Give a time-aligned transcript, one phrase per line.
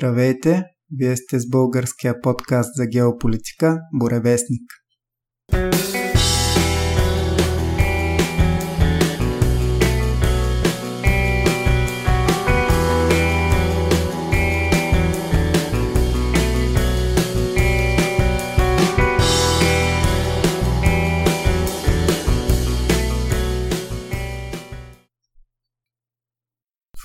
[0.00, 0.64] Здравейте!
[0.98, 4.62] Вие сте с българския подкаст за геополитика Буревестник.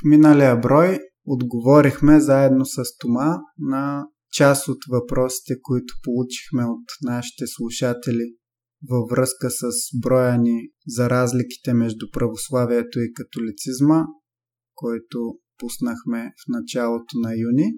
[0.03, 8.35] Миналия брой отговорихме заедно с Тома на част от въпросите, които получихме от нашите слушатели
[8.89, 9.65] във връзка с
[10.01, 14.03] броя ни за разликите между православието и католицизма,
[14.75, 17.73] който пуснахме в началото на юни.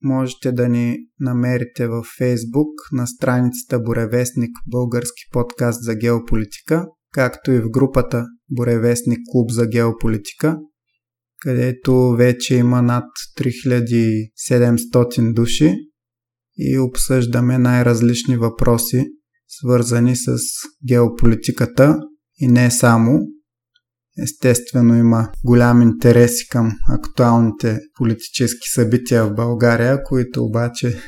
[0.06, 7.59] Можете да ни намерите във Facebook на страницата Боревестник Български подкаст за геополитика, както и
[7.59, 10.58] в групата Боревестник Клуб за геополитика,
[11.42, 13.06] където вече има над
[13.39, 15.76] 3700 души
[16.58, 19.06] и обсъждаме най-различни въпроси,
[19.48, 20.38] свързани с
[20.87, 21.99] геополитиката
[22.39, 23.20] и не само,
[24.23, 31.02] Естествено има голям интерес към актуалните политически събития в България, които обаче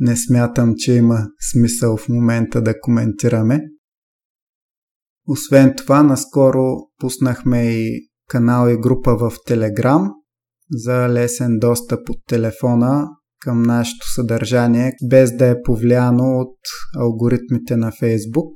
[0.00, 1.18] не смятам, че има
[1.52, 3.60] смисъл в момента да коментираме.
[5.26, 10.10] Освен това, наскоро пуснахме и канал и група в Телеграм
[10.70, 13.08] за лесен достъп от телефона
[13.40, 16.56] към нашето съдържание, без да е повлияно от
[16.96, 18.52] алгоритмите на Фейсбук.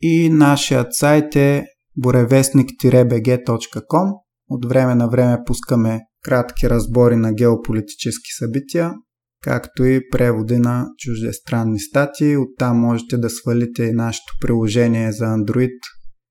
[0.00, 1.66] И нашият сайт е
[1.98, 4.12] borevestnik-bg.com.
[4.50, 8.94] От време на време пускаме кратки разбори на геополитически събития,
[9.42, 12.36] както и преводи на чуждестранни статии.
[12.36, 15.78] Оттам можете да свалите и нашето приложение за Android,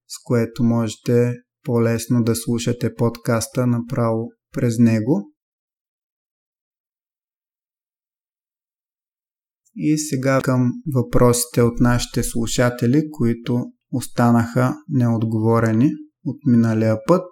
[0.08, 1.34] с което можете
[1.64, 5.34] по-лесно да слушате подкаста направо през него.
[9.76, 15.90] И сега към въпросите от нашите слушатели, които останаха неотговорени
[16.26, 17.28] от миналия път.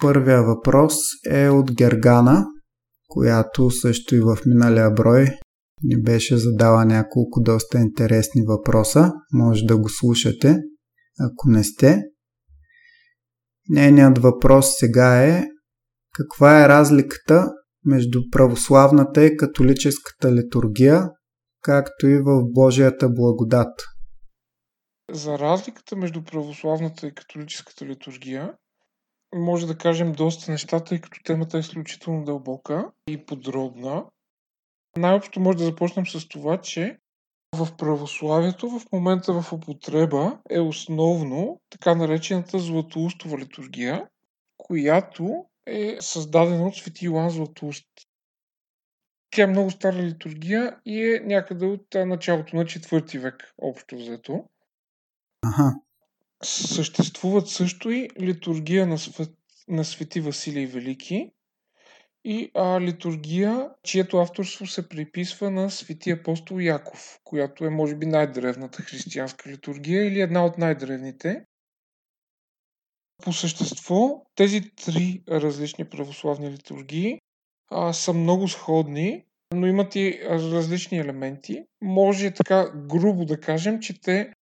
[0.00, 0.94] Първия въпрос
[1.30, 2.46] е от Гергана,
[3.08, 5.38] която също и в миналия брой
[5.82, 9.12] ни беше задала няколко доста интересни въпроса.
[9.32, 10.58] Може да го слушате,
[11.20, 12.02] ако не сте.
[13.68, 15.46] Нейният въпрос сега е
[16.14, 17.48] каква е разликата
[17.84, 21.08] между православната и католическата литургия,
[21.62, 23.72] както и в Божията благодат–
[25.10, 28.54] за разликата между православната и католическата литургия,
[29.34, 34.04] може да кажем доста неща, тъй като темата е изключително дълбока и подробна.
[34.96, 36.98] Най-общо може да започнем с това, че
[37.56, 44.08] в православието в момента в употреба е основно така наречената златоустова литургия,
[44.56, 47.86] която е създадена от свети Йоан Златоуст.
[49.30, 54.44] Тя е много стара литургия и е някъде от началото на 4 век, общо взето.
[55.42, 55.74] Ага.
[56.42, 59.30] Съществуват също и литургия на, свет,
[59.68, 61.30] на свети Василий Велики
[62.24, 68.06] и а, литургия, чието авторство се приписва на свети апостол Яков, която е може би
[68.06, 71.44] най-древната християнска литургия или една от най-древните.
[73.22, 77.20] По същество, тези три различни православни литургии
[77.70, 81.64] а, са много сходни, но имат и различни елементи.
[81.82, 84.32] Може така грубо да кажем, че те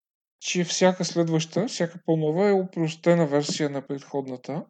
[0.40, 4.64] че всяка следваща, всяка по-нова е упростена версия на предходната.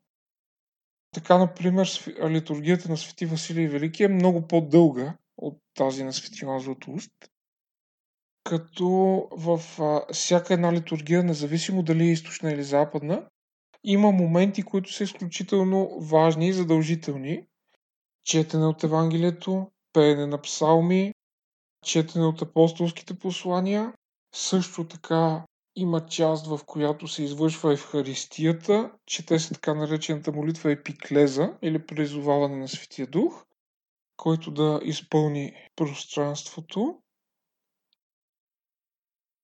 [1.15, 1.88] Така, например,
[2.29, 7.12] литургията на Свети Василий Велики е много по-дълга от тази на Свети Йоан Златоуст,
[8.44, 8.88] като
[9.32, 9.61] в
[10.12, 13.29] всяка една литургия, независимо дали е източна или западна,
[13.85, 17.47] има моменти, които са изключително важни и задължителни.
[18.25, 21.15] Четене от Евангелието, пеене на псалми,
[21.85, 23.93] четене от апостолските послания.
[24.35, 25.44] Също така
[25.80, 32.56] има част, в която се извършва Евхаристията, чете се така наречената молитва епиклеза или призоваване
[32.56, 33.44] на Светия Дух,
[34.16, 36.98] който да изпълни пространството.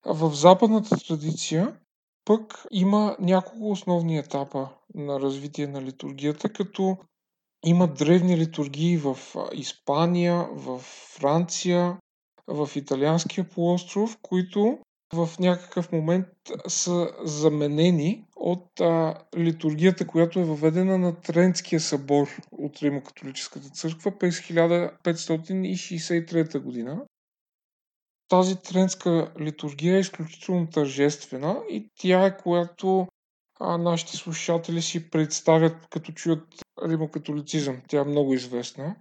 [0.05, 1.79] В западната традиция
[2.25, 6.97] пък има няколко основни етапа на развитие на литургията, като
[7.65, 9.17] има древни литургии в
[9.53, 10.79] Испания, в
[11.19, 11.97] Франция,
[12.47, 14.79] в Италианския полуостров, които
[15.15, 16.27] в някакъв момент
[16.67, 24.39] са заменени от а, литургията, която е въведена на Трентския събор от Римо-католическата църква през
[24.39, 27.05] 1563 година.
[28.27, 33.07] Тази трентска литургия е изключително тържествена и тя е която
[33.59, 36.47] а, нашите слушатели си представят като чуят
[36.83, 37.81] римокатолицизъм.
[37.87, 38.95] Тя е много известна.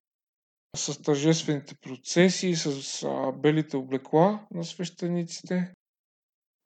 [0.76, 5.72] С тържествените процеси, с а, белите облекла на свещениците.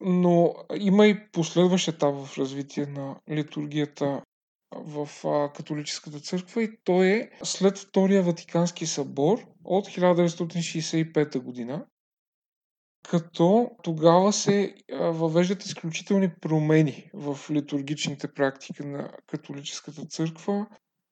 [0.01, 4.23] Но има и последващ етап в развитие на литургията
[4.73, 5.09] в
[5.55, 11.87] католическата църква и той е след Втория Ватикански събор от 1965 година,
[13.09, 20.67] като тогава се въвеждат изключителни промени в литургичните практики на католическата църква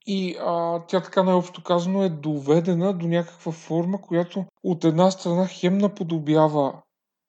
[0.07, 5.47] и а, тя така най-общо казано е доведена до някаква форма, която от една страна
[5.47, 6.83] хем наподобява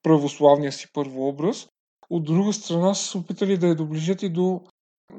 [0.08, 1.68] православния си първообраз,
[2.10, 4.60] от друга страна са се опитали да я доближат и до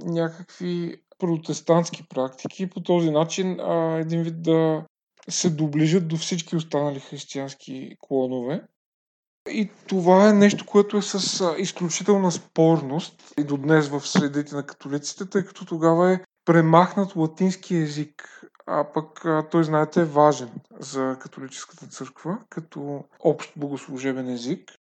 [0.06, 4.86] някакви протестантски практики по този начин а, един вид да
[5.30, 8.64] се доближат до всички останали християнски клонове.
[9.52, 14.66] И това е нещо, което е с изключителна спорност и до днес в средите на
[14.66, 20.50] католиците, тъй като тогава е премахнат латински език, а пък той, знаете, е важен
[20.80, 24.79] за католическата църква като общ богослужебен език.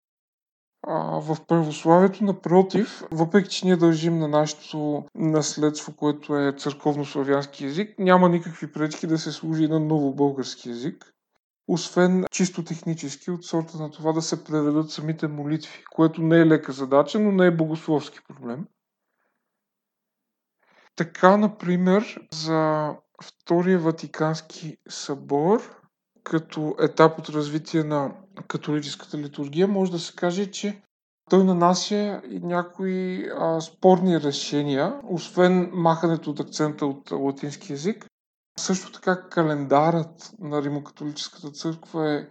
[0.87, 7.99] А, в православието, напротив, въпреки че ние дължим на нашето наследство, което е църковно-славянски език,
[7.99, 11.15] няма никакви пречки да се служи на ново български език
[11.69, 16.47] освен чисто технически от сорта на това да се преведат самите молитви, което не е
[16.47, 18.67] лека задача, но не е богословски проблем.
[20.97, 22.91] Така, например, за
[23.23, 25.84] Втория Ватикански събор,
[26.25, 28.12] като етап от развитие на
[28.49, 30.82] католическата литургия, може да се каже, че
[31.31, 38.06] той нанася и някои а, спорни решения, освен махането от акцента от латински язик.
[38.59, 42.27] Също така календарът на Римокатолическата църква е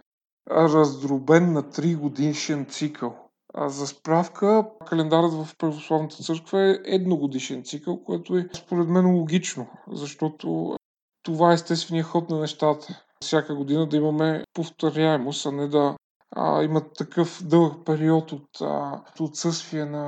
[0.50, 3.16] раздробен на 3 годишен цикъл.
[3.54, 9.66] А за справка, календарът в Православната църква е едногодишен цикъл, което е според мен логично,
[9.92, 10.76] защото
[11.22, 13.04] това е естественият ход на нещата.
[13.24, 15.96] Всяка година да имаме повторяемост, а не да
[16.36, 20.06] а, има такъв дълъг период от а, отсъствие на,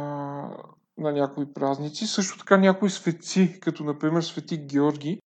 [0.98, 2.06] на някои празници.
[2.06, 5.20] Също така някои светци, като например свети Георги,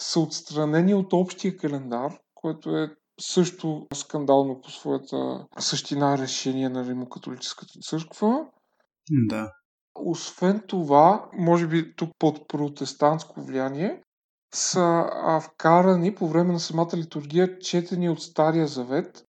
[0.00, 7.72] са отстранени от общия календар, което е също скандално по своята същина решение на Римокатолическата
[7.80, 8.46] църква.
[9.10, 9.52] Да.
[9.94, 14.02] Освен това, може би тук под протестантско влияние,
[14.54, 15.10] са
[15.42, 19.24] вкарани по време на самата литургия четени от Стария Завет.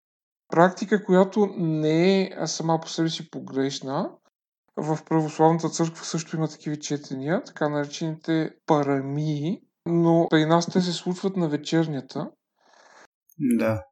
[0.48, 4.10] Практика, която не е сама по себе си погрешна.
[4.76, 10.92] В православната църква също има такива четения, така наречените парамии, но при нас те се
[10.92, 12.30] случват на вечернята.
[13.38, 13.84] Да.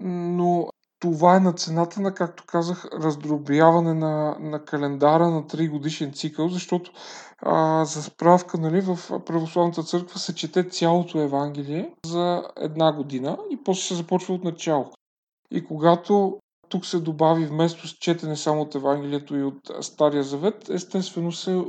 [0.00, 0.68] Но
[1.02, 6.48] това е на цената на, както казах, раздробяване на, на календара на 3 годишен цикъл,
[6.48, 6.90] защото
[7.38, 13.64] а, за справка нали, в Православната църква се чете цялото Евангелие за една година и
[13.64, 14.90] после се започва от начало.
[15.50, 20.68] И когато тук се добави вместо с четене само от Евангелието и от Стария Завет,
[20.68, 21.64] естествено се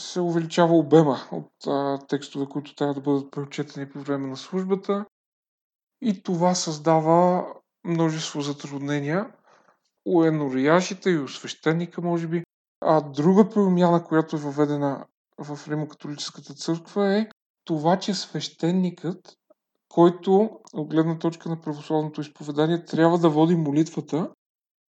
[0.00, 5.04] се увеличава обема от а, текстове, които трябва да бъдат преочетени по време на службата.
[6.00, 7.46] И това създава
[7.84, 9.32] множество затруднения
[10.06, 12.44] у енорияшите и у свещеника, може би.
[12.80, 15.06] А друга промяна, която е въведена
[15.38, 17.28] в Римокатолическата църква е
[17.64, 19.36] това, че свещеникът,
[19.88, 24.30] който от гледна точка на православното изповедание трябва да води молитвата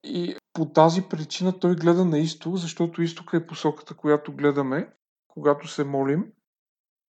[0.05, 4.89] и по тази причина той гледа на изток, защото изтока е посоката, която гледаме
[5.29, 6.33] когато се молим.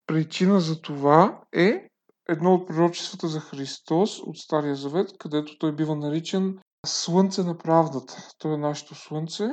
[0.07, 1.89] Причина за това е
[2.29, 8.29] едно от пророчествата за Христос от Стария Завет, където той бива наричан Слънце на правдата.
[8.37, 9.49] Той е нашето Слънце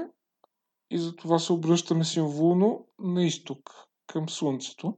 [0.90, 3.70] и за това се обръщаме символно на изток,
[4.06, 4.94] към Слънцето.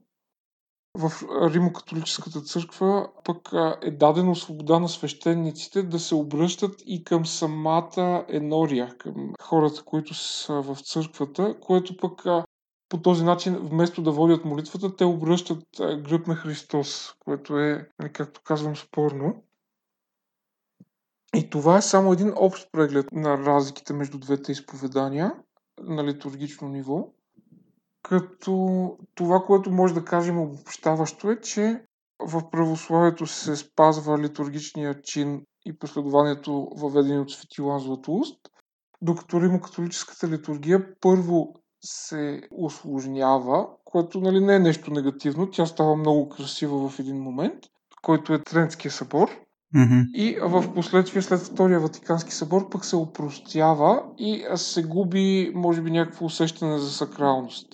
[0.97, 1.11] В
[1.53, 3.49] Римокатолическата църква пък
[3.81, 10.13] е дадено свобода на свещениците да се обръщат и към самата енория, към хората, които
[10.13, 12.25] са в църквата, което пък
[12.95, 18.13] по този начин, вместо да водят молитвата, те обръщат гръб на Христос, което е, нали,
[18.13, 19.43] както казвам, спорно.
[21.35, 25.33] И това е само един общ преглед на разликите между двете изповедания
[25.81, 27.07] на литургично ниво.
[28.03, 31.85] Като това, което може да кажем обобщаващо е, че
[32.19, 38.39] в православието се спазва литургичния чин и последованието въведени от Свети Йоан Златоуст,
[39.01, 41.53] докато римокатолическата литургия първо
[41.85, 45.49] се осложнява, което нали, не е нещо негативно.
[45.51, 47.63] Тя става много красива в един момент,
[48.01, 49.29] който е Трентския събор.
[49.75, 50.11] Mm-hmm.
[50.13, 55.91] И в последствие след Втория Ватикански събор пък се опростява и се губи, може би,
[55.91, 57.67] някакво усещане за сакралност.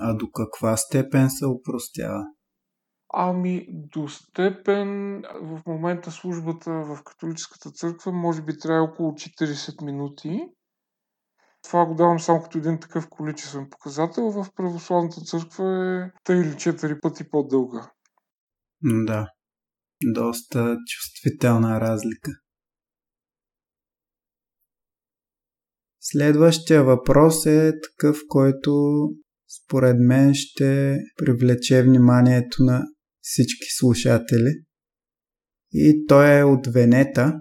[0.00, 2.24] А до каква степен се опростява?
[3.14, 10.48] Ами, до степен в момента службата в католическата църква може би трябва около 40 минути.
[11.66, 14.30] Това го давам само като един такъв количествен показател.
[14.30, 17.90] В православната църква е 3 или 4 пъти по-дълга.
[18.82, 19.28] Да.
[20.04, 22.30] Доста чувствителна разлика.
[26.00, 28.98] Следващия въпрос е такъв, който
[29.64, 32.82] според мен ще привлече вниманието на
[33.20, 34.64] всички слушатели.
[35.72, 37.40] И той е от Венета,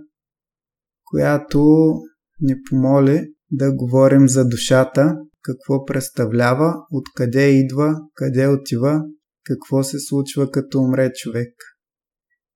[1.03, 1.91] която
[2.39, 9.01] ни помоли да говорим за душата, какво представлява, откъде идва, къде отива,
[9.43, 11.53] какво се случва като умре човек.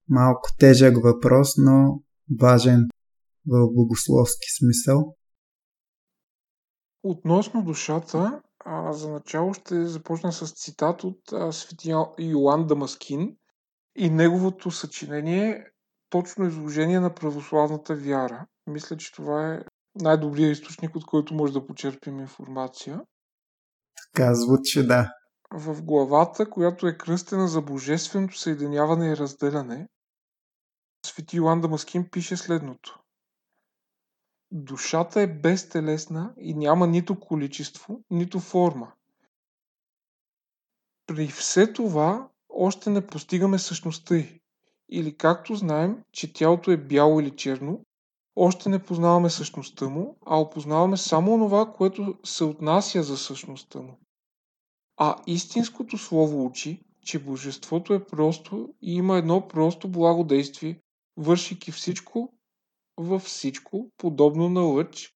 [0.08, 2.02] Малко тежък въпрос, но
[2.40, 2.88] важен
[3.46, 5.16] в богословски смисъл.
[7.02, 13.36] Относно душата, а, за начало ще започна с цитат от а, свети Йоан Дамаскин
[13.96, 15.64] и неговото съчинение
[16.10, 18.46] точно изложение на православната вяра.
[18.66, 19.60] Мисля, че това е
[19.94, 23.00] най-добрият източник, от който може да почерпим информация.
[24.12, 25.12] Така звучи, да.
[25.52, 29.88] В главата, която е кръстена за божественото съединяване и разделяне,
[31.06, 33.00] Свети Йоан Дамаскин пише следното.
[34.52, 38.92] Душата е безтелесна и няма нито количество, нито форма.
[41.06, 44.40] При все това още не постигаме същността й.
[44.88, 47.84] Или както знаем, че тялото е бяло или черно,
[48.42, 53.98] още не познаваме същността му, а опознаваме само това, което се отнася за същността му.
[54.96, 60.80] А истинското слово учи, че Божеството е просто и има едно просто благодействие,
[61.16, 62.32] вършики всичко
[62.96, 65.14] във всичко, подобно на лъч,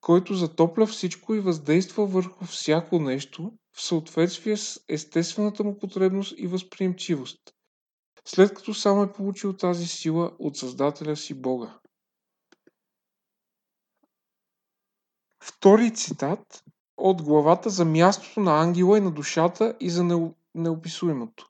[0.00, 6.46] който затопля всичко и въздейства върху всяко нещо в съответствие с естествената му потребност и
[6.46, 7.40] възприемчивост,
[8.24, 11.78] след като сам е получил тази сила от Създателя си Бога.
[15.46, 16.64] Втори цитат
[16.96, 21.48] от главата за мястото на ангела и на душата и за неописуемото.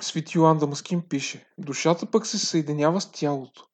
[0.00, 3.66] Свети Йоан Дамаскин пише, душата пък се съединява с тялото,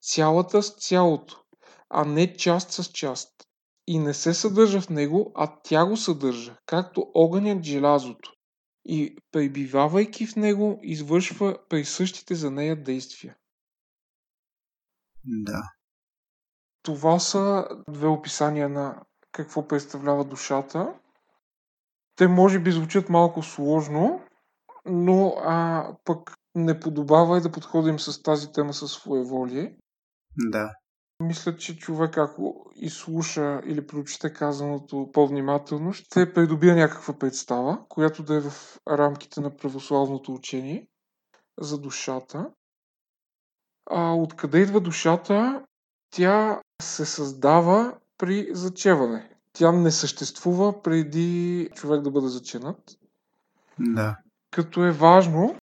[0.00, 1.44] цялата с цялото,
[1.88, 3.48] а не част с част.
[3.86, 8.32] И не се съдържа в него, а тя го съдържа, както огънят желязото.
[8.84, 13.36] И пребивавайки в него, извършва присъщите за нея действия.
[15.24, 15.62] Да.
[16.82, 20.94] Това са две описания на какво представлява душата.
[22.16, 24.20] Те може би звучат малко сложно,
[24.84, 29.76] но а, пък не подобава и да подходим с тази тема със своеволие.
[30.36, 30.74] Да.
[31.22, 38.34] Мисля, че човек, ако изслуша или прочете казаното по-внимателно, ще придобие някаква представа, която да
[38.34, 40.88] е в рамките на православното учение
[41.60, 42.50] за душата.
[43.90, 45.64] А откъде идва душата?
[46.10, 49.30] Тя се създава при зачеване.
[49.52, 52.98] Тя не съществува преди човек да бъде заченат.
[53.78, 54.16] Да.
[54.50, 55.56] Като е важно,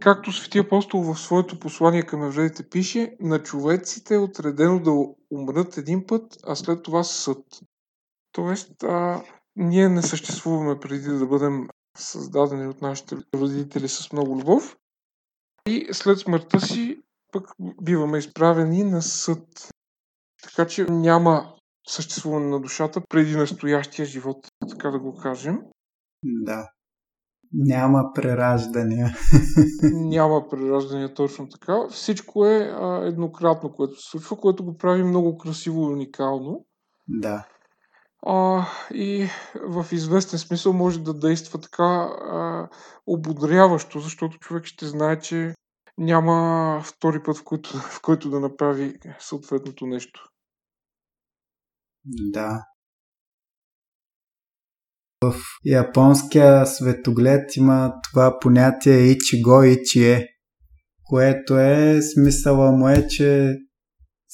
[0.00, 4.90] както Свети апостол в своето послание към евреите пише, на човеците е отредено да
[5.30, 7.44] умрат един път, а след това съд.
[8.32, 9.22] Тоест, а,
[9.56, 14.76] ние не съществуваме преди да бъдем създадени от нашите родители с много любов
[15.66, 17.50] и след смъртта си пък
[17.82, 19.72] биваме изправени на съд.
[20.42, 21.54] Така че няма
[21.88, 25.58] съществуване на душата преди настоящия живот, така да го кажем.
[26.24, 26.68] Да.
[27.52, 29.16] Няма прераждания.
[29.92, 31.88] Няма прераждания точно така.
[31.90, 36.64] Всичко е а, еднократно, което се случва, което го прави много красиво и уникално.
[37.08, 37.46] Да.
[38.26, 42.68] а, и в известен смисъл може да действа така а,
[43.06, 45.54] ободряващо, защото човек ще знае, че
[45.98, 50.31] няма втори път, в който, в който да направи съответното нещо.
[52.04, 52.64] Да.
[55.22, 60.28] В японския светоглед има това понятие ичиго ичие,
[61.04, 63.56] което е смисъла му е, че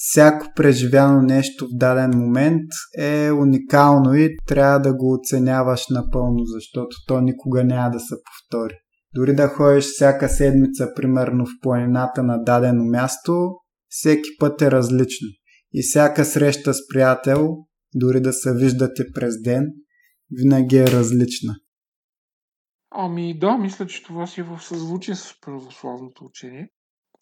[0.00, 2.62] всяко преживяно нещо в даден момент
[2.98, 8.74] е уникално и трябва да го оценяваш напълно, защото то никога няма да се повтори.
[9.14, 13.50] Дори да ходиш всяка седмица, примерно в планината на дадено място,
[13.88, 15.28] всеки път е различно.
[15.72, 17.56] И всяка среща с приятел,
[17.94, 19.66] дори да се виждате през ден,
[20.30, 21.54] винаги е различна.
[22.90, 26.68] Ами да, мисля, че това си е в съзвучие с православното учение.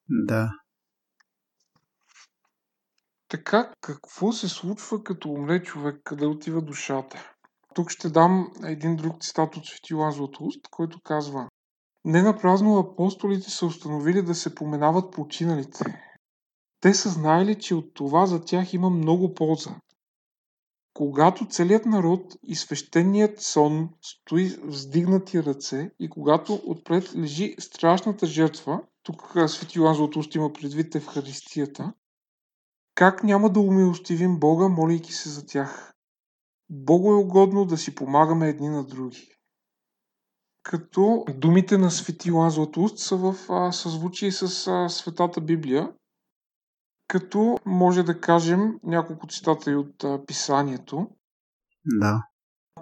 [0.08, 0.50] Да.
[3.28, 7.32] Така, какво се случва като умре човек, къде отива душата?
[7.74, 11.48] Тук ще дам един друг цитат от Свети Лазлатост, който казва
[12.04, 15.84] Не напразно апостолите са установили да се поменават починалите.
[16.86, 19.70] Те са знаели, че от това за тях има много полза.
[20.94, 28.82] Когато целият народ и свещеният сон стои вздигнати ръце и когато отпред лежи страшната жертва,
[29.02, 31.92] тук Свети Йоан Златоуст има предвид Евхаристията,
[32.94, 35.94] как няма да умилостивим Бога, молейки се за тях?
[36.70, 39.32] Богу е угодно да си помагаме едни на други.
[40.62, 43.36] Като думите на Свети Йоан Златоуст са в
[43.72, 45.92] съзвучие с а, Светата Библия,
[47.08, 51.08] като може да кажем няколко цитата и от а, писанието.
[51.84, 52.22] Да.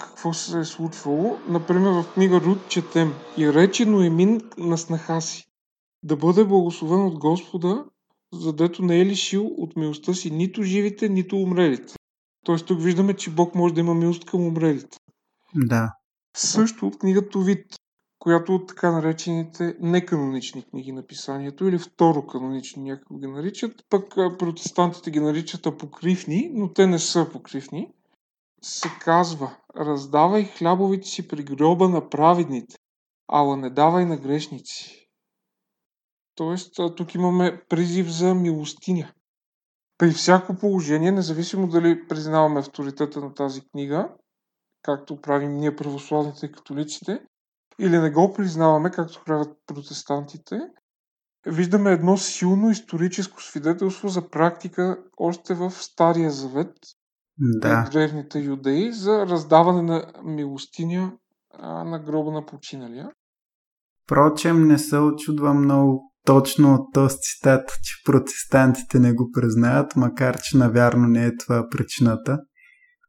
[0.00, 1.38] Какво се е случвало?
[1.49, 5.45] Например, в книга Руд четем И рече Ноемин на снаха си
[6.02, 7.85] да бъде благословен от Господа,
[8.33, 11.95] задето не е лишил от милостта си нито живите, нито умрелите.
[12.45, 14.99] Тоест тук виждаме, че Бог може да има милост към умрелите.
[15.54, 15.93] Да.
[16.37, 17.76] Също от книгата Вид,
[18.25, 24.14] която от така наречените неканонични книги на писанието или второ канонични някакво ги наричат, пък
[24.38, 27.92] протестантите ги наричат апокривни, но те не са апокривни,
[28.62, 32.77] се казва раздавай хлябовите си при гроба на праведните,
[33.29, 35.09] ала не давай на грешници.
[36.35, 39.12] Тоест, тук имаме призив за милостиня.
[39.98, 44.09] При всяко положение, независимо дали признаваме авторитета на тази книга,
[44.83, 47.20] както правим ние православните католиците,
[47.78, 50.60] или не го признаваме, както правят протестантите,
[51.46, 56.72] виждаме едно силно историческо свидетелство за практика още в Стария Завет
[57.38, 57.88] да.
[57.92, 61.12] древните юдеи за раздаване на милостиня
[61.62, 63.10] на гроба на починалия.
[64.04, 70.38] Впрочем, не се очудва много точно от този цитат, че протестантите не го признаят, макар
[70.42, 72.38] че навярно не е това причината.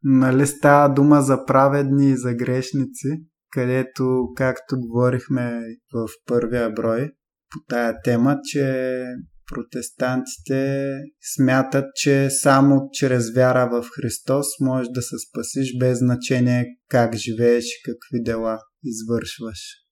[0.02, 5.60] Нали става дума за праведни и за грешници, където, както говорихме
[5.92, 7.10] в първия брой
[7.50, 9.04] по тая тема, че
[9.46, 10.90] протестантите
[11.34, 17.64] смятат, че само чрез вяра в Христос можеш да се спасиш без значение как живееш
[17.64, 19.86] и какви дела извършваш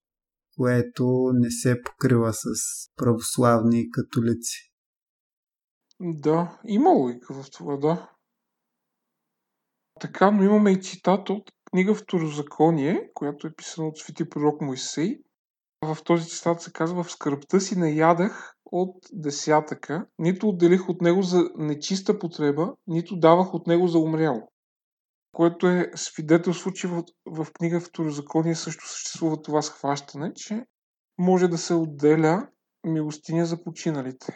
[0.56, 2.44] което не се покрива с
[2.96, 4.72] православни католици.
[6.00, 8.10] Да, има логика в това, да.
[10.00, 15.18] Така, но имаме и цитат от книга Второзаконие, която е писана от свети пророк Моисей.
[15.82, 21.00] В този цитат се казва В скръпта си не ядах от десятъка, нито отделих от
[21.00, 24.48] него за нечиста потреба, нито давах от него за умрял
[25.34, 30.66] което е свидетелство, че в, в книга Второзаконие също съществува това схващане, че
[31.18, 32.48] може да се отделя
[32.86, 34.26] милостиня за починалите.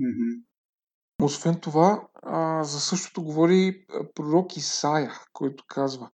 [0.00, 0.44] Mm-hmm.
[1.22, 6.10] Освен това, а, за същото говори пророк Исаия, който казва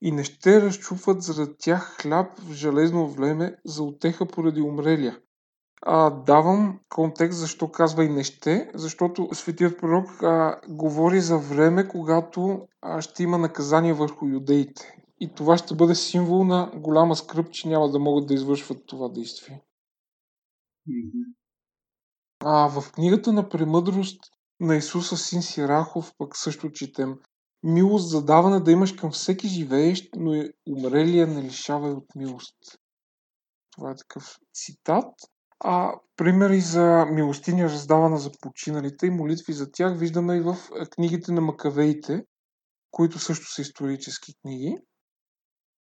[0.00, 5.18] И не ще разчупват заради тях хляб в железно влеме за отеха поради умрелия,
[5.82, 11.88] а, давам контекст защо казва и не ще, защото светият пророк а, говори за време,
[11.88, 14.96] когато а, ще има наказание върху юдеите.
[15.20, 19.08] И това ще бъде символ на голяма скръп, че няма да могат да извършват това
[19.08, 19.62] действие.
[22.40, 24.20] А в книгата на премъдрост
[24.60, 27.18] на Исуса Син Сирахов пък също четем
[27.66, 32.56] Милост за даване да имаш към всеки живеещ, но умрелия не лишавай от милост.
[33.70, 35.14] Това е такъв цитат.
[35.60, 40.56] А, примери за милостиня, раздавана за починалите и молитви за тях виждаме и в
[40.90, 42.24] книгите на Макавеите,
[42.90, 44.78] които също са исторически книги.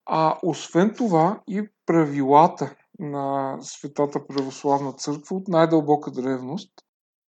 [0.05, 6.71] А освен това и правилата на Светата Православна църква от най-дълбока древност,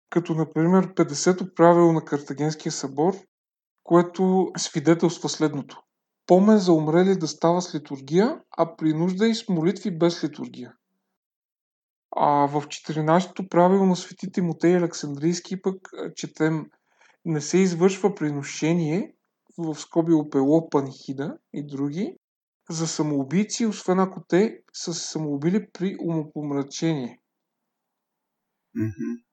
[0.09, 3.15] като например 50-то правило на Картагенския събор,
[3.87, 5.81] което свидетелства следното.
[6.25, 10.73] Помен за умрели да става с литургия, а при нужда и с молитви без литургия.
[12.15, 16.65] А в 14-то правило на свети Тимотей Александрийски пък четем
[17.25, 19.13] не се извършва приношение,
[19.57, 22.17] в скоби опело, панихида и други,
[22.69, 27.19] за самоубийци, освен ако те са се самоубили при умопомрачение.
[28.75, 29.26] Мгм.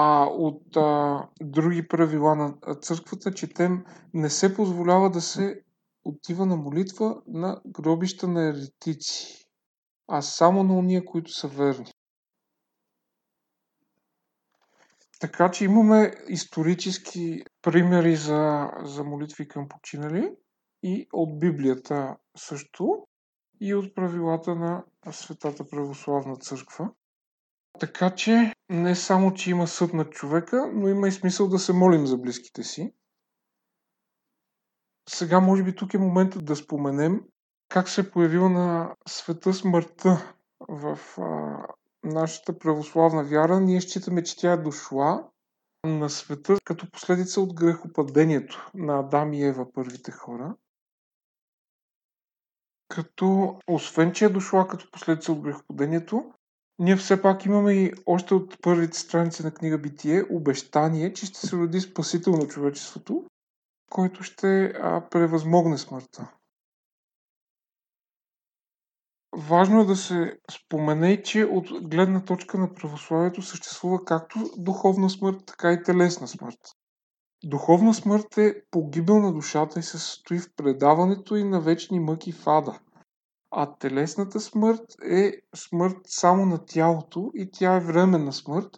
[0.00, 3.84] А от а, други правила на църквата четем
[4.14, 5.62] не се позволява да се
[6.04, 9.48] отива на молитва на гробища на еретици,
[10.08, 11.92] а само на уния, които са верни.
[15.20, 20.30] Така че имаме исторически примери за, за молитви към починали
[20.82, 23.06] и от Библията също
[23.60, 26.90] и от правилата на Светата Православна църква.
[27.80, 31.72] Така че не само, че има съд над човека, но има и смисъл да се
[31.72, 32.94] молим за близките си.
[35.08, 37.20] Сега, може би, тук е моментът да споменем
[37.68, 40.34] как се е появила на света смъртта
[40.68, 41.58] в а,
[42.04, 43.60] нашата православна вяра.
[43.60, 45.28] Ние считаме, че тя е дошла
[45.84, 50.56] на света като последица от грехопадението на Адам и Ева, първите хора.
[52.88, 56.32] Като, освен че е дошла като последица от грехопадението,
[56.78, 61.46] ние все пак имаме и още от първите страници на книга Битие обещание, че ще
[61.46, 63.24] се роди спасител на човечеството,
[63.90, 66.32] който ще а, превъзмогне смъртта.
[69.36, 75.42] Важно е да се спомене, че от гледна точка на православието съществува както духовна смърт,
[75.46, 76.58] така и телесна смърт.
[77.44, 82.32] Духовна смърт е погибел на душата и се състои в предаването и на вечни мъки
[82.32, 82.80] в ада.
[83.50, 88.68] А телесната смърт е смърт само на тялото и тя е временна смърт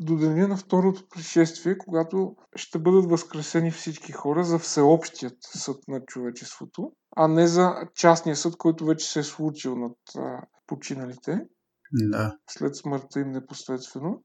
[0.00, 6.00] до деня на второто пришествие, когато ще бъдат възкресени всички хора за всеобщият съд на
[6.00, 11.46] човечеството, а не за частния съд, който вече се е случил над а, починалите
[11.92, 12.36] Да.
[12.50, 14.22] след смъртта им непосредствено.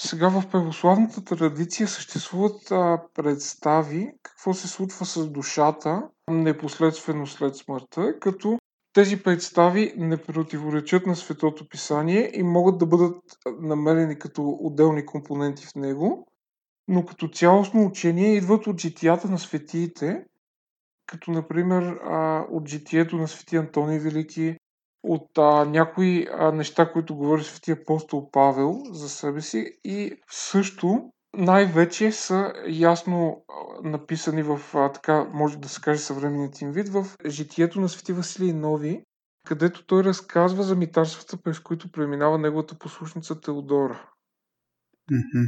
[0.00, 8.18] Сега в православната традиция съществуват а, представи какво се случва с душата непосредствено след смъртта,
[8.20, 8.58] като
[8.92, 13.22] тези представи не противоречат на Светото Писание и могат да бъдат
[13.60, 16.26] намерени като отделни компоненти в него,
[16.88, 20.24] но като цялостно учение идват от житията на светиите,
[21.06, 21.98] като например
[22.50, 24.56] от житието на свети Антоний Велики,
[25.02, 31.12] от а, някои а, неща, които говори свети апостол Павел за себе си и също
[31.36, 33.44] най-вече са ясно
[33.82, 38.12] написани в, а, така може да се каже съвременният им вид, в житието на свети
[38.12, 39.02] Василий Нови,
[39.46, 44.10] където той разказва за митарствата, през които преминава неговата послушница Теодора.
[45.10, 45.44] Мгм.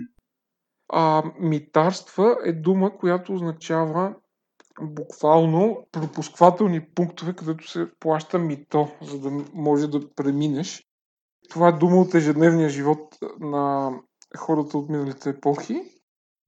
[0.92, 4.14] А митарства е дума, която означава
[4.80, 10.87] буквално пропусквателни пунктове, където се плаща мито, за да може да преминеш.
[11.50, 13.92] Това е дума от ежедневния живот на
[14.37, 15.83] хората от миналите епохи.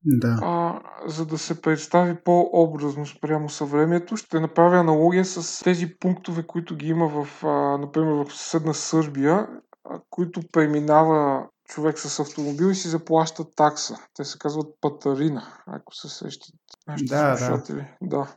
[0.05, 0.39] Да.
[0.43, 6.77] А, за да се представи по-образно спрямо съвремието, ще направя аналогия с тези пунктове, които
[6.77, 9.49] ги има в, а, например, в съседна Сърбия,
[9.85, 13.97] а, които преминава човек с автомобил и си заплаща такса.
[14.15, 16.55] Те се казват патарина, ако се сещат
[16.87, 17.37] нашите Да, да.
[17.37, 17.87] слушатели.
[18.03, 18.37] Да.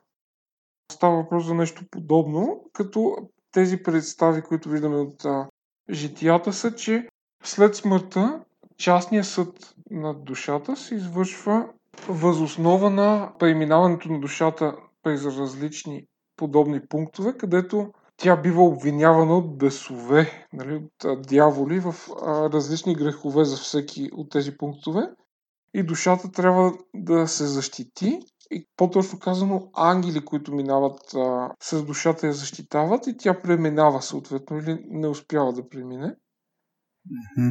[0.91, 3.15] Става въпрос за нещо подобно, като
[3.51, 5.47] тези представи, които виждаме от а,
[5.89, 7.09] житията са, че
[7.43, 8.43] след смъртта
[8.77, 11.67] частният съд над душата се извършва
[12.07, 20.47] възоснова на преминаването на душата през различни подобни пунктове, където тя бива обвинявана от бесове,
[20.53, 20.75] нали,
[21.05, 25.09] от дяволи в а, различни грехове за всеки от тези пунктове.
[25.73, 28.19] И душата трябва да се защити
[28.51, 34.57] и по-точно казано ангели, които минават а, с душата я защитават и тя преминава съответно
[34.57, 36.15] или не успява да премине.
[37.05, 37.49] Мгм.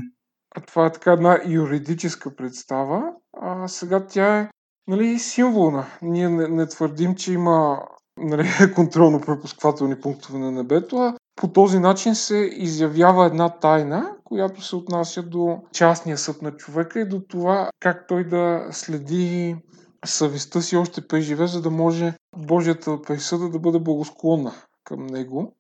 [0.57, 3.03] А това е така една юридическа представа.
[3.33, 4.49] А сега тя е
[4.87, 5.87] нали, символна.
[6.03, 8.43] Ние не, не твърдим, че има нали,
[8.75, 15.23] контролно-пропусквателни пунктове на небето, а по този начин се изявява една тайна, която се отнася
[15.23, 19.57] до частния съд на човека и до това как той да следи
[20.05, 25.57] съвестта си още преживе, за да може Божията присъда да бъде благосклонна към него.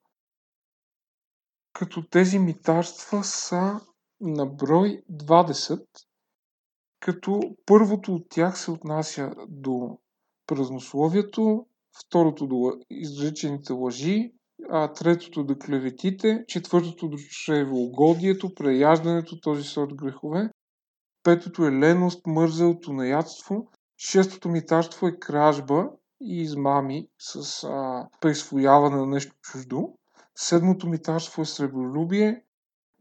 [1.72, 3.80] Като тези митарства са
[4.20, 5.84] на брой 20,
[7.00, 9.98] като първото от тях се отнася до
[10.46, 11.66] празнословието,
[12.00, 14.33] второто до изречените лъжи,
[14.70, 20.50] а третото до клеветите, четвъртото до чревоугодието, преяждането, този сорт грехове,
[21.22, 29.07] петото е леност, мързелото, наядство, Шестото митарство е кражба и измами с а, присвояване на
[29.07, 29.94] нещо чуждо.
[30.35, 32.42] Седмото митарство е сребролюбие.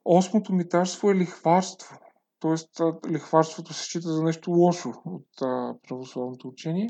[0.05, 1.99] Осмото митарство е лихварство.
[2.39, 6.89] Тоест, лихварството се счита за нещо лошо от а, православното учение.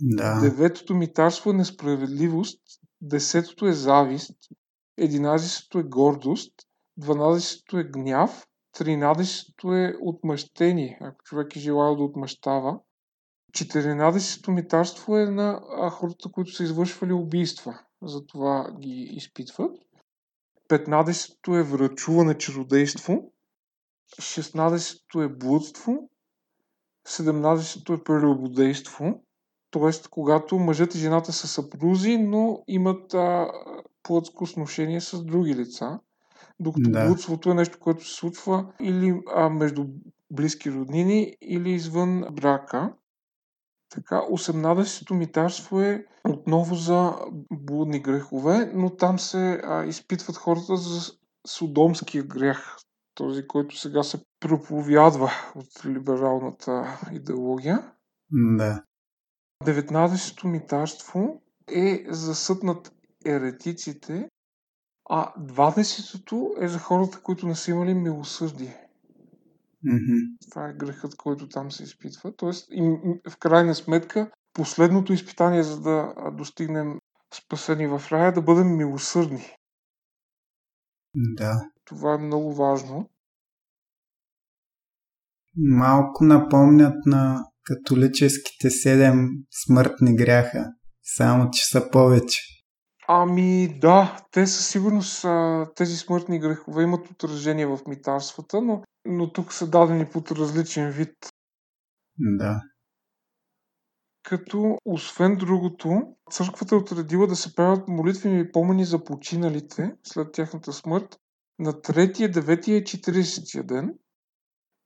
[0.00, 0.40] Да.
[0.40, 2.60] Деветото митарство е несправедливост.
[3.00, 4.36] Десетото е завист.
[4.96, 6.52] Единадесетото е гордост.
[6.96, 8.46] Дванадесетото е гняв.
[8.72, 12.80] Тринадесетото е отмъщение, ако човек е желал да отмъщава.
[13.52, 17.80] 14-то митарство е на хората, които са извършвали убийства.
[18.02, 19.76] Затова ги изпитват.
[20.68, 23.32] 15-то е врачуване чародейство.
[24.20, 26.10] 16-то е блудство.
[27.08, 29.24] 17-то е прелюбодейство.
[29.74, 33.52] Тоест, когато мъжът и жената са съпрузи, но имат а,
[34.02, 36.00] плътско сношение с други лица.
[36.60, 37.06] Докато да.
[37.06, 39.86] блудството е нещо, което се случва или а, между
[40.30, 42.92] близки роднини, или извън брака.
[43.88, 47.14] Така, 18-то митарство е отново за
[47.52, 51.12] блудни грехове, но там се а, изпитват хората за
[51.46, 52.58] судомския грех,
[53.14, 57.92] този, който сега се проповядва от либералната идеология.
[58.30, 58.82] Да.
[59.64, 62.92] 19-то митарство е за съд над
[63.26, 64.28] еретиците,
[65.10, 68.80] а 20-то е за хората, които не са имали милосъдие.
[69.86, 70.50] Mm-hmm.
[70.50, 72.36] Това е грехът, който там се изпитва.
[72.36, 72.98] Тоест, и
[73.30, 76.98] в крайна сметка, последното изпитание, за да достигнем
[77.34, 79.56] спасени в рая, е да бъдем милосърдни.
[81.14, 81.70] Да.
[81.84, 83.08] Това е много важно.
[85.56, 89.28] Малко напомнят на католическите седем
[89.64, 90.66] смъртни гряха,
[91.02, 92.40] само че са повече.
[93.08, 95.26] Ами да, те със сигурност
[95.76, 101.14] тези смъртни грехове имат отражение в митарствата, но но тук са дадени под различен вид.
[102.18, 102.60] Да.
[104.22, 110.72] Като, освен другото, църквата е отредила да се правят молитвени помени за починалите след тяхната
[110.72, 111.16] смърт
[111.58, 113.94] на 3, 9 и 40 ден.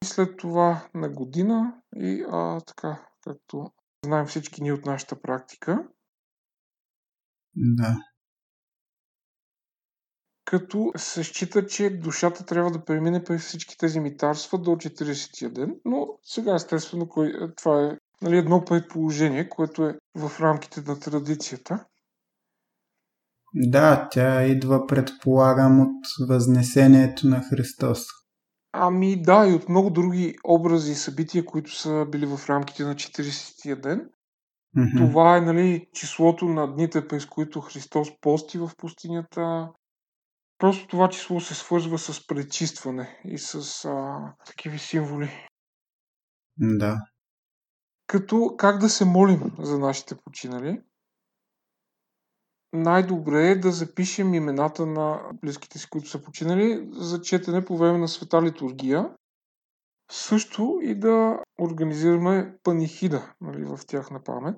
[0.02, 3.72] И след това на година и а, така, както
[4.04, 5.88] знаем всички ние от нашата практика.
[7.54, 7.96] Да
[10.48, 15.74] като се счита, че душата трябва да премине през всички тези митарства до 40-я ден.
[15.84, 21.84] Но сега естествено кой, това е нали, едно предположение, което е в рамките на традицията.
[23.54, 28.00] Да, тя идва, предполагам, от Възнесението на Христос.
[28.72, 32.94] Ами да, и от много други образи и събития, които са били в рамките на
[32.94, 34.10] 40-я ден.
[34.76, 34.96] Mm-hmm.
[34.96, 39.68] Това е нали, числото на дните, през които Христос пости в пустинята,
[40.58, 45.48] Просто това число се свързва с пречистване и с а, такива символи.
[46.56, 46.96] Да.
[48.06, 50.82] Като как да се молим за нашите починали?
[52.72, 57.98] Най-добре е да запишем имената на близките си, които са починали, за четене по време
[57.98, 59.10] на света литургия.
[60.10, 64.56] Също и да организираме панихида нали, в тяхна памет.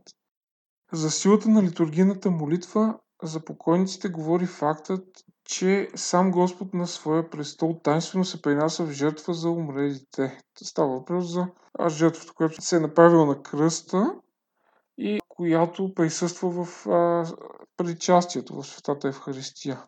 [0.93, 5.07] За силата на литургийната молитва за покойниците говори фактът,
[5.45, 10.41] че сам Господ на своя престол тайнствено се принася в жертва за умрелите.
[10.63, 11.47] Става въпрос за
[11.89, 14.15] жертвата, която се е направила на кръста
[15.41, 17.25] която присъства в а,
[17.77, 19.85] причастието в Светата Евхаристия.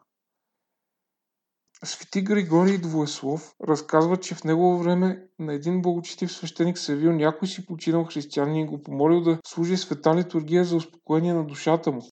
[1.85, 7.49] Свети Григорий Двоеслов разказва, че в негово време на един благочестив свещеник се явил някой
[7.49, 12.03] си починал християнин и го помолил да служи света литургия за успокоение на душата му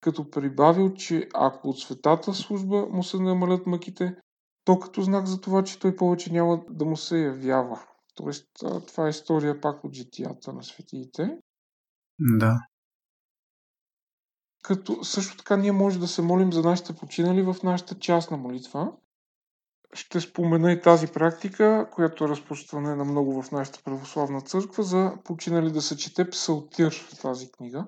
[0.00, 4.16] като прибавил, че ако от светата служба му се намалят мъките,
[4.64, 7.80] то като знак за това, че той повече няма да му се явява.
[8.14, 8.46] Тоест,
[8.86, 11.36] това е история пак от житията на светиите.
[12.18, 12.58] Да.
[14.62, 18.92] Като също така ние може да се молим за нашите починали в нашата частна молитва.
[19.92, 25.70] Ще спомена и тази практика, която е разпространена много в нашата православна църква, за починали
[25.70, 27.86] да се чете псалтир в тази книга.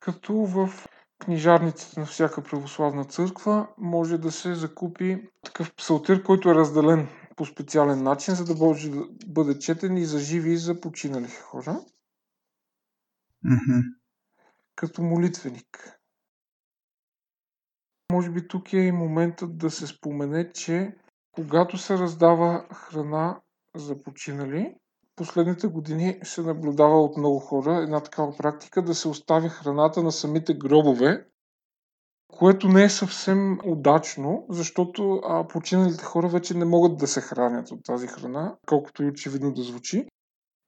[0.00, 0.70] Като в
[1.18, 7.46] книжарниците на всяка православна църква може да се закупи такъв псалтир, който е разделен по
[7.46, 11.80] специален начин, за да може да бъде четен и за живи и за починали хора.
[13.44, 13.82] Mm-hmm.
[14.76, 15.98] Като молитвеник.
[18.12, 20.96] Може би тук е и моментът да се спомене, че
[21.32, 23.40] когато се раздава храна
[23.76, 24.74] за починали,
[25.16, 30.12] последните години се наблюдава от много хора една такава практика да се остави храната на
[30.12, 31.26] самите гробове,
[32.28, 37.84] което не е съвсем удачно, защото починалите хора вече не могат да се хранят от
[37.84, 40.06] тази храна, колкото и очевидно да звучи.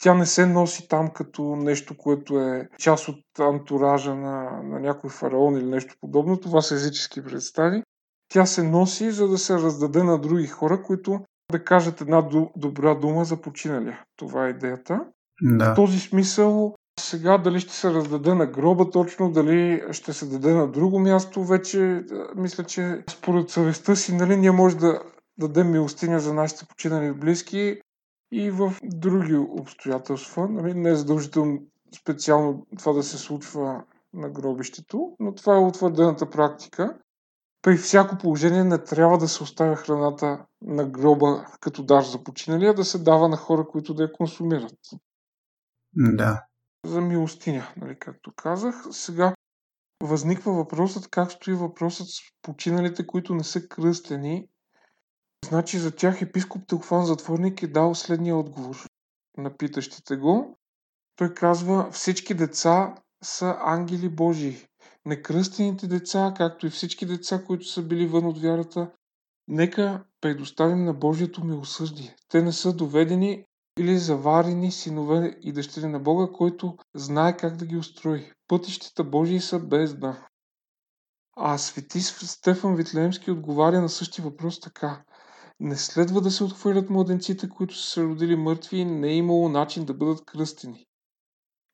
[0.03, 5.11] Тя не се носи там като нещо, което е част от антуража на, на някой
[5.11, 6.41] фараон или нещо подобно.
[6.41, 7.83] Това са езически представи.
[8.29, 11.21] Тя се носи, за да се раздаде на други хора, които
[11.53, 14.05] да кажат една добра дума за починалия.
[14.17, 15.01] Това е идеята.
[15.43, 15.73] Да.
[15.73, 20.55] В този смисъл сега дали ще се раздаде на гроба точно, дали ще се даде
[20.55, 22.05] на друго място, вече
[22.37, 25.01] мисля, че според съвестта си, нали, ние може да
[25.39, 27.81] дадем милостиня за нашите починали близки
[28.33, 30.49] и в други обстоятелства.
[30.49, 31.59] Нали, не е задължително
[32.01, 36.99] специално това да се случва на гробището, но това е утвърдената практика.
[37.63, 42.75] При всяко положение не трябва да се оставя храната на гроба като дар за починалия,
[42.75, 44.79] да се дава на хора, които да я консумират.
[45.93, 46.45] Да.
[46.87, 48.75] За милостиня, нали, както казах.
[48.91, 49.35] Сега
[50.03, 54.49] възниква въпросът как стои въпросът с починалите, които не са кръстени.
[55.45, 58.87] Значи за тях епископ Телфан Затворник е дал следния отговор
[59.37, 60.59] на питащите го.
[61.17, 64.67] Той казва, всички деца са ангели Божии.
[65.07, 68.91] Некръстените деца, както и всички деца, които са били вън от вярата,
[69.49, 72.17] нека предоставим на Божието милосъдие.
[72.29, 73.45] Те не са доведени
[73.79, 78.33] или заварени синове и дъщери на Бога, който знае как да ги устрои.
[78.49, 80.27] Пътищата Божии са без дна.
[81.37, 85.05] А свети Стефан Витлеемски отговаря на същия въпрос така.
[85.61, 89.49] Не следва да се отхвърлят младенците, които са се родили мъртви и не е имало
[89.49, 90.87] начин да бъдат кръстени.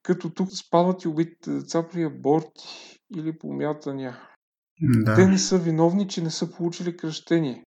[0.02, 4.18] Като тук спадат и убитите деца при аборти или помятания.
[4.80, 5.14] Да.
[5.14, 7.64] Те не са виновни, че не са получили кръщение.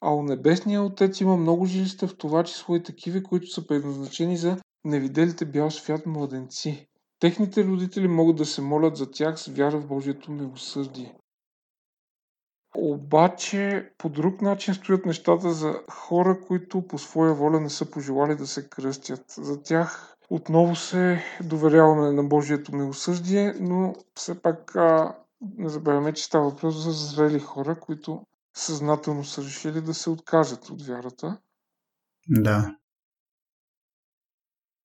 [0.00, 4.36] А у Небесния Отец има много жилища, в това число и такива, които са предназначени
[4.36, 6.86] за невиделите бял свят младенци.
[7.20, 11.14] Техните родители могат да се молят за тях с вяра в Божието милосърдие.
[12.76, 18.36] Обаче по друг начин стоят нещата за хора, които по своя воля не са пожелали
[18.36, 19.24] да се кръстят.
[19.30, 25.16] За тях отново се доверяваме на Божието милосъждие, но все пак а,
[25.56, 28.22] не забравяме, че става въпрос за зрели хора, които
[28.56, 31.40] съзнателно са решили да се откажат от вярата.
[32.28, 32.76] Да.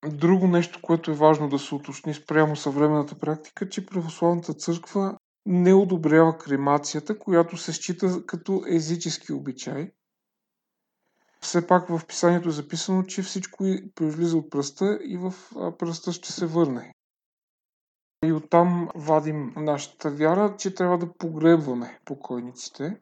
[0.08, 5.74] Друго нещо, което е важно да се уточни спрямо съвременната практика, че православната църква не
[5.74, 9.92] одобрява кремацията, която се счита като езически обичай.
[11.42, 15.34] Все пак в писанието е записано, че всичко произлиза от пръста и в
[15.80, 16.94] пръста ще се върне.
[18.26, 23.02] И оттам вадим нашата вяра, че трябва да погребваме покойниците.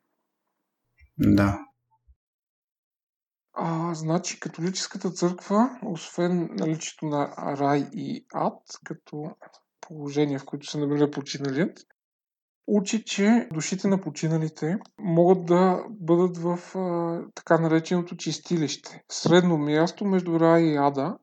[1.17, 1.65] Да.
[3.53, 9.35] А, значи, католическата църква, освен наличието на рай и ад, като
[9.81, 11.79] положение, в което се намира починалият,
[12.67, 19.03] учи, че душите на починалите могат да бъдат в а, така нареченото чистилище.
[19.11, 21.17] Средно място между рай и ада,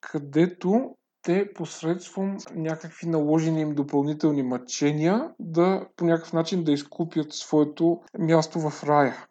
[0.00, 8.00] където те посредством някакви наложени им допълнителни мъчения да по някакъв начин да изкупят своето
[8.18, 9.26] място в рая.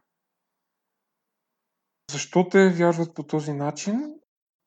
[2.11, 4.15] Защо те вярват по този начин?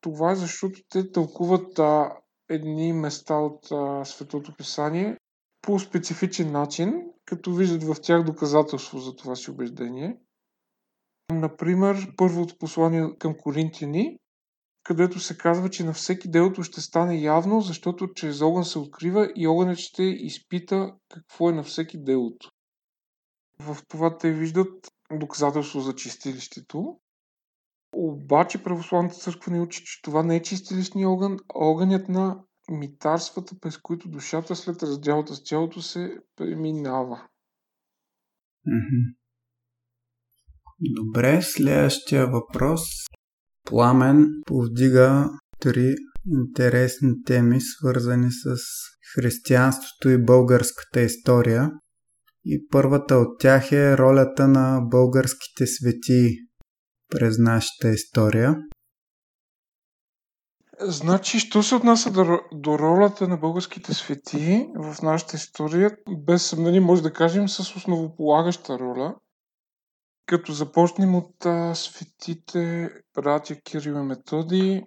[0.01, 2.11] Това е защото те тълкуват а,
[2.49, 5.17] едни места от а, Светото Писание
[5.65, 10.17] по специфичен начин, като виждат в тях доказателство за това си убеждение.
[11.31, 14.19] Например, първото послание към Коринтияни,
[14.83, 19.31] където се казва, че на всеки делото ще стане явно, защото чрез огън се открива
[19.35, 22.51] и огънът ще изпита какво е на всеки делото.
[23.59, 26.99] В това те виждат доказателство за чистилището.
[27.93, 33.55] Обаче православната църква ни учи, че това не е чистилищния огън, а огънят на митарствата,
[33.61, 37.27] през които душата след разделата с тялото се преминава.
[40.79, 42.81] Добре, следващия въпрос.
[43.63, 45.95] Пламен повдига три
[46.27, 48.55] интересни теми, свързани с
[49.15, 51.71] християнството и българската история.
[52.45, 56.29] И първата от тях е ролята на българските светии
[57.09, 58.55] през нашата история.
[60.79, 66.79] Значи, що се отнася до, до ролята на българските свети в нашата история, без съмнение
[66.79, 69.15] може да кажем с основополагаща роля,
[70.25, 74.83] като започнем от а, светите братя Кирил и Методи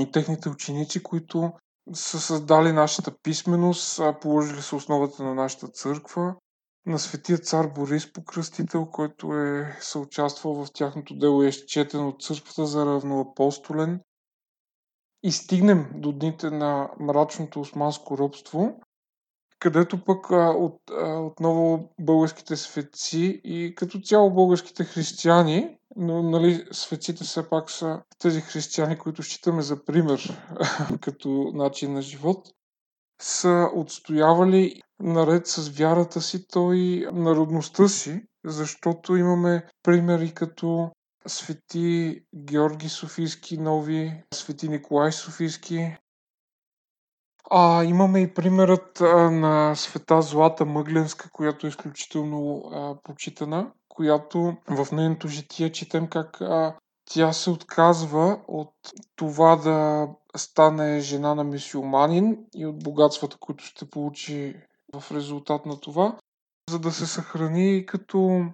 [0.00, 1.52] и техните ученици, които
[1.92, 6.34] са създали нашата писменост, положили са основата на нашата църква,
[6.86, 12.22] на светия цар Борис Покръстител, който е съучаствал в тяхното дело и е счетен от
[12.22, 14.00] църквата за равноапостолен.
[15.24, 18.80] И стигнем до дните на мрачното османско робство,
[19.58, 27.48] където пък от, отново българските светци и като цяло българските християни но нали, светците все
[27.48, 30.42] пак са тези християни, които считаме за пример
[31.00, 32.48] като начин на живот,
[33.20, 40.90] са отстоявали наред с вярата си той народността си, защото имаме примери като
[41.26, 45.96] свети Георги Софийски нови, свети Николай Софийски.
[47.50, 54.56] А, имаме и примерът а, на света Злата Мъгленска, която е изключително а, почитана, която
[54.68, 58.72] в нейното житие четем как а, тя се отказва от
[59.16, 64.56] това да стане жена на мисиоманин и от богатствата, които ще получи
[64.94, 66.16] в резултат на това,
[66.70, 68.46] за да се съхрани като,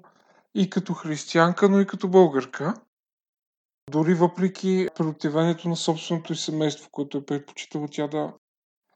[0.55, 2.74] и като християнка, но и като българка.
[3.90, 8.32] Дори въпреки противението на собственото й семейство, което е предпочитало тя да,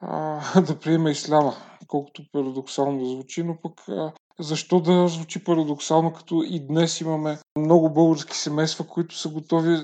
[0.00, 1.54] а, да приеме исляма,
[1.86, 7.38] колкото парадоксално да звучи, но пък а, защо да звучи парадоксално, като и днес имаме
[7.58, 9.76] много български семейства, които са готови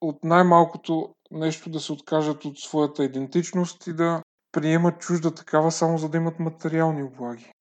[0.00, 5.98] от най-малкото нещо да се откажат от своята идентичност и да приемат чужда такава, само
[5.98, 7.52] за да имат материални облаги.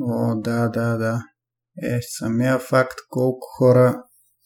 [0.00, 1.24] О, да, да, да.
[1.82, 4.02] Е, самия факт колко хора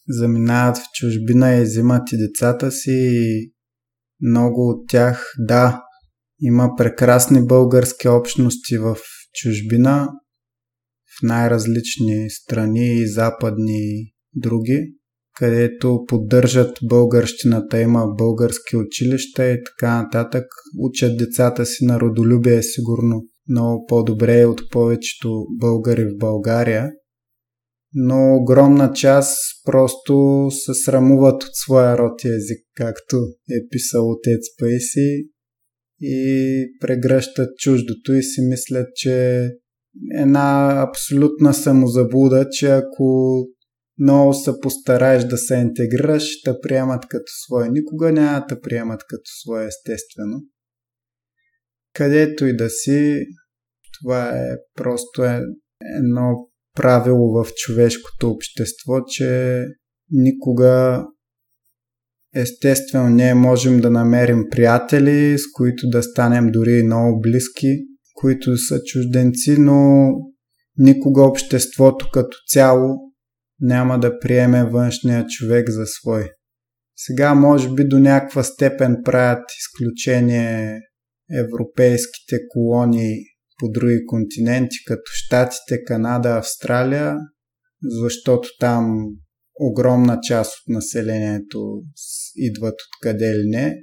[0.09, 3.53] заминават в чужбина и взимат и децата си и
[4.21, 5.83] много от тях, да,
[6.41, 8.97] има прекрасни български общности в
[9.43, 10.09] чужбина,
[11.19, 14.95] в най-различни страни и западни и други,
[15.39, 20.45] където поддържат българщината, има български училища и така нататък,
[20.79, 26.91] учат децата си на родолюбие сигурно много по-добре от повечето българи в България,
[27.95, 33.17] но огромна част просто се срамуват от своя род език, както
[33.51, 35.29] е писал отец Пейси
[36.01, 39.49] и прегръщат чуждото и си мислят, че
[40.19, 43.37] една абсолютна самозаблуда, че ако
[43.99, 47.69] много се постараеш да се интегрираш, да приемат като свое.
[47.69, 50.41] Никога няма да приемат като свое естествено.
[51.95, 53.27] Където и да си,
[54.01, 55.41] това е просто е
[55.99, 59.65] едно правило в човешкото общество, че
[60.11, 61.05] никога
[62.35, 67.79] естествено ние можем да намерим приятели, с които да станем дори много близки,
[68.15, 70.09] които са чужденци, но
[70.79, 72.97] никога обществото като цяло
[73.61, 76.31] няма да приеме външния човек за свой.
[76.97, 80.81] Сега може би до някаква степен правят изключение
[81.39, 83.17] европейските колонии
[83.63, 87.17] по други континенти, като Штатите, Канада, Австралия,
[88.03, 89.07] защото там
[89.61, 91.83] огромна част от населението
[92.37, 93.77] идват откъде ли не.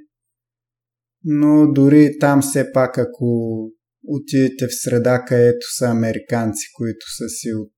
[1.24, 3.58] Но дори там все пак, ако
[4.06, 7.72] отидете в среда, където са американци, които са си от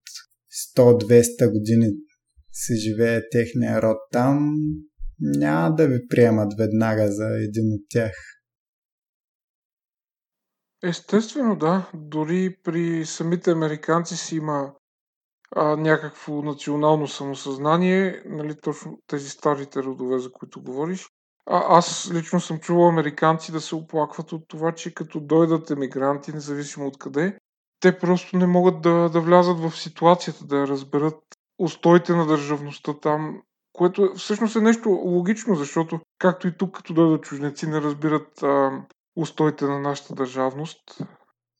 [0.76, 1.86] 100-200 години
[2.52, 4.54] се живее техния род там,
[5.20, 8.12] няма да ви приемат веднага за един от тях.
[10.82, 11.90] Естествено, да.
[11.94, 14.72] Дори при самите американци си има
[15.56, 21.08] а, някакво национално самосъзнание, нали, точно тези старите родове, за които говориш.
[21.46, 26.32] А, аз лично съм чувал американци да се оплакват от това, че като дойдат емигранти,
[26.32, 27.38] независимо от къде,
[27.80, 31.18] те просто не могат да, да влязат в ситуацията, да разберат
[31.58, 37.22] устоите на държавността там, което всъщност е нещо логично, защото както и тук, като дойдат
[37.22, 38.82] чужденци, не разбират а,
[39.16, 40.80] устоите на нашата държавност.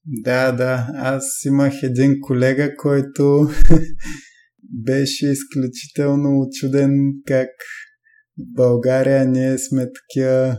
[0.06, 0.86] Да, да.
[0.94, 3.48] Аз имах един колега, който
[4.84, 6.90] беше изключително очуден
[7.26, 7.48] как
[8.38, 10.58] в България ние сме такива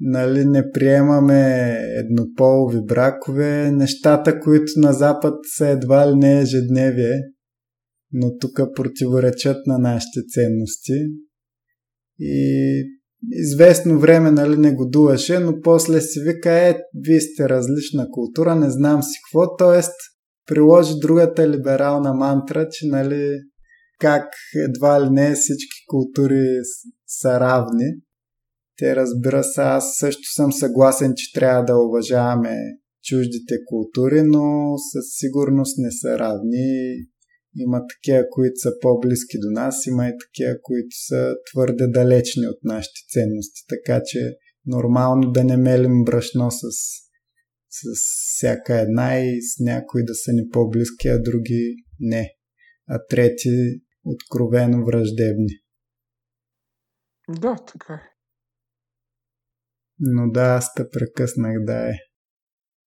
[0.00, 7.20] нали, не приемаме еднополови бракове, нещата, които на Запад са едва ли не ежедневие,
[8.12, 10.92] но тук противоречат на нашите ценности.
[12.18, 12.84] И
[13.30, 18.70] известно време нали, не годуваше, но после си вика, е, вие сте различна култура, не
[18.70, 19.82] знам си какво, т.е.
[20.46, 23.38] приложи другата либерална мантра, че нали,
[24.00, 24.28] как
[24.68, 26.46] едва ли не всички култури
[27.06, 27.86] са равни.
[28.78, 32.56] Те разбира се, аз също съм съгласен, че трябва да уважаваме
[33.04, 36.94] чуждите култури, но със сигурност не са равни.
[37.56, 42.58] Има такива, които са по-близки до нас, има и такива, които са твърде далечни от
[42.64, 43.60] нашите ценности.
[43.68, 44.36] Така че
[44.66, 46.60] нормално да не мелим брашно с,
[47.70, 47.84] с
[48.36, 52.34] всяка една и с някои да са ни по-близки, а други не.
[52.88, 55.58] А трети откровено враждебни.
[57.28, 58.12] Да, така е.
[59.98, 61.94] Но да, аз те прекъснах, да е.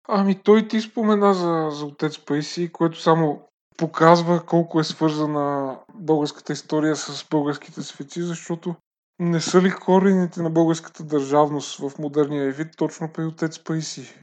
[0.08, 6.52] Ами той ти спомена за, за отец Пейси, което само показва колко е свързана българската
[6.52, 8.74] история с българските свети, защото
[9.18, 14.20] не са ли корените на българската държавност в модерния вид точно при отец Паиси?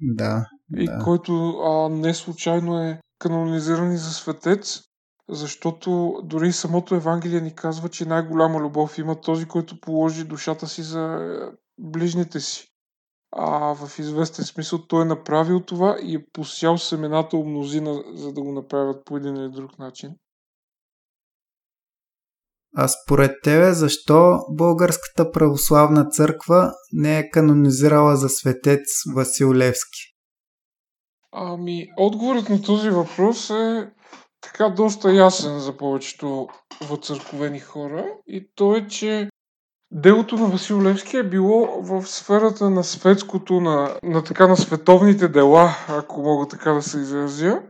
[0.00, 0.46] Да.
[0.76, 0.98] И да.
[1.04, 4.82] който а, не случайно е канонизиран и за светец,
[5.28, 10.82] защото дори самото Евангелие ни казва, че най-голяма любов има този, който положи душата си
[10.82, 12.66] за е, ближните си.
[13.36, 18.32] А в известен смисъл той е направил това и е посял семената у мнозина, за
[18.32, 20.10] да го направят по един или друг начин.
[22.76, 28.80] А според тебе, защо Българската православна църква не е канонизирала за светец
[29.14, 30.00] Васил Левски?
[31.32, 33.90] Ами, отговорът на този въпрос е
[34.40, 36.48] така доста ясен за повечето
[36.88, 39.28] въцърковени хора и то е, че
[39.94, 45.28] делото на Васил Левски е било в сферата на светското, на, на така на световните
[45.28, 47.62] дела, ако мога така да се изразя.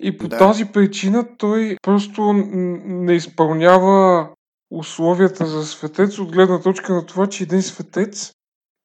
[0.00, 0.38] И по да.
[0.38, 4.28] тази причина той просто не изпълнява
[4.70, 8.32] условията за светец от гледна точка на това, че един светец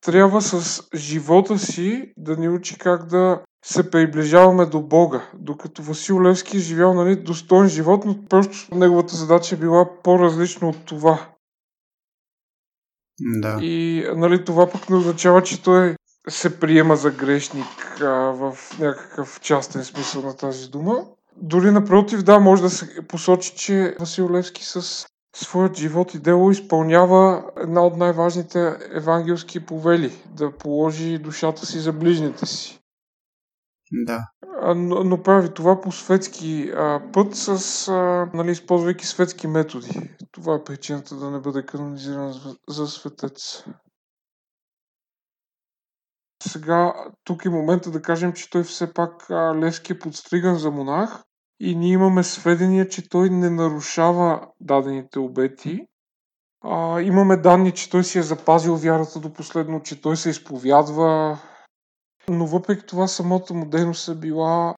[0.06, 5.22] трябва с живота си да ни учи как да се приближаваме до Бога.
[5.34, 10.70] Докато Васил Левски е живял нали, достоен живот, но просто неговата задача е била по-различна
[10.70, 11.31] от това.
[13.22, 13.58] Да.
[13.62, 15.96] И нали, това пък не означава, че той
[16.30, 21.06] се приема за грешник а, в някакъв частен смисъл на тази дума.
[21.38, 25.06] Дори напротив, да, може да се посочи, че Васил Левски с
[25.36, 31.94] своят живот и дело изпълнява една от най-важните евангелски повели да положи душата си за
[31.94, 32.81] ближните си.
[33.92, 34.28] Да.
[34.76, 40.10] Но, но прави това по светски а, път, с, а, нали, използвайки светски методи.
[40.32, 43.64] Това е причината да не бъде канонизиран за, за светец.
[46.44, 50.72] Сега, тук е момента да кажем, че той все пак а, Левски е подстриган за
[50.72, 51.24] монах
[51.60, 55.80] и ние имаме сведения, че той не нарушава дадените обети.
[56.64, 61.40] А, имаме данни, че той си е запазил вярата до последно, че той се изповядва,
[62.30, 64.76] но въпреки това самата му дейност е била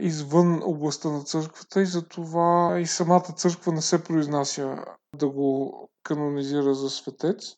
[0.00, 4.76] извън областта на църквата и затова и самата църква не се произнася
[5.16, 7.54] да го канонизира за светец.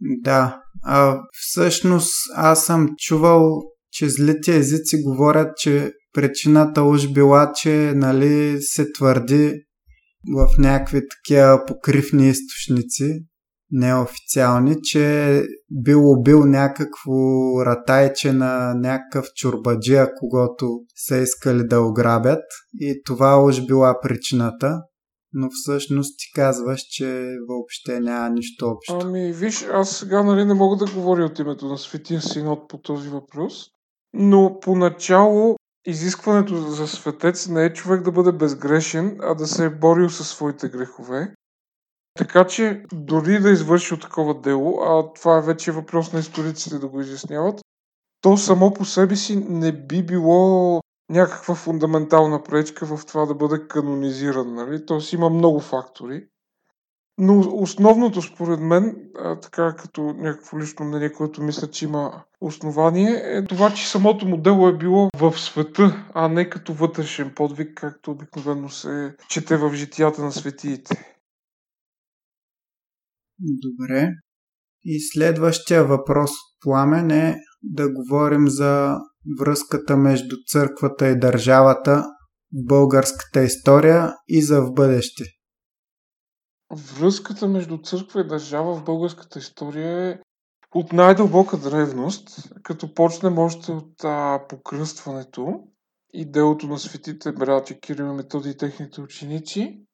[0.00, 7.92] Да, а всъщност аз съм чувал, че злите езици говорят, че причината уж била, че
[7.94, 9.64] нали, се твърди
[10.34, 13.24] в някакви такива покривни източници,
[13.74, 17.14] неофициални, че бил убил някакво
[17.66, 22.44] ратайче на някакъв чурбаджия, когато са искали да ограбят
[22.80, 24.82] и това уж била причината,
[25.32, 29.06] но всъщност ти казваш, че въобще няма нищо общо.
[29.06, 32.78] Ами, виж, аз сега нали не мога да говоря от името на Светия Синод по
[32.78, 33.66] този въпрос,
[34.12, 35.56] но поначало
[35.86, 40.28] изискването за светец не е човек да бъде безгрешен, а да се е борил със
[40.28, 41.34] своите грехове.
[42.18, 46.88] Така че дори да извърши такова дело, а това е вече въпрос на историците да
[46.88, 47.60] го изясняват,
[48.20, 53.68] то само по себе си не би било някаква фундаментална пречка в това да бъде
[53.68, 54.54] канонизиран.
[54.54, 54.86] Нали?
[54.86, 56.26] Тоест има много фактори.
[57.18, 58.96] Но основното според мен,
[59.42, 64.36] така като някакво лично мнение, което мисля, че има основание, е това, че самото му
[64.36, 69.74] дело е било в света, а не като вътрешен подвиг, както обикновено се чете в
[69.74, 71.13] житията на светиите.
[73.38, 74.10] Добре.
[74.84, 78.98] И следващия въпрос от Пламен е да говорим за
[79.40, 82.04] връзката между църквата и държавата
[82.52, 85.24] в българската история и за в бъдеще.
[86.98, 90.18] Връзката между църква и държава в българската история е
[90.74, 95.60] от най-дълбока древност, като почнем още от а, покръстването
[96.12, 99.84] и делото на светите братя Кирил и Методи и техните ученици,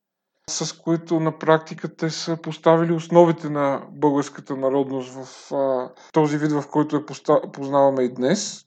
[0.51, 6.53] с които на практика те са поставили основите на българската народност в а, този вид,
[6.53, 7.07] в който я
[7.53, 8.65] познаваме и днес.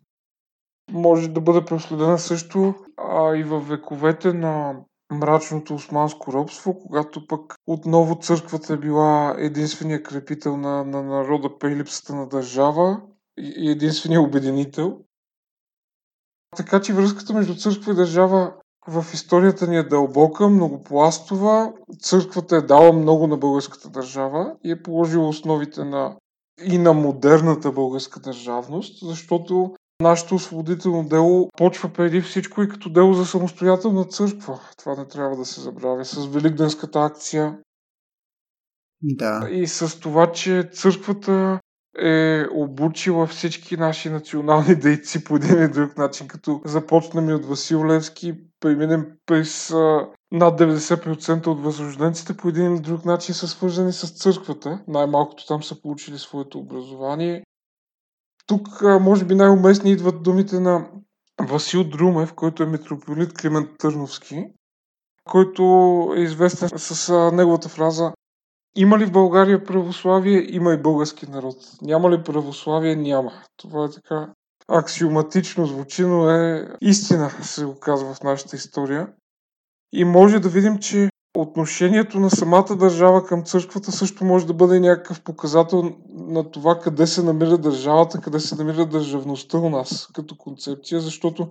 [0.92, 4.76] Може да бъде проследена също а, и в вековете на
[5.12, 11.76] мрачното османско робство, когато пък отново църквата е била единствения крепител на, на народа при
[11.76, 13.02] липсата на държава
[13.38, 15.00] и единствения обединител.
[16.56, 18.54] Така че връзката между църква и държава
[18.88, 21.74] в историята ни е дълбока, многопластова.
[22.00, 26.16] Църквата е дала много на българската държава и е положила основите на
[26.64, 33.14] и на модерната българска държавност, защото нашето освободително дело почва преди всичко и като дело
[33.14, 34.60] за самостоятелна църква.
[34.78, 36.06] Това не трябва да се забравя.
[36.06, 37.58] С Великденската акция.
[39.02, 39.48] Да.
[39.52, 41.60] И с това, че църквата
[41.98, 47.46] е обучила всички наши национални дейци по един или друг начин, като започнем и от
[47.46, 49.70] Васил Левски, преминем през
[50.32, 54.84] над 90% от възрожденците по един или друг начин са свързани с църквата.
[54.88, 57.44] Най-малкото там са получили своето образование.
[58.48, 60.90] Тук, може би, най-уместни идват думите на
[61.42, 64.46] Васил Друмев, който е митрополит Климент Търновски,
[65.30, 65.64] който
[66.18, 68.14] е известен с неговата фраза
[68.76, 70.56] има ли в България православие?
[70.56, 71.56] Има и български народ.
[71.82, 72.96] Няма ли православие?
[72.96, 73.32] Няма.
[73.58, 74.34] Това е така
[74.68, 79.08] аксиоматично звучи, но е истина, се оказва в нашата история.
[79.94, 84.80] И може да видим, че отношението на самата държава към църквата също може да бъде
[84.80, 90.38] някакъв показател на това къде се намира държавата, къде се намира държавността у нас като
[90.38, 91.48] концепция, защото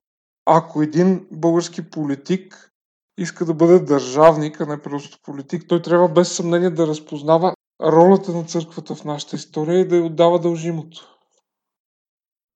[0.46, 2.70] ако един български политик
[3.18, 8.32] иска да бъде държавник, а не просто политик, той трябва без съмнение да разпознава ролята
[8.32, 11.11] на църквата в нашата история и да й отдава дължимото.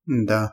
[0.09, 0.53] Да.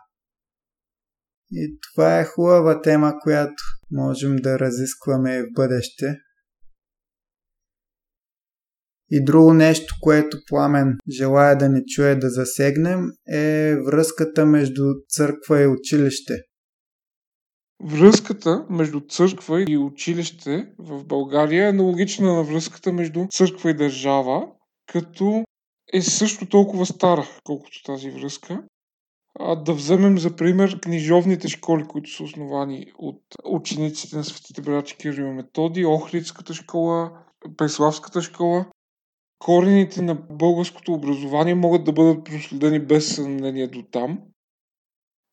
[1.52, 6.18] И това е хубава тема, която можем да разискваме в бъдеще.
[9.10, 15.62] И друго нещо, което Пламен желая да ни чуе да засегнем, е връзката между църква
[15.62, 16.34] и училище.
[17.84, 24.48] Връзката между църква и училище в България е аналогична на връзката между църква и държава,
[24.88, 25.44] като
[25.94, 28.64] е също толкова стара, колкото тази връзка.
[29.40, 34.98] А, да вземем за пример книжовните школи, които са основани от учениците на светите брати
[34.98, 37.12] Кирил Методи, Охридската школа,
[37.58, 38.66] Преславската школа.
[39.40, 44.20] Корените на българското образование могат да бъдат проследени без съмнение до там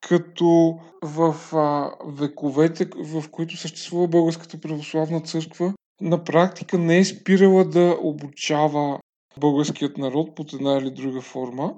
[0.01, 7.65] като в а, вековете, в които съществува Българската православна църква, на практика не е спирала
[7.65, 8.99] да обучава
[9.39, 11.75] българският народ под една или друга форма.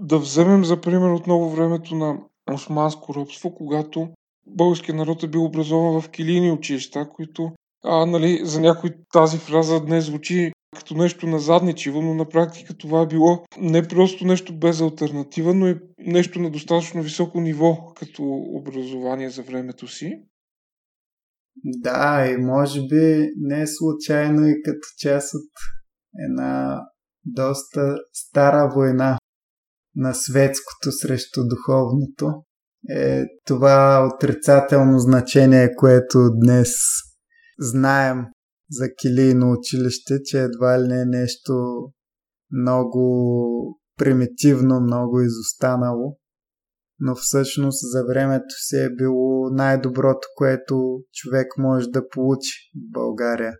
[0.00, 2.18] Да вземем за пример отново времето на
[2.52, 4.08] османско робство, когато
[4.46, 7.52] българският народ е бил образован в килийни училища, които
[7.84, 13.00] а, нали, за някой тази фраза днес звучи като нещо назадничиво, но на практика това
[13.00, 18.22] е било не просто нещо без альтернатива, но и нещо на достатъчно високо ниво като
[18.54, 20.22] образование за времето си.
[21.64, 25.50] Да, и може би не е случайно и като част от
[26.28, 26.82] една
[27.24, 29.18] доста стара война
[29.96, 32.44] на светското срещу духовното
[32.90, 36.68] е това отрицателно значение, което днес
[37.58, 38.18] знаем
[38.70, 41.52] за килийно училище, че едва ли не е нещо
[42.52, 46.16] много примитивно, много изостанало.
[46.98, 53.52] Но всъщност за времето си е било най-доброто, което човек може да получи в България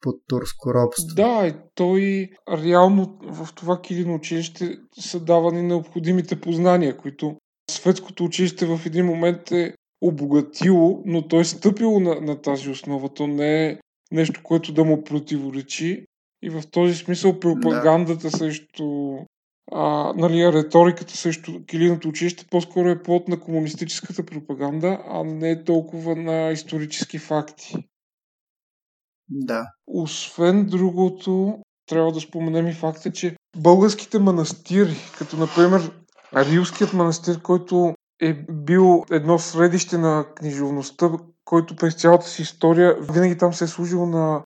[0.00, 1.14] под турско робство.
[1.16, 7.36] Да, и той реално в това килино училище са давани необходимите познания, които
[7.70, 13.08] светското училище в един момент е обогатило, но той е стъпило на, на тази основа.
[13.08, 13.78] То не е
[14.12, 16.06] нещо, което да му противоречи.
[16.42, 18.36] И в този смисъл пропагандата да.
[18.36, 19.16] срещу
[19.72, 26.16] а, нали, риториката срещу килиното училище по-скоро е плод на комунистическата пропаганда, а не толкова
[26.16, 27.74] на исторически факти.
[29.28, 29.66] Да.
[29.86, 35.92] Освен другото, трябва да споменем и факта, че българските манастири, като например
[36.34, 41.10] Рилският манастир, който е бил едно средище на книжовността,
[41.44, 44.44] който през цялата си история винаги там се е служил на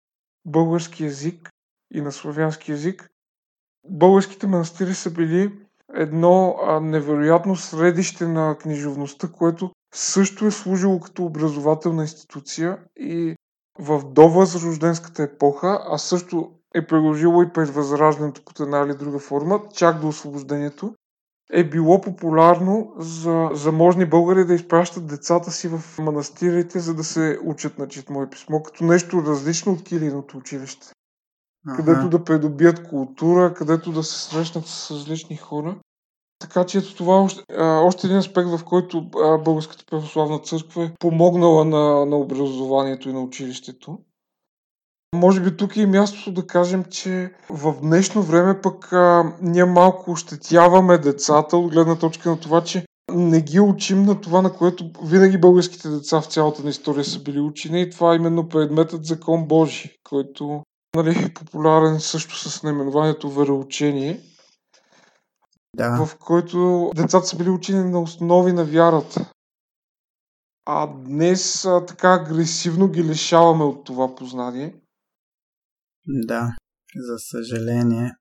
[0.47, 1.51] български язик
[1.95, 3.09] и на славянски язик.
[3.89, 5.53] Българските манастири са били
[5.95, 13.37] едно невероятно средище на книжовността, което също е служило като образователна институция и
[13.79, 19.61] в довъзрожденската епоха, а също е продължило и през възраждането под една или друга форма,
[19.74, 20.95] чак до освобождението
[21.53, 27.39] е било популярно за заможни българи да изпращат децата си в манастирите, за да се
[27.45, 30.87] учат на читмо и писмо, като нещо различно от килийното училище.
[31.68, 31.77] Ага.
[31.77, 35.77] Където да придобият култура, където да се срещнат с различни хора.
[36.39, 39.11] Така че ето това е още, още един аспект, в който
[39.45, 43.99] Българската православна църква е помогнала на, на образованието и на училището.
[45.14, 50.11] Може би тук е мястото да кажем, че в днешно време пък а, ние малко
[50.11, 54.91] ощетяваме децата от гледна точка на това, че не ги учим на това, на което
[55.03, 59.05] винаги българските деца в цялата на история са били учени и това е именно предметът
[59.05, 60.62] Закон Божий, който
[60.97, 64.20] нали, е популярен също с наименованието Вероучение,
[65.77, 66.07] да.
[66.07, 69.33] в който децата са били учени на основи на вярата.
[70.64, 74.74] А днес а, така агресивно ги лишаваме от това познание–
[76.07, 76.57] да,
[76.97, 78.12] за съжаление.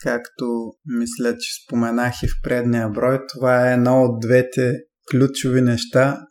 [0.00, 6.26] Както мисля, че споменах и в предния брой, това е едно от двете ключови неща,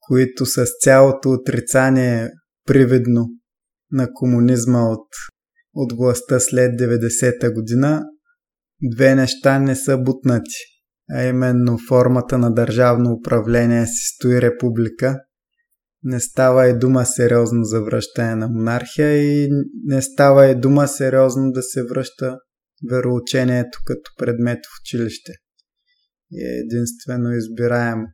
[0.00, 2.28] които с цялото отрицание
[2.66, 3.26] привидно
[3.90, 5.08] на комунизма от,
[5.74, 8.04] от властта след 90-та година,
[8.82, 10.56] две неща не са бутнати,
[11.10, 15.18] а именно формата на държавно управление си стои република.
[16.02, 19.48] Не става и дума сериозно за връщане на монархия и
[19.84, 22.38] не става и дума сериозно да се връща
[22.90, 25.32] вероучението като предмет в училище.
[26.34, 28.06] е единствено избираемо.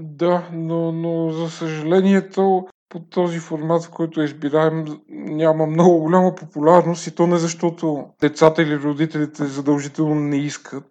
[0.00, 7.06] Да, но, но за съжалението по този формат, в който избираем, няма много голяма популярност
[7.06, 10.84] и то не защото децата или родителите задължително не искат,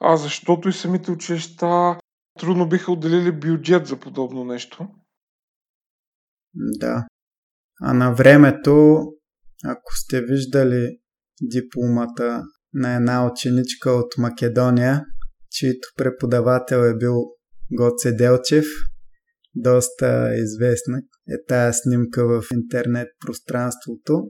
[0.00, 1.98] а защото и самите училища
[2.40, 4.88] трудно биха отделили бюджет за подобно нещо.
[6.54, 7.06] Да.
[7.80, 9.02] А на времето,
[9.64, 10.98] ако сте виждали
[11.42, 12.42] дипломата
[12.72, 15.04] на една ученичка от Македония,
[15.50, 17.24] чието преподавател е бил
[17.72, 18.64] Гоце Делчев,
[19.54, 24.22] доста известна е тая снимка в интернет пространството.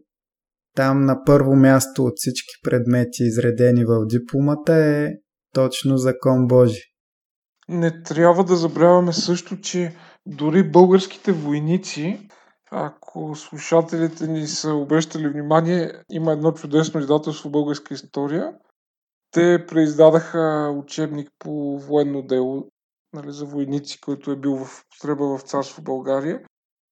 [0.77, 5.09] Там на първо място от всички предмети, изредени в дипломата, е
[5.53, 6.83] точно закон Божи.
[7.69, 9.95] Не трябва да забравяме също, че
[10.27, 12.29] дори българските войници,
[12.71, 18.53] ако слушателите ни са обръщали внимание, има едно чудесно издателство българска история.
[19.31, 22.69] Те преиздадаха учебник по военно дело
[23.13, 26.41] нали, за войници, който е бил в употреба в царство България.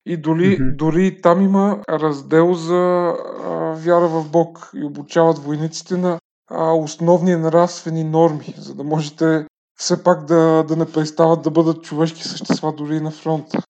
[0.06, 0.76] И дори, mm-hmm.
[0.76, 6.18] дори там има раздел за а, вяра в Бог и обучават войниците на
[6.50, 11.84] а, основни нравствени норми, за да можете все пак да, да не престават да бъдат
[11.84, 13.62] човешки същества дори и на фронта.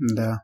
[0.00, 0.40] Да.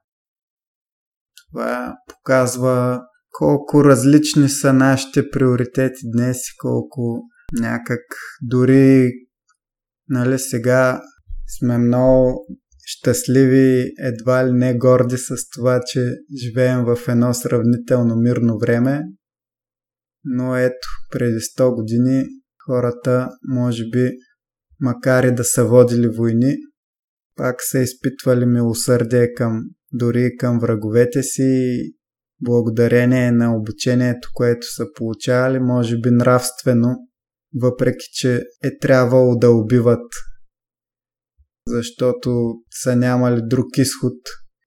[1.52, 3.00] Това показва
[3.30, 7.22] колко различни са нашите приоритети днес и колко
[7.60, 8.00] някак
[8.42, 9.10] дори
[10.08, 11.02] нали, сега
[11.58, 12.46] сме много
[12.98, 19.02] щастливи, едва ли не горди с това, че живеем в едно сравнително мирно време.
[20.24, 22.24] Но ето, преди 100 години
[22.66, 24.10] хората, може би,
[24.80, 26.56] макар и да са водили войни,
[27.36, 29.62] пак са изпитвали милосърдие към
[29.92, 31.80] дори към враговете си
[32.40, 36.96] благодарение на обучението, което са получавали, може би нравствено,
[37.60, 40.06] въпреки че е трябвало да убиват
[41.66, 44.18] защото са нямали друг изход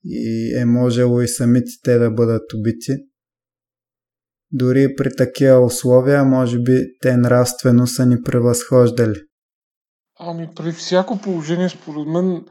[0.05, 2.91] и е можело и самите те да бъдат убити.
[4.51, 6.71] Дори при такива условия, може би,
[7.01, 9.21] те нравствено са ни превъзхождали.
[10.19, 12.45] Ами при всяко положение, според мен,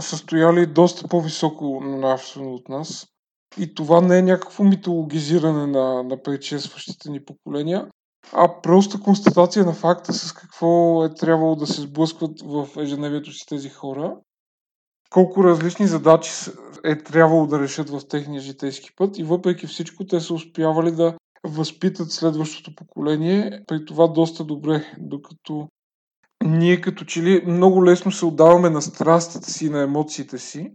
[0.00, 3.06] са стояли доста по-високо нравствено от нас.
[3.58, 7.88] И това не е някакво митологизиране на, на предшестващите ни поколения,
[8.32, 13.46] а просто констатация на факта с какво е трябвало да се сблъскват в ежедневието си
[13.48, 14.16] тези хора,
[15.10, 16.32] колко различни задачи
[16.84, 21.14] е трябвало да решат в техния житейски път и въпреки всичко те са успявали да
[21.44, 25.68] възпитат следващото поколение, при това доста добре, докато
[26.44, 30.72] ние като че ли много лесно се отдаваме на страстите си на емоциите си.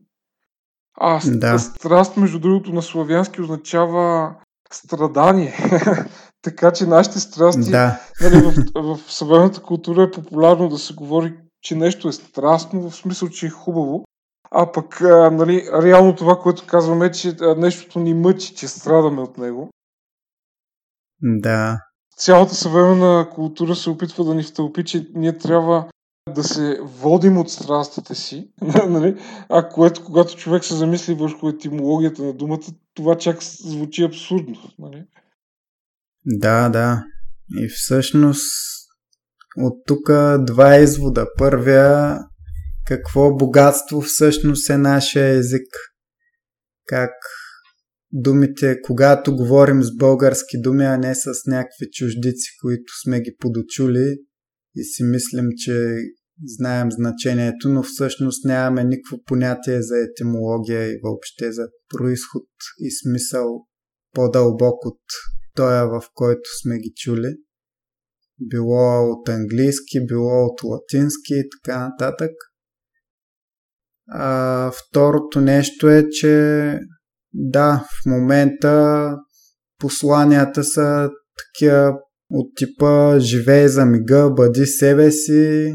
[0.97, 1.59] А да.
[1.59, 4.35] страст, между другото, на славянски означава
[4.71, 5.53] страдание.
[6.45, 7.99] така че нашите страсти, да.
[8.21, 12.95] нали, в, в съвременната култура е популярно да се говори, че нещо е страстно, в
[12.95, 14.05] смисъл, че е хубаво.
[14.51, 19.21] А пък, а, нали, реално това, което казваме е, че нещото ни мъчи, че страдаме
[19.21, 19.69] от него.
[21.21, 21.79] Да.
[22.17, 25.89] Цялата съвременна култура се опитва да ни втълпи, че ние трябва
[26.33, 28.49] да се водим от страстите си,
[28.87, 29.17] нали?
[29.49, 34.55] а което, когато човек се замисли върху етимологията на думата, това чак звучи абсурдно.
[34.79, 35.03] Нали?
[36.25, 37.03] Да, да.
[37.57, 38.51] И всъщност
[39.57, 41.27] от тук два извода.
[41.37, 42.19] Първия,
[42.87, 45.67] какво богатство всъщност е нашия език.
[46.87, 47.11] Как
[48.11, 54.17] думите, когато говорим с български думи, а не с някакви чуждици, които сме ги подочули
[54.75, 55.97] и си мислим, че
[56.45, 62.47] знаем значението, но всъщност нямаме никакво понятие за етимология и въобще за происход
[62.79, 63.65] и смисъл
[64.13, 65.01] по-дълбок от
[65.55, 67.35] тоя, в който сме ги чули.
[68.39, 72.31] Било от английски, било от латински и така нататък.
[74.09, 76.79] А, второто нещо е, че
[77.33, 79.15] да, в момента
[79.79, 81.93] посланията са такива
[82.29, 85.73] от типа живей за мига, бъди себе си.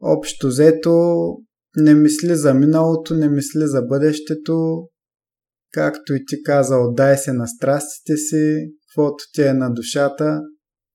[0.00, 1.16] Общо взето
[1.76, 4.88] не мисли за миналото, не мисли за бъдещето.
[5.72, 8.56] Както и ти каза, отдай се на страстите си,
[8.88, 10.40] каквото ти е на душата,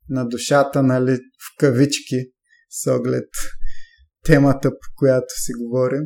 [0.09, 2.31] на душата, нали, в кавички,
[2.69, 3.29] с оглед
[4.25, 6.01] темата, по която си говорим.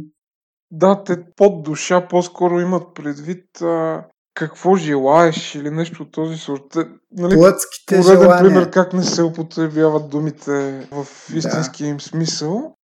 [0.71, 6.75] Да, те под душа по-скоро имат предвид а, какво желаеш или нещо от този сорт.
[7.11, 8.43] Нали, Плътските пореден желания.
[8.43, 11.91] пример как не се употребяват думите в истинския да.
[11.91, 12.75] им смисъл.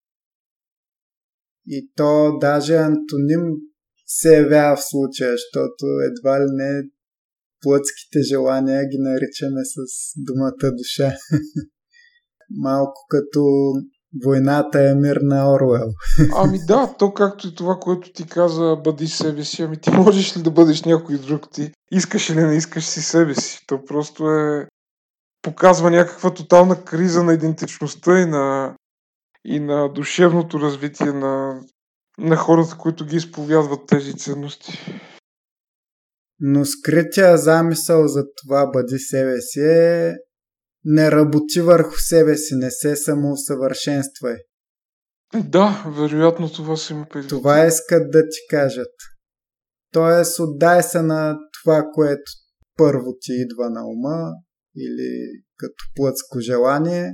[1.65, 3.55] И то даже антоним
[4.19, 6.83] се явява в случая, защото едва ли не
[7.61, 9.77] плътските желания ги наричаме с
[10.17, 11.17] думата душа.
[12.49, 13.41] Малко като
[14.25, 15.89] Войната е мир на Оруел.
[16.35, 19.61] Ами да, то както и това, което ти каза, бъди себе си.
[19.61, 21.51] Ами ти можеш ли да бъдеш някой друг?
[21.51, 23.59] Ти искаш или не искаш си себе си?
[23.67, 24.67] То просто е...
[25.41, 28.75] Показва някаква тотална криза на идентичността и на,
[29.45, 31.61] и на душевното развитие на,
[32.21, 34.79] на хората, които ги изповядват тези ценности.
[36.39, 40.15] Но скрития замисъл за това бъди себе си е
[40.85, 44.35] не работи върху себе си, не се самоусъвършенствай.
[45.43, 47.29] Да, вероятно това си има предвид.
[47.29, 48.93] Това искат да ти кажат.
[49.93, 52.31] Тоест, отдай се на това, което
[52.77, 54.31] първо ти идва на ума
[54.77, 57.13] или като плътско желание.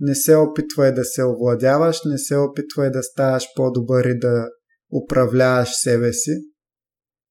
[0.00, 4.48] Не се опитвай да се овладяваш, не се опитвай да ставаш по-добър и да
[5.04, 6.30] управляваш себе си,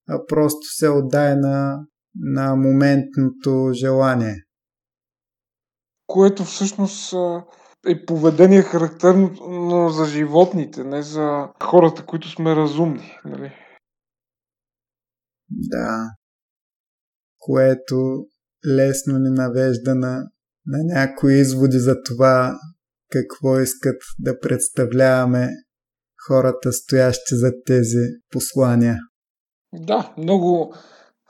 [0.10, 1.80] а просто се отдай на,
[2.16, 4.48] на моментното желание
[6.08, 7.14] което всъщност
[7.88, 13.18] е поведение характерно за животните, не за хората, които сме разумни.
[13.26, 13.54] Нали?
[15.50, 16.10] Да.
[17.40, 18.26] Което
[18.68, 20.30] лесно ни навежда на,
[20.68, 22.60] на някои изводи за това
[23.12, 25.50] какво искат да представляваме
[26.28, 28.98] хората, стоящи за тези послания.
[29.74, 30.74] Да, много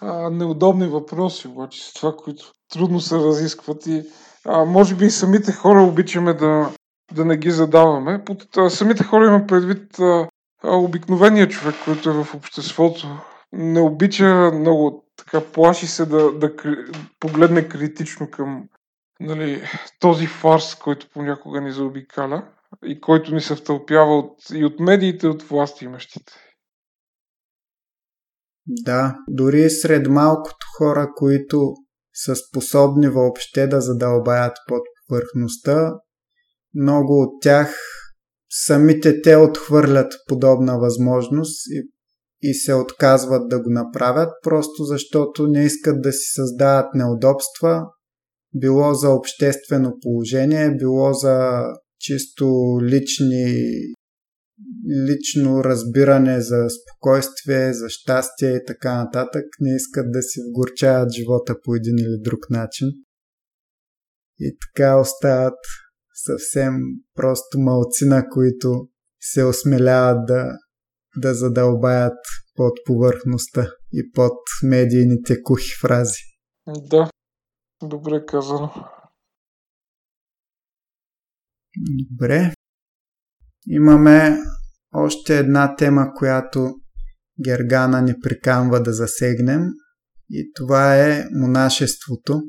[0.01, 4.03] а, неудобни въпроси, обаче с това, които трудно се разискват и
[4.45, 6.69] а, може би и самите хора обичаме да,
[7.13, 8.23] да не ги задаваме.
[8.25, 10.27] Под а, самите хора има предвид а,
[10.63, 13.07] а, обикновения човек, който е в обществото.
[13.51, 16.51] Не обича много, така плаши се да, да
[17.19, 18.63] погледне критично към
[19.19, 19.63] нали,
[19.99, 22.47] този фарс, който понякога ни заобикаля
[22.85, 26.33] и който ни се втълпява от, и от медиите, и от власти имащите.
[28.67, 31.73] Да, дори сред малкото хора, които
[32.13, 35.93] са способни въобще да задълбаят под повърхността.
[36.73, 37.75] Много от тях
[38.49, 41.91] самите те отхвърлят подобна възможност и,
[42.41, 47.85] и се отказват да го направят, просто защото не искат да си създават неудобства,
[48.55, 51.63] било за обществено положение, било за
[51.99, 53.63] чисто лични
[55.09, 61.55] лично разбиране за спокойствие, за щастие и така нататък, не искат да си вгорчават живота
[61.63, 62.87] по един или друг начин.
[64.39, 65.59] И така остават
[66.13, 66.73] съвсем
[67.15, 68.87] просто малцина, които
[69.21, 70.45] се осмеляват да,
[71.17, 72.17] да задълбаят
[72.55, 76.21] под повърхността и под медийните кухи фрази.
[76.89, 77.09] Да,
[77.81, 78.73] добре казано.
[81.77, 82.53] Добре.
[83.67, 84.37] Имаме
[84.93, 86.75] още една тема, която
[87.45, 89.61] Гергана ни приканва да засегнем
[90.29, 92.41] и това е монашеството.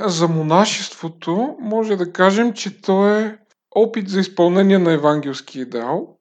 [0.00, 3.38] За монашеството може да кажем, че то е
[3.70, 6.18] опит за изпълнение на евангелски идеал,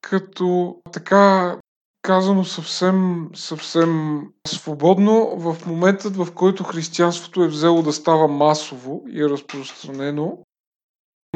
[0.00, 1.56] като така
[2.04, 9.22] казано съвсем, съвсем свободно, в моментът в който християнството е взело да става масово и
[9.22, 10.38] е разпространено,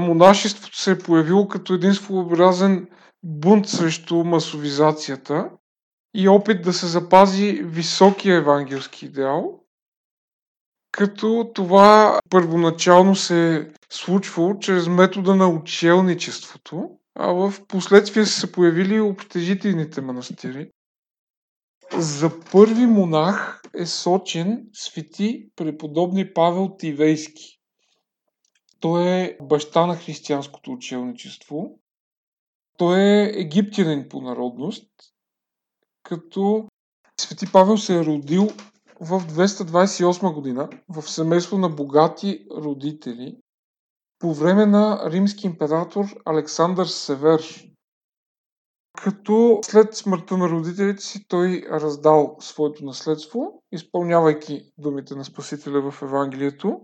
[0.01, 2.89] монашеството се е появило като един своеобразен
[3.23, 5.51] бунт срещу масовизацията
[6.15, 9.61] и опит да се запази високия евангелски идеал,
[10.93, 18.53] като това първоначално се е случвало чрез метода на учелничеството, а в последствие са се
[18.53, 20.71] появили общежителните манастири.
[21.99, 27.61] За първи монах е сочен свети преподобни Павел Тивейски.
[28.81, 31.79] Той е баща на християнското учелничество.
[32.77, 34.91] Той е египтянин по народност,
[36.03, 36.69] като
[37.21, 38.49] Свети Павел се е родил
[39.01, 43.37] в 228 година в семейство на богати родители
[44.19, 47.65] по време на римски император Александър Север.
[49.03, 56.03] Като след смъртта на родителите си той раздал своето наследство, изпълнявайки думите на Спасителя в
[56.03, 56.81] Евангелието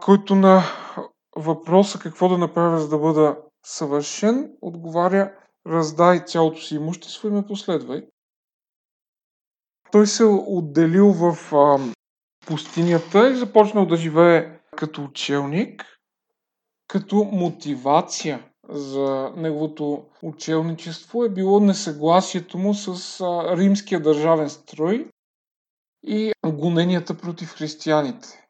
[0.00, 0.62] който на
[1.36, 5.32] въпроса какво да направя за да бъда съвършен, отговаря
[5.66, 8.02] раздай цялото си имущество и ме последвай.
[9.92, 11.78] Той се отделил в а,
[12.46, 15.93] пустинята и започнал да живее като учелник.
[16.86, 23.20] Като мотивация за неговото учелничество е било несъгласието му с
[23.56, 25.08] римския държавен строй
[26.02, 28.46] и гоненията против християните.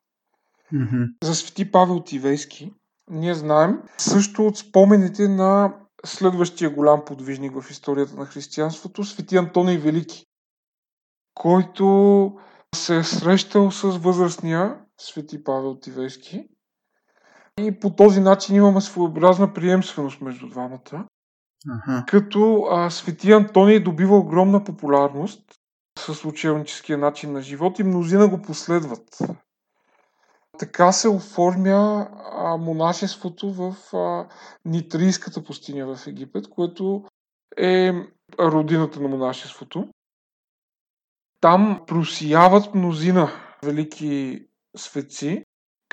[0.74, 1.12] Mm-hmm.
[1.22, 2.72] За свети Павел Тивейски
[3.10, 5.74] ние знаем също от спомените на
[6.06, 10.26] следващия голям подвижник в историята на християнството, свети Антоний Велики,
[11.34, 12.32] който
[12.74, 16.48] се е срещал с възрастния свети Павел Тивейски
[17.60, 21.06] и по този начин имаме своеобразна приемственост между двамата.
[21.70, 22.04] Ага.
[22.08, 25.42] Като а, свети Антоний добива огромна популярност
[25.98, 29.18] с учебническия начин на живот и мнозина го последват.
[30.58, 34.28] Така се оформя а, монашеството в а,
[34.64, 37.04] Нитрийската пустиня в Египет, което
[37.58, 37.92] е
[38.40, 39.88] родината на монашеството.
[41.40, 43.30] Там просияват мнозина
[43.62, 44.46] велики
[44.76, 45.44] светци,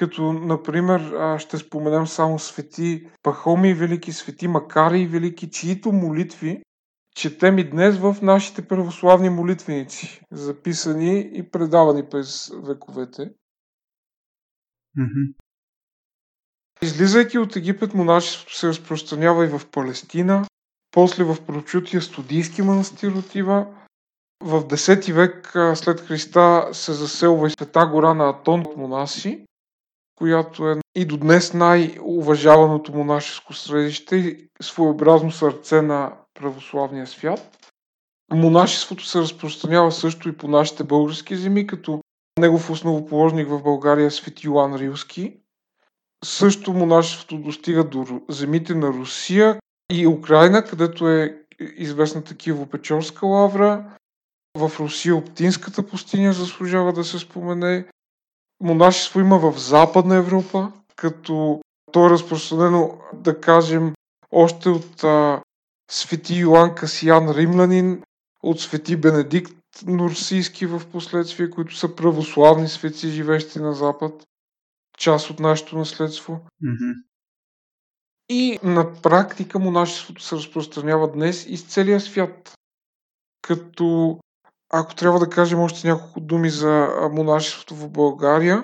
[0.01, 6.63] като, например, ще споменем само свети Пахоми Велики, свети Макари Велики, чието молитви
[7.15, 13.21] четем и днес в нашите православни молитвеници, записани и предавани през вековете.
[14.97, 15.33] Mm-hmm.
[16.81, 20.45] Излизайки от Египет, монашеството се разпространява и в Палестина,
[20.91, 23.67] после в прочутия студийски манастир отива.
[24.43, 29.45] В 10 век след Христа се заселва и света гора на Атон от монаси
[30.21, 37.57] която е и до днес най-уважаваното монашеско средище и своеобразно сърце на православния свят.
[38.33, 42.01] Монашеството се разпространява също и по нашите български земи, като
[42.39, 45.37] негов основоположник в България е свети Йоан Рилски.
[46.25, 49.59] Също монашеството достига до земите на Русия
[49.91, 51.37] и Украина, където е
[51.77, 53.85] известната Киево-Печорска лавра.
[54.57, 57.85] В Русия Оптинската пустиня заслужава да се спомене
[58.61, 63.93] монашество има в Западна Европа, като то е разпространено, да кажем,
[64.31, 65.41] още от а,
[65.91, 68.03] свети Йоанн Касиян Римлянин,
[68.43, 69.53] от свети Бенедикт
[69.85, 74.27] Нурсийски в последствие, които са православни светци, живещи на Запад,
[74.97, 76.39] част от нашето наследство.
[76.63, 77.03] Mm-hmm.
[78.29, 82.53] И на практика монашеството се разпространява днес из целия свят.
[83.41, 84.19] Като
[84.73, 88.63] ако трябва да кажем още няколко думи за монашеството в България,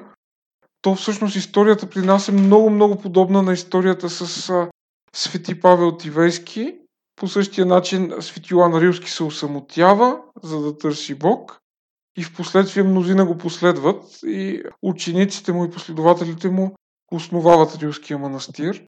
[0.81, 4.51] то всъщност историята при нас е много, много подобна на историята с
[5.15, 6.77] Свети Павел Тивейски.
[7.15, 11.59] По същия начин Свети Йоан Рилски се осамотява, за да търси Бог
[12.17, 16.75] и в последствие мнозина го последват и учениците му и последователите му
[17.11, 18.83] основават Рилския манастир.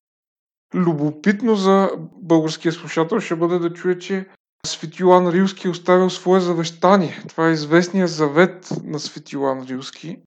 [0.73, 1.91] Любопитно за
[2.21, 4.27] българския слушател ще бъде да чуе, че
[4.65, 7.23] Свети Йоан Рилски е оставил свое завещание.
[7.27, 10.21] Това е известния завет на Свети Йоан Рилски,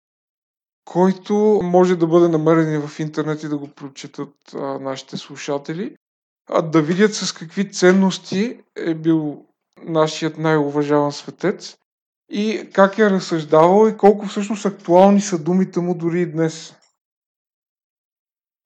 [0.84, 5.96] който може да бъде намерен в интернет и да го прочетат а, нашите слушатели,
[6.50, 9.46] а да видят с какви ценности е бил
[9.82, 11.76] нашият най-уважаван светец
[12.30, 16.74] и как е разсъждавал и колко всъщност актуални са думите му дори и днес.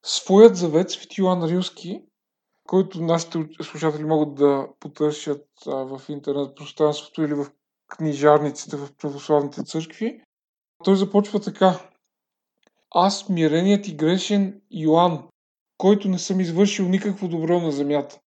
[0.04, 2.02] Своят завет Свети Йоан Рилски
[2.66, 7.46] който нашите слушатели могат да потърсят в интернет пространството или в
[7.88, 10.22] книжарниците в православните църкви.
[10.84, 11.80] Той започва така.
[12.90, 15.28] Аз, смиреният и грешен Йоанн,
[15.78, 18.18] който не съм извършил никакво добро на земята.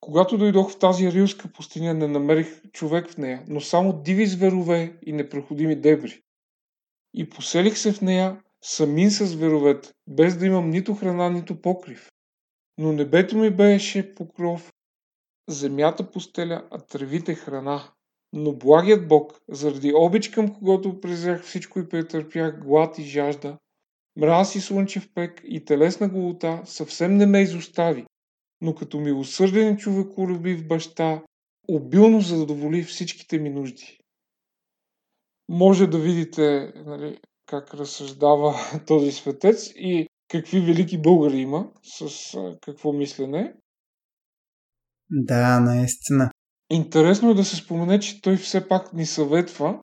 [0.00, 4.98] Когато дойдох в тази рилска пустиня, не намерих човек в нея, но само диви зверове
[5.06, 6.22] и непроходими дебри.
[7.14, 12.08] И поселих се в нея самин с зверовете, без да имам нито храна, нито покрив.
[12.78, 14.72] Но небето ми беше покров,
[15.48, 17.92] земята постеля, а тревите храна.
[18.32, 23.58] Но благият Бог, заради обич към когото презрях всичко и претърпях глад и жажда,
[24.16, 28.06] мраз и слънчев пек и телесна голота, съвсем не ме изостави,
[28.60, 31.22] но като милосърден човеколюбив баща,
[31.68, 33.98] обилно задоволи всичките ми нужди.
[35.48, 38.54] Може да видите нали, как разсъждава
[38.86, 43.54] този светец и какви велики българи има, с а, какво мислене.
[45.10, 46.30] Да, наистина.
[46.70, 49.80] Интересно е да се спомене, че той все пак ни съветва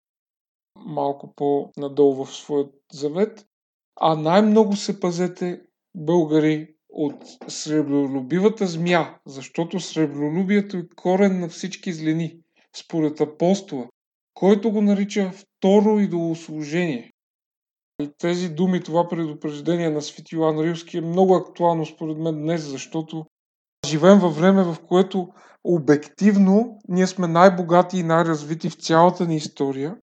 [0.75, 3.45] малко по-надолу в своят завет,
[3.95, 5.61] а най-много се пазете
[5.95, 12.39] българи от сребролюбивата змия, защото сребролюбието е корен на всички злини,
[12.75, 13.87] според апостола,
[14.33, 17.12] който го нарича второ идолослужение.
[18.01, 22.61] И тези думи, това предупреждение на Свети Йоан Рилски е много актуално според мен днес,
[22.61, 23.25] защото
[23.85, 25.29] живеем във време, в което
[25.63, 29.97] обективно ние сме най-богати и най-развити в цялата ни история.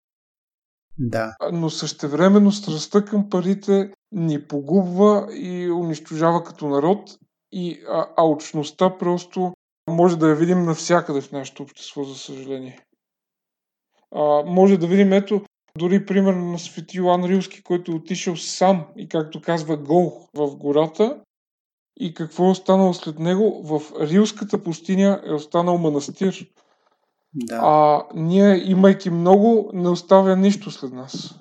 [0.98, 1.36] Да.
[1.52, 7.18] Но същевременно страстта към парите ни погубва и унищожава като народ
[7.52, 9.52] И а, алчността просто
[9.88, 12.80] може да я видим навсякъде в нашето общество, за съжаление.
[14.14, 15.42] А, може да видим, ето,
[15.80, 20.56] дори пример на Свети Йоан Рилски, който е отишъл сам и както казва гол в
[20.56, 21.20] гората
[22.00, 23.62] и какво е останало след него?
[23.64, 26.46] В Рилската пустиня е останал манастир.
[27.34, 27.60] Да.
[27.62, 31.34] А ние, имайки много, не оставя нищо след нас.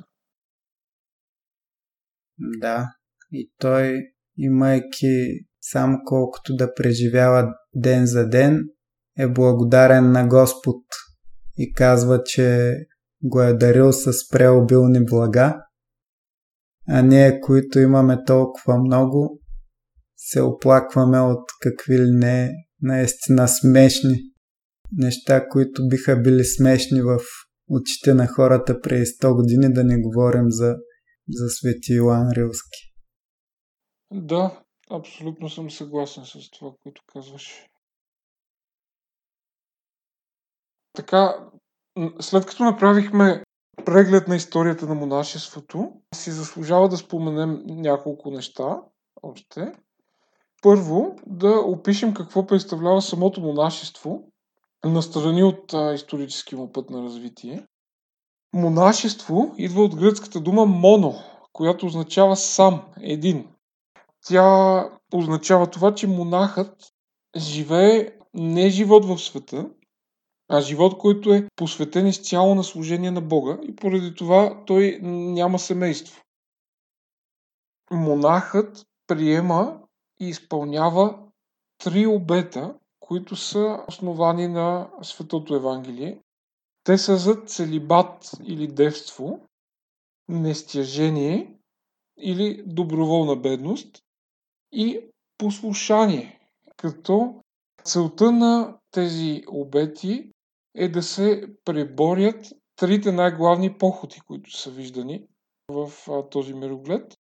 [2.39, 2.93] Да.
[3.31, 3.97] И той,
[4.37, 8.63] имайки само колкото да преживява ден за ден,
[9.17, 10.83] е благодарен на Господ
[11.57, 12.75] и казва, че
[13.23, 15.63] го е дарил с преобилни блага,
[16.89, 19.39] а ние, които имаме толкова много,
[20.17, 22.51] се оплакваме от какви ли не
[22.81, 24.17] наистина смешни
[24.91, 27.19] неща, които биха били смешни в
[27.69, 30.75] очите на хората преди 100 години, да не говорим за,
[31.29, 32.93] за Свети Йоан Рилски.
[34.11, 37.65] Да, абсолютно съм съгласен с това, което казваш.
[40.93, 41.49] Така,
[42.19, 43.43] след като направихме
[43.85, 48.81] преглед на историята на монашеството, си заслужава да споменем няколко неща
[49.23, 49.71] още.
[50.61, 54.23] Първо, да опишем какво представлява самото монашество,
[54.85, 57.65] настрани от исторически му път на развитие.
[58.53, 61.15] Монашество идва от гръцката дума моно,
[61.53, 63.47] която означава сам, един.
[64.25, 66.93] Тя означава това, че монахът
[67.37, 69.69] живее не живот в света,
[70.49, 75.59] а живот, който е посветен изцяло на служение на Бога и поради това той няма
[75.59, 76.21] семейство.
[77.91, 79.81] Монахът приема
[80.19, 81.19] и изпълнява
[81.77, 86.19] три обета, които са основани на Светото Евангелие.
[86.83, 89.39] Те са за целибат или девство,
[90.27, 91.53] нестяжение
[92.17, 94.03] или доброволна бедност
[94.71, 94.99] и
[95.37, 96.39] послушание,
[96.77, 97.41] като
[97.83, 100.31] целта на тези обети
[100.75, 102.45] е да се преборят
[102.75, 105.27] трите най-главни походи, които са виждани
[105.71, 105.91] в
[106.31, 107.17] този мироглед.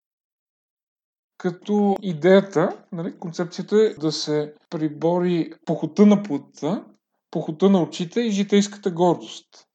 [1.38, 6.84] Като идеята, нали, концепцията е да се прибори похота на плътта,
[7.30, 9.66] похота на очите и житейската гордост.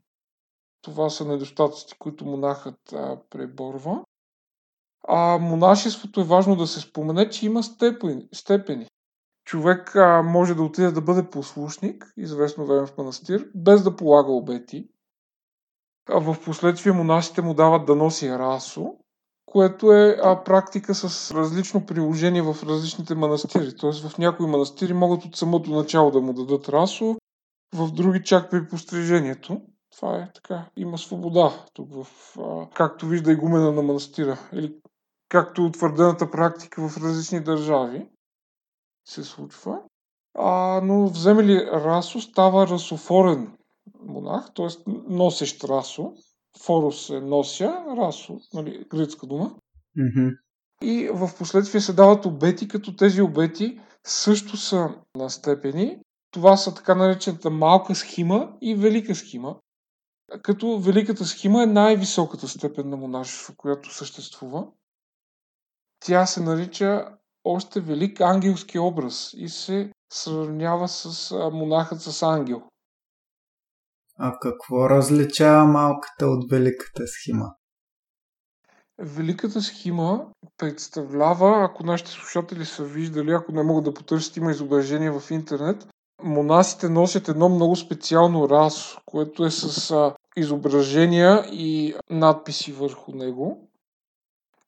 [0.82, 4.04] Това са недостатъците, които монахът а, преборва.
[5.08, 7.64] А монашеството е важно да се спомене, че има
[8.34, 8.88] степени.
[9.46, 14.32] Човек а, може да отиде да бъде послушник, известно време в манастир, без да полага
[14.32, 14.90] обети.
[16.10, 18.96] А в последствие монасите му дават да носи расо,
[19.46, 23.76] което е а, практика с различно приложение в различните манастири.
[23.76, 27.16] Тоест в някои манастири могат от самото начало да му дадат расо,
[27.74, 29.62] в други чак при пострижението.
[29.98, 30.66] Това е така.
[30.78, 32.08] Има свобода тук, в,
[32.40, 34.40] а, както вижда и гумена на манастира.
[34.54, 34.76] Или
[35.30, 38.08] както е утвърдената практика в различни държави
[39.06, 39.80] се случва.
[40.38, 43.58] А, но вземе ли расо, става расофорен
[44.00, 44.68] монах, т.е.
[44.88, 46.14] носещ расо.
[46.66, 49.56] Форус е нося, расо, нали, гръцка дума.
[49.98, 50.38] Mm-hmm.
[50.82, 56.00] И в последствие се дават обети, като тези обети също са на степени.
[56.32, 59.56] Това са така наречената малка схима и велика схима.
[60.42, 64.68] Като великата схима е най-високата степен на монашество, която съществува.
[66.00, 72.62] Тя се нарича още велик ангелски образ и се сравнява с монахът с ангел.
[74.20, 77.54] А какво различава малката от великата схима?
[79.00, 80.26] Великата схима
[80.58, 85.88] представлява, ако нашите слушатели са виждали, ако не могат да потърсят, има изображение в интернет,
[86.24, 93.70] монасите носят едно много специално расо, което е с изображения и надписи върху него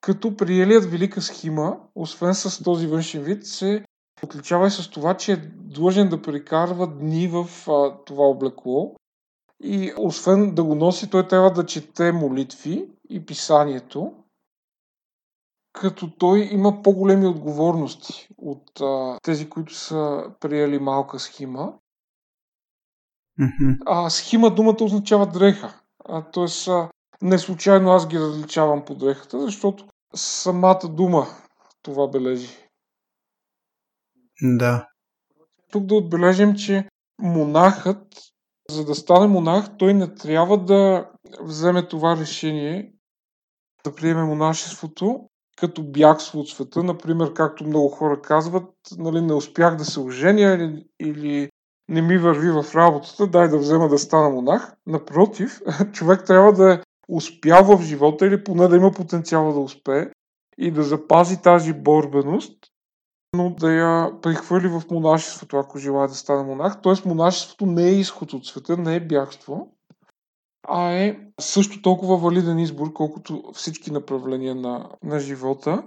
[0.05, 3.85] като приелият велика схима, освен с този външен вид, се
[4.23, 8.95] отличава и с това, че е длъжен да прекарва дни в а, това облекло.
[9.63, 14.13] И освен да го носи, той трябва да чете молитви и писанието,
[15.73, 21.73] като той има по-големи отговорности от а, тези, които са приели малка схима.
[23.39, 23.77] Mm-hmm.
[23.85, 25.81] А схима думата означава дреха.
[26.33, 26.69] Тоест,
[27.21, 29.85] не случайно аз ги различавам по дрехата, защото
[30.15, 31.27] самата дума
[31.81, 32.57] това бележи.
[34.41, 34.87] Да.
[35.71, 36.89] Тук да отбележим, че
[37.19, 38.07] монахът,
[38.69, 41.09] за да стане монах, той не трябва да
[41.41, 42.93] вземе това решение
[43.83, 46.83] да приеме монашеството като бягство от света.
[46.83, 51.49] Например, както много хора казват, нали, не успях да се оженя или, или
[51.89, 54.73] не ми върви в работата, дай да взема да стана монах.
[54.87, 55.61] Напротив,
[55.93, 60.09] човек трябва да е успял в живота или поне да има потенциала да успее
[60.57, 62.57] и да запази тази борбеност,
[63.35, 66.81] но да я прехвърли в монашеството, ако желая да стане монах.
[66.81, 69.71] Тоест монашеството не е изход от света, не е бягство,
[70.67, 75.83] а е също толкова валиден избор, колкото всички направления на, на живота.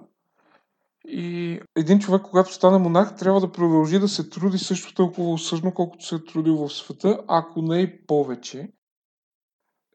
[1.04, 5.74] И един човек, когато стане монах, трябва да продължи да се труди също толкова усърдно,
[5.74, 8.68] колкото се е трудил в света, ако не и повече.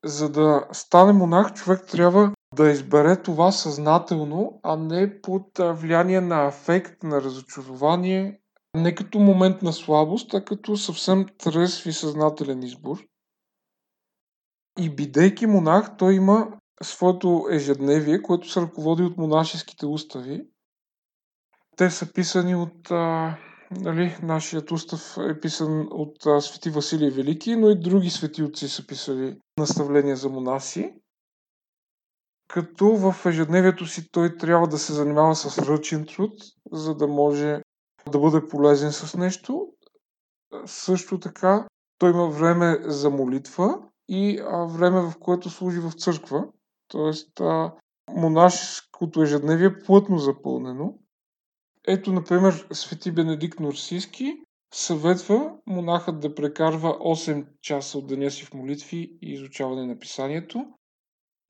[0.04, 6.48] За да стане монах, човек трябва да избере това съзнателно, а не под влияние на
[6.48, 8.40] афект, на разочарование,
[8.78, 12.98] не като момент на слабост, а като съвсем трезв и съзнателен избор.
[14.80, 16.48] И бидейки монах, той има
[16.84, 20.48] своето ежедневие, което се ръководи от монашеските устави.
[21.78, 23.38] Те са писани от а,
[23.72, 28.70] нали, нашият устав е писан от а, свети Василий Велики, но и други свети отци
[28.70, 30.94] са писали наставления за монаси.
[32.48, 36.34] Като в ежедневието си той трябва да се занимава с ръчен труд,
[36.72, 37.62] за да може
[38.12, 39.68] да бъде полезен с нещо.
[40.66, 41.68] Също така
[41.98, 46.48] той има време за молитва и време в което служи в църква.
[46.88, 47.42] Тоест
[48.10, 50.94] монашеското ежедневие е плътно запълнено.
[51.88, 54.44] Ето, например, свети Бенедикт Норсийски
[54.74, 60.66] съветва монахът да прекарва 8 часа от деня си в молитви и изучаване на писанието,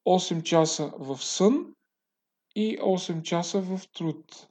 [0.08, 1.74] 8 часа в сън
[2.56, 4.48] и 8 часа в труд.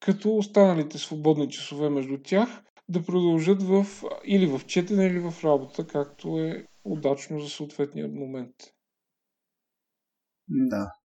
[0.00, 3.86] Като останалите свободни часове между тях да продължат в,
[4.24, 8.54] или в четене, или в работа, както е удачно за съответния момент.
[10.48, 11.01] Да.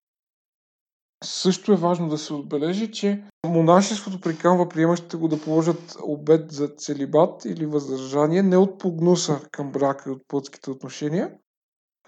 [1.23, 6.67] Също е важно да се отбележи, че монашеството приканва приемащите го да положат обед за
[6.67, 11.31] целибат или въздържание не от погнуса към брака и от плътските отношения,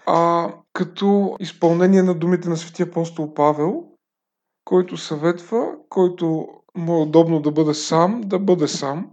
[0.06, 3.84] а като изпълнение на думите на светия апостол Павел,
[4.64, 9.10] който съветва, който му е удобно да бъде сам, да бъде сам,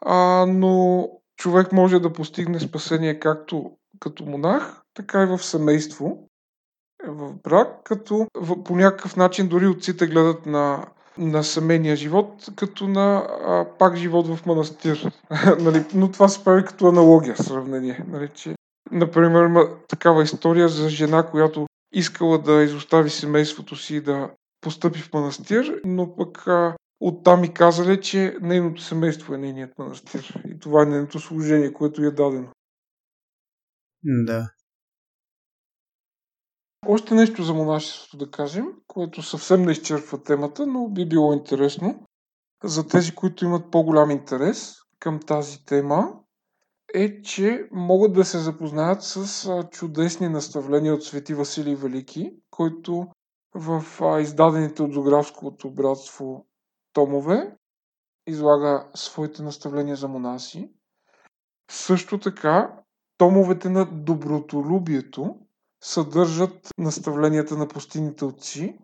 [0.00, 3.70] а, но човек може да постигне спасение както
[4.00, 6.28] като монах, така и в семейство,
[7.08, 8.26] в брак, като
[8.64, 10.86] по някакъв начин дори отците гледат на,
[11.18, 15.12] на семейния живот, като на а, пак живот в манастир.
[15.60, 15.84] нали?
[15.94, 18.04] Но това се прави като аналогия, сравнение.
[18.08, 18.28] Нали?
[18.28, 18.54] Че,
[18.90, 24.98] например, има такава история за жена, която искала да изостави семейството си и да постъпи
[24.98, 30.42] в манастир, но пък а, оттам и казали, че нейното семейство е нейният манастир.
[30.48, 32.48] И това е нейното служение, което е дадено.
[34.02, 34.50] Да.
[36.86, 42.06] Още нещо за монашеството да кажем, което съвсем не изчерпва темата, но би било интересно.
[42.64, 46.12] За тези, които имат по-голям интерес към тази тема,
[46.94, 53.06] е, че могат да се запознаят с чудесни наставления от Свети Василий Велики, който
[53.54, 53.84] в
[54.20, 56.46] издадените от Зографското братство
[56.92, 57.56] томове
[58.26, 60.72] излага своите наставления за монаси.
[61.70, 62.76] Също така,
[63.18, 65.36] томовете на добротолюбието
[65.84, 68.78] съдържат наставленията на пустините отци.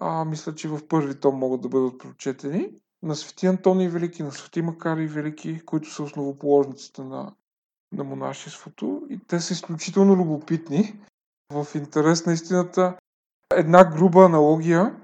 [0.00, 2.70] А, мисля, че в първи том могат да бъдат прочетени.
[3.02, 7.32] На Свети Антоний Велики, на Свети Макари Велики, които са основоположниците на,
[7.92, 9.02] на монашеството.
[9.10, 11.00] И те са изключително любопитни.
[11.52, 12.96] В интерес на истината,
[13.54, 14.96] една груба аналогия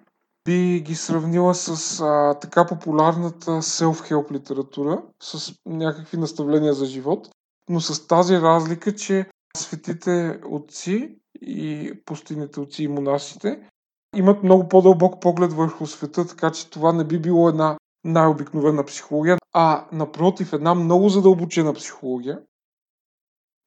[0.44, 7.28] би ги сравнила с а, така популярната self-help литература, с някакви наставления за живот,
[7.68, 9.26] но с тази разлика, че
[9.56, 13.68] светите отци и пустините отци и монасите
[14.16, 19.38] имат много по-дълбок поглед върху света, така че това не би било една най-обикновена психология,
[19.52, 22.40] а напротив една много задълбочена психология.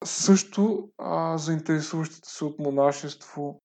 [0.06, 3.62] Също а, заинтересуващите се от монашество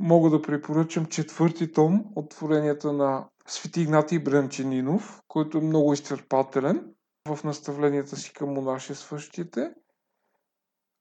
[0.00, 6.84] мога да препоръчам четвърти том от творенията на Свети Игнатий Брянченинов, който е много изчерпателен
[7.28, 9.70] в наставленията си към монашестващите.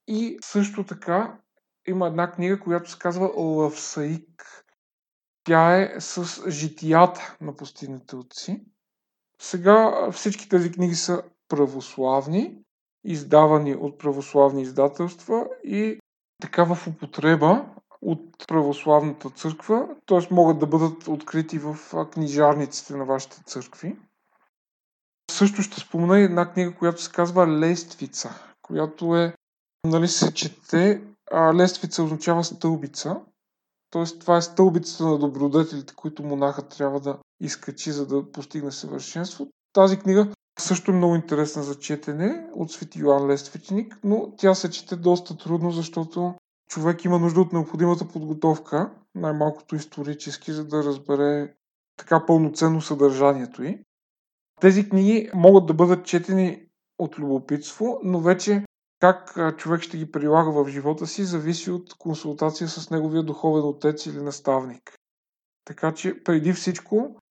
[0.08, 1.38] И също така
[1.88, 4.64] има една книга, която се казва Лавсаик.
[5.44, 8.66] Тя е с житията на пустинните отци.
[9.42, 12.58] Сега всички тези книги са православни,
[13.04, 16.00] издавани от православни издателства и
[16.42, 17.66] така в употреба
[18.02, 20.34] от православната църква, т.е.
[20.34, 21.78] могат да бъдат открити в
[22.12, 23.98] книжарниците на вашите църкви.
[25.32, 29.37] Също ще спомена една книга, която се казва Лествица, която е
[29.86, 31.02] нали, се чете,
[31.32, 33.22] а лествица означава стълбица.
[33.90, 39.48] Тоест, това е стълбицата на добродетелите, които монахът трябва да изкачи, за да постигне съвършенство.
[39.74, 40.28] Тази книга
[40.60, 45.38] също е много интересна за четене от Свети Йоан Лествичник, но тя се чете доста
[45.38, 46.36] трудно, защото
[46.70, 51.54] човек има нужда от необходимата подготовка, най-малкото исторически, за да разбере
[51.98, 53.80] така пълноценно съдържанието й.
[54.62, 56.66] Тези книги могат да бъдат четени
[57.00, 58.64] от любопитство, но вече
[59.00, 64.06] как човек ще ги прилага в живота си, зависи от консултация с неговия духовен отец
[64.06, 64.98] или наставник.
[65.66, 67.22] Така че преди всичко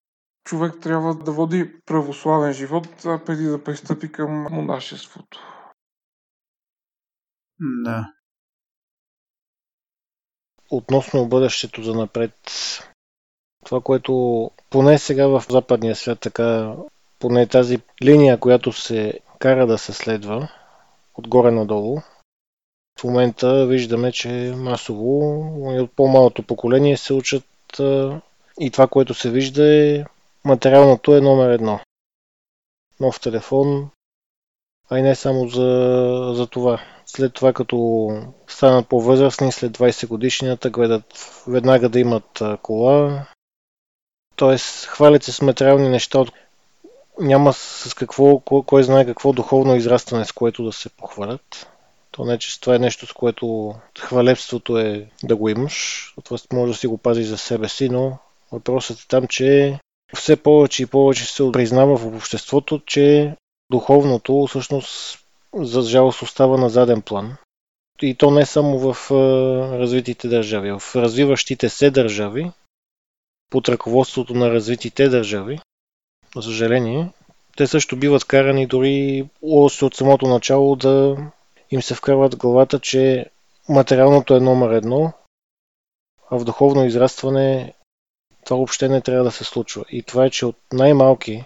[0.43, 5.39] човек трябва да води православен живот, преди да пристъпи към монашеството.
[7.59, 8.13] Да.
[10.71, 12.33] Относно бъдещето за напред,
[13.65, 16.75] това, което поне сега в западния свят, така,
[17.19, 20.49] поне тази линия, която се кара да се следва,
[21.17, 22.01] отгоре надолу,
[22.99, 25.21] в момента виждаме, че масово
[25.75, 27.45] и от по-малото поколение се учат
[28.59, 30.03] и това, което се вижда е
[30.45, 31.79] материалното е номер едно.
[32.99, 33.89] Нов телефон,
[34.89, 36.81] а и не само за, за това.
[37.05, 38.09] След това, като
[38.47, 43.27] станат по-възрастни, след 20 годишнината, гледат веднага да имат кола.
[44.35, 46.25] Тоест, хвалят се с материални неща,
[47.19, 51.69] няма с какво, кой знае какво духовно израстване, с което да се похвалят.
[52.11, 56.13] То не, че това е нещо, с което хвалебството е да го имаш.
[56.23, 58.17] Това може да си го пазиш за себе си, но
[58.51, 59.79] въпросът е там, че
[60.15, 63.35] все повече и повече се признава в обществото, че
[63.71, 65.19] духовното всъщност
[65.55, 67.35] за жалост остава на заден план.
[68.01, 69.11] И то не само в
[69.79, 70.71] развитите държави.
[70.71, 72.51] В развиващите се държави,
[73.49, 75.59] под ръководството на развитите държави,
[76.41, 77.09] за съжаление,
[77.57, 81.17] те също биват карани дори още от самото начало да
[81.71, 83.25] им се вкарват главата, че
[83.69, 85.13] материалното е номер едно,
[86.31, 87.73] а в духовно израстване
[88.45, 89.85] това въобще не трябва да се случва.
[89.89, 91.43] И това е, че от най-малки,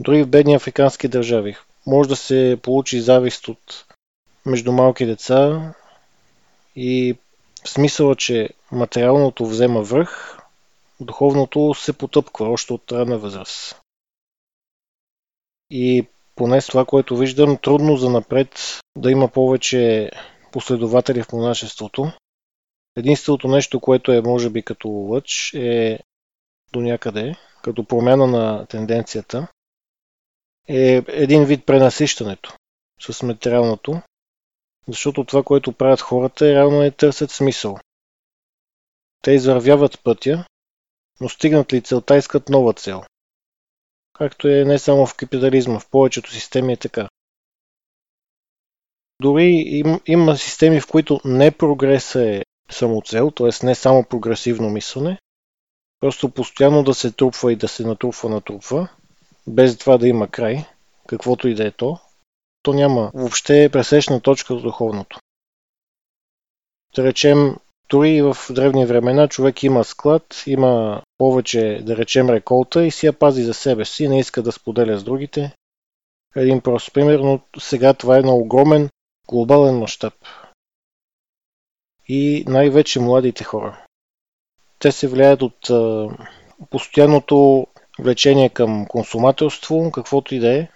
[0.00, 1.56] дори в бедни африкански държави,
[1.86, 3.84] може да се получи завист от
[4.46, 5.72] между малки деца
[6.76, 7.16] и
[7.64, 10.38] в смисъла, че материалното взема връх,
[11.00, 13.81] духовното се потъпква още от ранна възраст.
[15.74, 20.10] И поне с това, което виждам, трудно за напред да има повече
[20.52, 22.12] последователи в монашеството.
[22.96, 25.98] Единственото нещо, което е може би като лъч е
[26.72, 29.48] до някъде, като промяна на тенденцията,
[30.68, 32.56] е един вид пренасищането
[33.00, 34.02] с материалното,
[34.88, 37.78] защото това, което правят хората, е реално е търсят смисъл.
[39.22, 40.46] Те извървяват пътя,
[41.20, 43.02] но стигнат ли целта, искат нова цел.
[44.12, 47.08] Както е не само в капитализма, в повечето системи е така.
[49.22, 53.66] Дори им, има системи, в които не прогреса е самоцел, т.е.
[53.66, 55.18] не само прогресивно мислене,
[56.00, 58.88] просто постоянно да се трупва и да се натрупва, натрупва,
[59.46, 60.64] без това да има край,
[61.06, 61.98] каквото и да е то,
[62.62, 65.18] то няма въобще пресечна точка до духовното.
[66.96, 67.56] Да речем,
[67.92, 73.12] дори в древни времена човек има склад, има повече, да речем, реколта и си я
[73.12, 75.54] пази за себе си, не иска да споделя с другите.
[76.36, 78.88] Един прост пример, но сега това е на огромен
[79.28, 80.14] глобален мащаб.
[82.08, 83.84] И най-вече младите хора.
[84.78, 85.70] Те се влияят от
[86.70, 87.66] постоянното
[87.98, 90.68] влечение към консумателство, каквото и да е.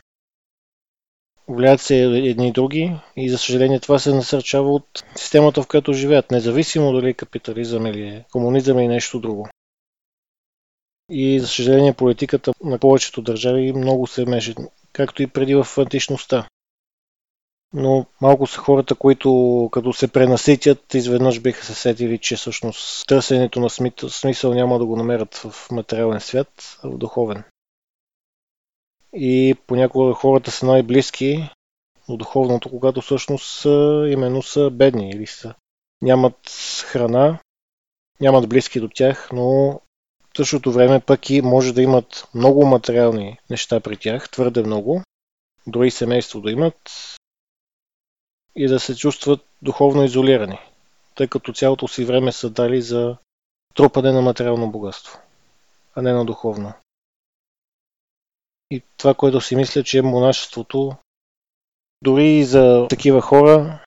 [1.48, 5.92] Влияят се едни и други и за съжаление това се насърчава от системата, в която
[5.92, 9.48] живеят, независимо дали е капитализъм или е комунизъм или нещо друго.
[11.10, 14.54] И за съжаление политиката на повечето държави много се меше,
[14.92, 16.48] както и преди в античността.
[17.72, 23.60] Но малко са хората, които като се пренаситят, изведнъж биха се сетили, че всъщност търсенето
[23.60, 23.70] на
[24.10, 27.44] смисъл няма да го намерят в материален свят, а в духовен.
[29.18, 31.50] И понякога хората са най-близки
[32.08, 33.64] до духовното, когато всъщност
[34.08, 35.54] именно са бедни или са,
[36.02, 36.50] нямат
[36.86, 37.38] храна,
[38.20, 39.80] нямат близки до тях, но
[40.34, 45.02] в същото време пък и може да имат много материални неща при тях, твърде много,
[45.66, 46.90] дори семейство да имат,
[48.56, 50.58] и да се чувстват духовно изолирани,
[51.14, 53.16] тъй като цялото си време са дали за
[53.74, 55.18] трупане на материално богатство,
[55.94, 56.72] а не на духовно.
[58.70, 60.96] И това, което си мисля, че монашеството
[62.02, 63.84] дори и за такива хора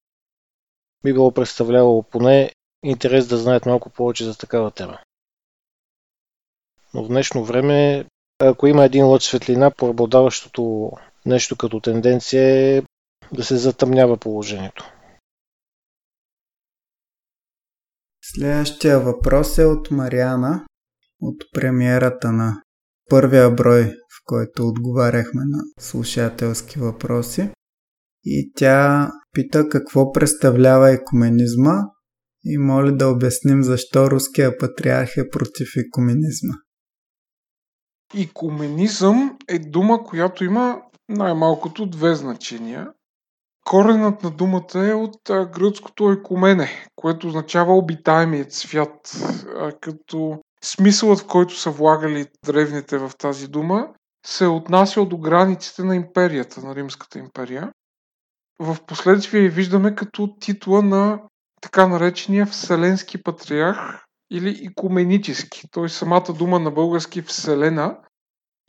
[1.03, 2.51] би било представлявало поне
[2.83, 4.99] интерес да знаят малко повече за такава тема.
[6.93, 8.05] Но в днешно време,
[8.39, 10.91] ако има един лъч светлина, преобладаващото
[11.25, 12.83] нещо като тенденция е
[13.31, 14.91] да се затъмнява положението.
[18.23, 20.65] Следващия въпрос е от Мариана,
[21.21, 22.63] от премиерата на
[23.09, 27.49] първия брой, в който отговаряхме на слушателски въпроси.
[28.23, 31.75] И тя пита какво представлява екуменизма
[32.43, 36.53] и моли да обясним защо руския патриарх е против екуменизма.
[38.13, 42.87] Икуменизъм е дума, която има най-малкото две значения.
[43.65, 49.11] Коренът на думата е от гръцкото екумене, което означава обитаемият свят,
[49.81, 53.87] като смисълът, в който са влагали древните в тази дума,
[54.25, 57.71] се е отнасял до границите на империята, на Римската империя.
[58.59, 61.21] В последствие виждаме като титла на
[61.61, 65.61] така наречения Вселенски патриарх или икуменически.
[65.71, 67.97] Той самата дума на български Вселена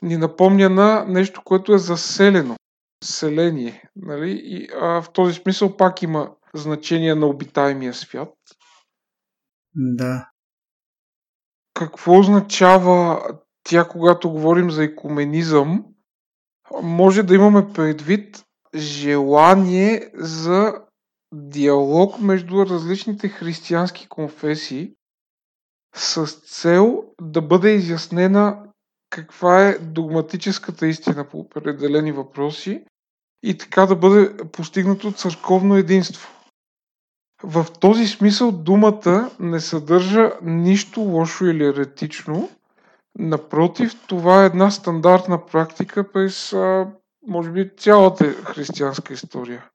[0.01, 2.55] ни напомня на нещо, което е заселено.
[3.03, 3.83] Селение.
[3.95, 4.41] Нали?
[4.43, 8.29] И, а, в този смисъл пак има значение на обитаемия свят.
[9.75, 10.30] Да.
[11.81, 13.21] Какво означава
[13.63, 15.85] тя, когато говорим за екуменизъм?
[16.83, 18.43] Може да имаме предвид
[18.75, 20.73] желание за
[21.33, 24.91] диалог между различните християнски конфесии
[25.95, 28.63] с цел да бъде изяснена
[29.09, 32.85] каква е догматическата истина по определени въпроси
[33.43, 36.29] и така да бъде постигнато църковно единство.
[37.43, 42.49] В този смисъл думата не съдържа нищо лошо или еретично.
[43.19, 46.55] Напротив, това е една стандартна практика през,
[47.27, 49.69] може би, цялата християнска история.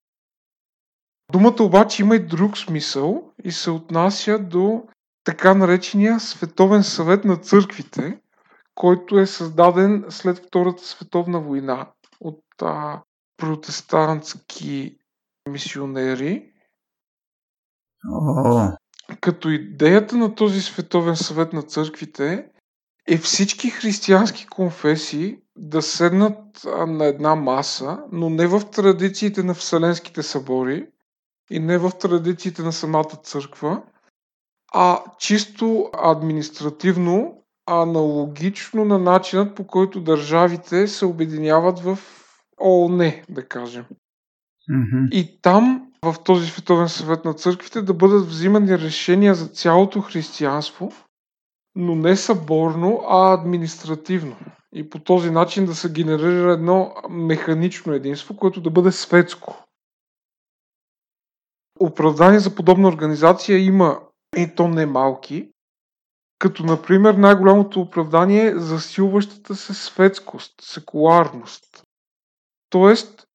[1.32, 4.82] Думата обаче има и друг смисъл и се отнася до
[5.24, 8.18] така наречения Световен съвет на църквите,
[8.74, 11.86] който е създаден след Втората световна война
[12.20, 13.02] от а,
[13.36, 14.96] протестантски
[15.48, 16.52] мисионери.
[18.12, 18.72] О.
[19.20, 22.46] Като идеята на този Световен съвет на църквите
[23.08, 30.22] е всички християнски конфесии да седнат на една маса, но не в традициите на Вселенските
[30.22, 30.86] събори
[31.50, 33.82] и не в традициите на самата църква,
[34.72, 41.98] а чисто административно аналогично на начинът по който държавите се обединяват в
[42.60, 43.84] ООН, да кажем.
[44.70, 45.10] Mm-hmm.
[45.10, 50.92] И там, в този Световен съвет на църквите, да бъдат взимани решения за цялото християнство,
[51.74, 54.36] но не съборно, а административно.
[54.74, 59.64] И по този начин да се генерира едно механично единство, което да бъде светско.
[61.80, 64.00] Оправдание за подобна организация има
[64.36, 65.50] и то не малки,
[66.38, 71.84] като например най-голямото оправдание е засилващата се светскост, секуларност.
[72.70, 73.25] Тоест,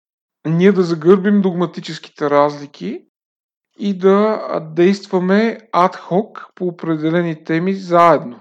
[0.48, 3.06] ние да загърбим догматическите разлики
[3.80, 4.42] и да
[4.76, 8.40] действаме адхок по определени теми заедно.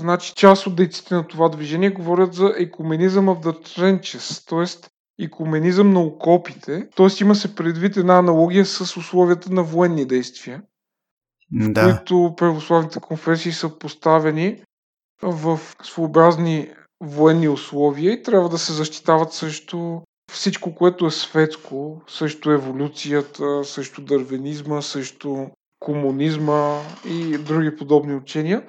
[0.00, 4.88] Значи част от дейците на това движение говорят за екуменизъм of the trenches, т.е.
[5.24, 7.06] екуменизъм на окопите, т.е.
[7.20, 10.62] има се предвид една аналогия с условията на военни действия
[11.50, 11.82] да.
[11.82, 14.62] които православните конфесии са поставени
[15.22, 16.70] в своеобразни
[17.00, 20.00] военни условия и трябва да се защитават срещу
[20.32, 25.46] всичко, което е светско, срещу еволюцията, срещу дървенизма, срещу
[25.80, 28.62] комунизма и други подобни учения.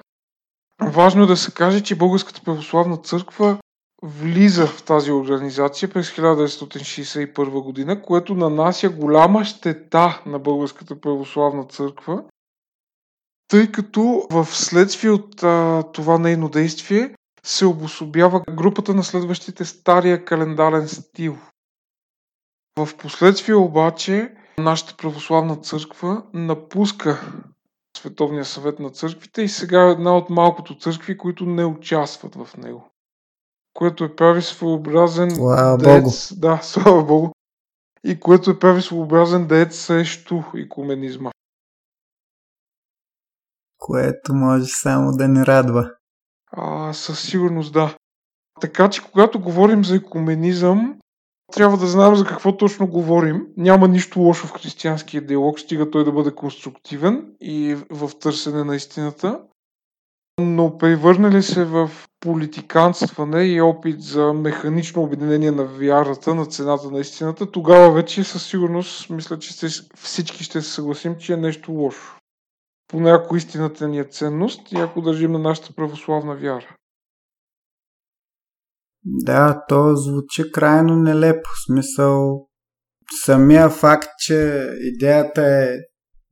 [0.82, 3.58] Важно е да се каже, че Българската православна църква
[4.02, 12.24] влиза в тази организация през 1961 година, което нанася голяма щета на Българската православна църква,
[13.48, 20.24] тъй като в следствие от а, това нейно действие се обособява групата на следващите стария
[20.24, 21.38] календарен стил.
[22.86, 27.32] В последствие обаче нашата православна църква напуска
[27.96, 32.56] Световния съвет на църквите и сега е една от малкото църкви, които не участват в
[32.56, 32.90] него.
[33.74, 37.30] Което е прави своеобразен Слава дец, да, слава Богу,
[38.04, 41.30] и което е прави своеобразен дец срещу икуменизма
[43.80, 45.90] което може само да ни радва.
[46.52, 47.96] А, със сигурност да.
[48.60, 50.99] Така че, когато говорим за екуменизъм,
[51.50, 53.46] трябва да знаем за какво точно говорим.
[53.56, 58.76] Няма нищо лошо в християнския диалог, стига той да бъде конструктивен и в търсене на
[58.76, 59.40] истината.
[60.40, 61.90] Но превърнали се в
[62.20, 68.46] политиканстване и опит за механично обединение на вярата на цената на истината, тогава вече със
[68.46, 72.20] сигурност мисля, че всички ще се съгласим, че е нещо лошо
[72.90, 76.76] поне ако истината ни е ценност и ако държим на нашата православна вяра.
[79.04, 81.50] Да, то звучи крайно нелепо.
[81.66, 82.46] Смисъл,
[83.24, 85.76] самия факт, че идеята е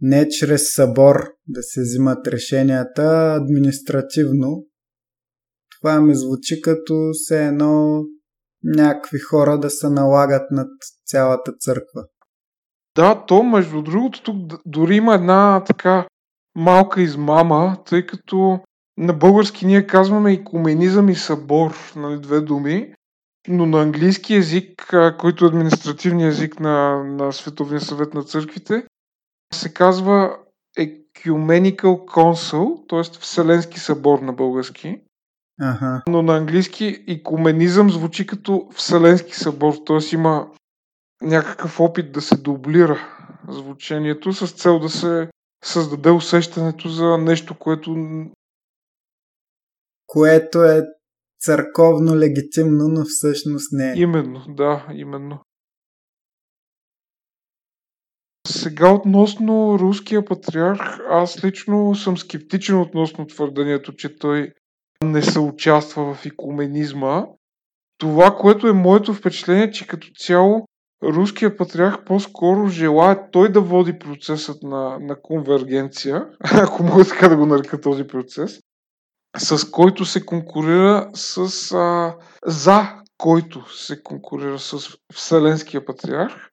[0.01, 1.17] не чрез събор
[1.49, 4.65] да се взимат решенията административно,
[5.81, 8.03] това ми звучи като все едно
[8.65, 10.69] някакви хора да се налагат над
[11.07, 12.05] цялата църква.
[12.97, 14.37] Да, то между другото тук
[14.67, 16.07] дори има една така
[16.55, 18.61] малка измама, тъй като
[18.99, 22.95] На български ние казваме икуменизъм и събор, нали, две думи,
[23.49, 28.85] но на английски язик, който е административният език на, на Световния съвет на църквите,
[29.55, 30.37] се казва
[30.79, 33.21] Ecumenical Council, т.е.
[33.21, 35.01] Вселенски събор на български.
[35.61, 36.03] Ага.
[36.09, 40.15] Но на английски икуменизъм звучи като Вселенски събор, т.е.
[40.15, 40.49] има
[41.23, 42.99] някакъв опит да се дублира
[43.49, 45.29] звучението с цел да се
[45.65, 47.97] създаде усещането за нещо, което...
[50.09, 50.87] Което е
[51.41, 53.95] църковно легитимно, но всъщност не е.
[53.97, 55.39] Именно, да, именно.
[58.47, 64.53] Сега относно руския патриарх, аз лично съм скептичен относно твърдението, че той
[65.05, 67.27] не се участва в икуменизма.
[67.99, 70.67] Това, което е моето впечатление, че като цяло
[71.03, 77.37] руският патриарх по-скоро желая той да води процесът на, на конвергенция, ако мога така да
[77.37, 78.61] го нарека този процес,
[79.37, 81.39] с който се конкурира с...
[81.73, 82.15] А,
[82.47, 86.51] за който се конкурира с Вселенския патриарх.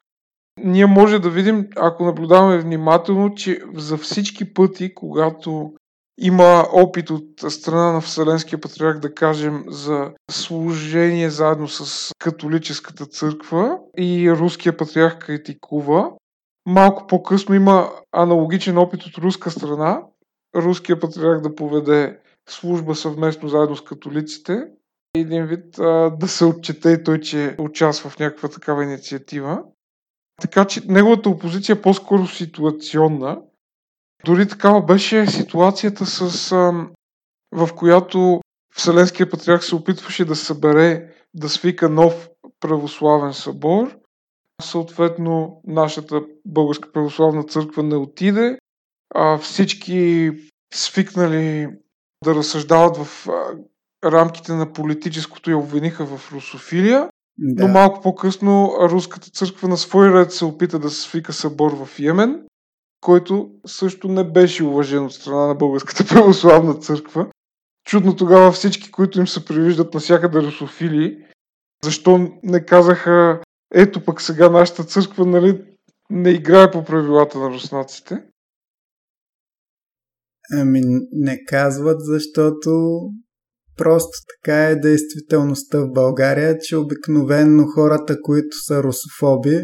[0.64, 5.74] Ние може да видим, ако наблюдаваме внимателно, че за всички пъти, когато
[6.18, 13.80] има опит от страна на Вселенския патриарх, да кажем, за служение заедно с католическата църква
[13.98, 16.12] и руския патриарх критикува.
[16.66, 20.02] Малко по-късно има аналогичен опит от руска страна,
[20.56, 22.20] руския патриарх да поведе
[22.50, 24.68] служба съвместно заедно с католиците.
[25.16, 29.64] Един вид а, да се отчете и той, че участва в някаква такава инициатива.
[30.42, 33.42] Така че неговата опозиция е по-скоро ситуационна,
[34.26, 36.88] дори такава беше ситуацията, с, а,
[37.52, 38.42] в която
[38.76, 43.98] Вселенския патриарх се опитваше да събере, да свика нов православен събор.
[44.62, 48.58] Съответно, нашата Българска православна църква не отиде.
[49.16, 50.32] А всички
[50.74, 51.70] свикнали
[52.26, 53.28] да разсъждават в
[54.04, 57.10] рамките на политическото я обвиниха в русофилия.
[57.38, 57.68] Да.
[57.68, 62.42] Но малко по-късно руската църква на свой ред се опита да свика събор в Йемен
[63.06, 67.28] който също не беше уважен от страна на Българската православна църква.
[67.88, 71.26] Чудно тогава всички, които им се привиждат навсякъде русофили,
[71.84, 73.42] защо не казаха,
[73.74, 75.62] ето пък сега нашата църква нали,
[76.10, 78.24] не играе по правилата на руснаците?
[80.52, 80.82] Ами
[81.12, 83.00] не казват, защото
[83.78, 89.62] просто така е действителността в България, че обикновенно хората, които са русофоби,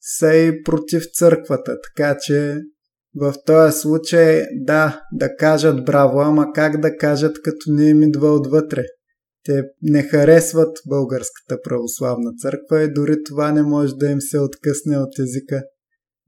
[0.00, 2.60] са и против църквата, така че
[3.16, 8.28] в този случай да, да кажат браво, ама как да кажат като не им идва
[8.34, 8.84] отвътре.
[9.44, 14.98] Те не харесват българската православна църква и дори това не може да им се откъсне
[14.98, 15.62] от езика.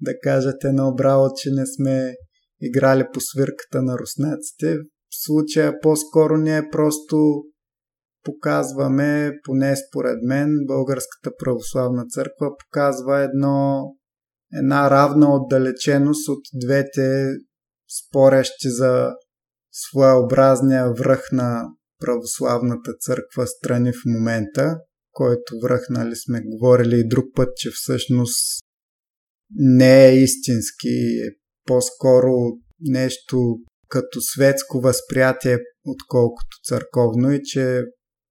[0.01, 2.15] Да кажат едно браво, че не сме
[2.63, 4.77] играли по свирката на руснаците.
[5.11, 7.45] В случая по-скоро не е просто
[8.25, 13.85] показваме, поне според мен, Българската православна църква показва едно,
[14.59, 17.31] една равна отдалеченост от двете
[18.01, 19.11] спорещи за
[19.73, 21.65] своеобразния връх на
[22.01, 24.79] православната църква страни в момента,
[25.13, 28.65] който връх, нали сме говорили и друг път, че всъщност
[29.55, 30.89] не е истински,
[31.29, 31.38] е
[31.69, 32.33] по-скоро
[32.81, 33.39] нещо
[33.89, 37.83] като светско възприятие, отколкото църковно и че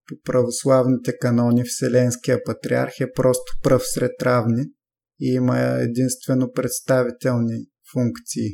[0.08, 4.64] по православните канони Вселенския патриарх е просто пръв сред равни
[5.22, 8.50] и има единствено представителни функции.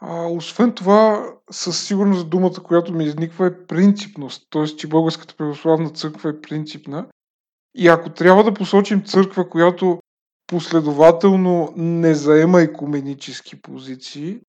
[0.00, 4.64] А, освен това, със сигурност думата, която ми изниква е принципност, т.е.
[4.64, 7.08] че Българската православна църква е принципна.
[7.74, 9.98] И ако трябва да посочим църква, която
[10.52, 14.40] последователно не заема екуменически позиции,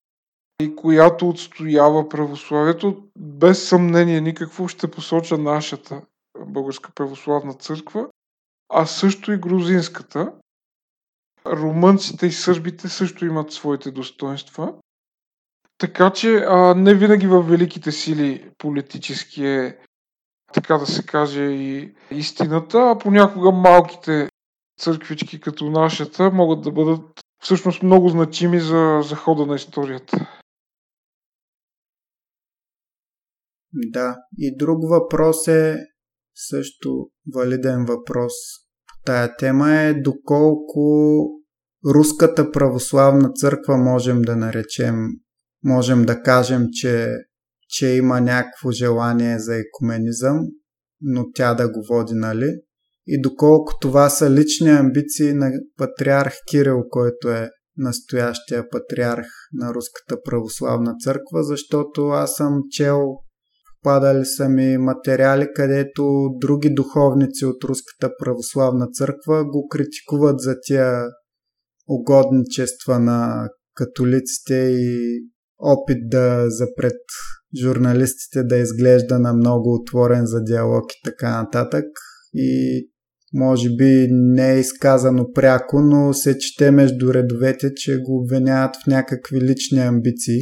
[0.62, 6.02] и която отстоява православието, без съмнение никакво ще посоча нашата
[6.46, 8.08] Българска православна църква,
[8.68, 10.32] а също и грузинската.
[11.46, 14.74] Румънците и сърбите също имат своите достоинства.
[15.78, 19.78] Така че а, не винаги в великите сили политически е,
[20.52, 24.28] така да се каже, и истината, а понякога малките
[24.78, 30.40] църквички като нашата могат да бъдат всъщност много значими за, за хода на историята.
[33.72, 35.76] Да, и друг въпрос е
[36.34, 38.32] също валиден въпрос
[38.86, 40.80] по тая тема е доколко
[41.94, 44.96] руската православна църква можем да наречем,
[45.64, 47.08] можем да кажем, че,
[47.68, 50.38] че има някакво желание за екуменизъм,
[51.00, 52.60] но тя да го води, нали?
[53.06, 60.22] И доколко това са лични амбиции на патриарх Кирил, който е настоящия патриарх на Руската
[60.24, 63.00] православна църква, защото аз съм чел
[63.84, 71.02] Падали са ми материали, където други духовници от Руската православна църква го критикуват за тия
[71.88, 75.20] угодничества на католиците и
[75.58, 77.00] опит да запред
[77.62, 81.84] журналистите да изглежда на много отворен за диалог и така нататък.
[82.34, 82.80] И
[83.34, 88.86] може би не е изказано пряко, но се чете между редовете, че го обвиняват в
[88.86, 90.40] някакви лични амбиции.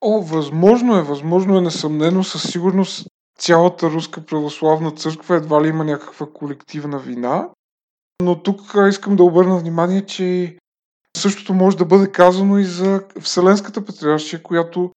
[0.00, 3.06] О, възможно е, възможно е, несъмнено, със сигурност
[3.38, 7.48] цялата руска православна църква едва ли има някаква колективна вина.
[8.22, 10.56] Но тук искам да обърна внимание, че
[11.16, 14.90] същото може да бъде казано и за Вселенската патриаршия, която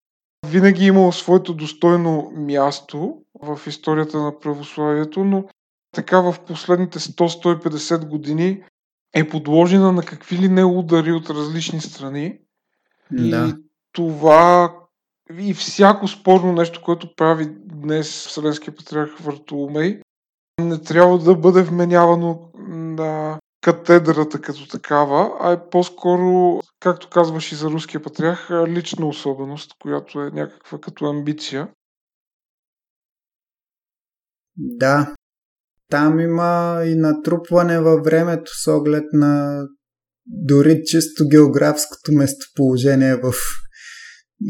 [0.48, 5.46] винаги е имала своето достойно място в историята на православието, но
[5.98, 8.64] така в последните 100-150 години
[9.14, 12.40] е подложена на какви ли не удари от различни страни.
[13.12, 13.48] Да.
[13.48, 13.54] И
[13.92, 14.76] това
[15.40, 20.02] и всяко спорно нещо, което прави днес Вселенския патриарх Вартоломей,
[20.62, 27.56] не трябва да бъде вменявано на катедрата като такава, а е по-скоро, както казваш и
[27.56, 31.68] за руския патриарх, лична особеност, която е някаква като амбиция.
[34.58, 35.16] Да,
[35.90, 39.64] там има и натрупване във времето с оглед на
[40.28, 43.34] дори чисто географското местоположение в,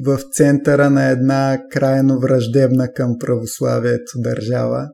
[0.05, 4.89] в центъра на една крайно враждебна към православието държава.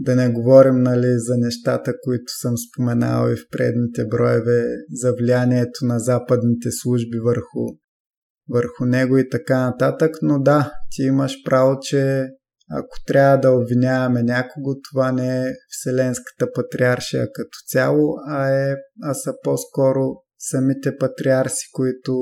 [0.00, 5.84] Да не говорим нали, за нещата, които съм споменал и в предните броеве, за влиянието
[5.84, 7.76] на западните служби върху,
[8.48, 10.10] върху него и така нататък.
[10.22, 12.26] Но да, ти имаш право, че
[12.72, 19.14] ако трябва да обвиняваме някого, това не е Вселенската патриаршия като цяло, а, е, а
[19.14, 20.00] са по-скоро
[20.38, 22.12] самите патриарси, които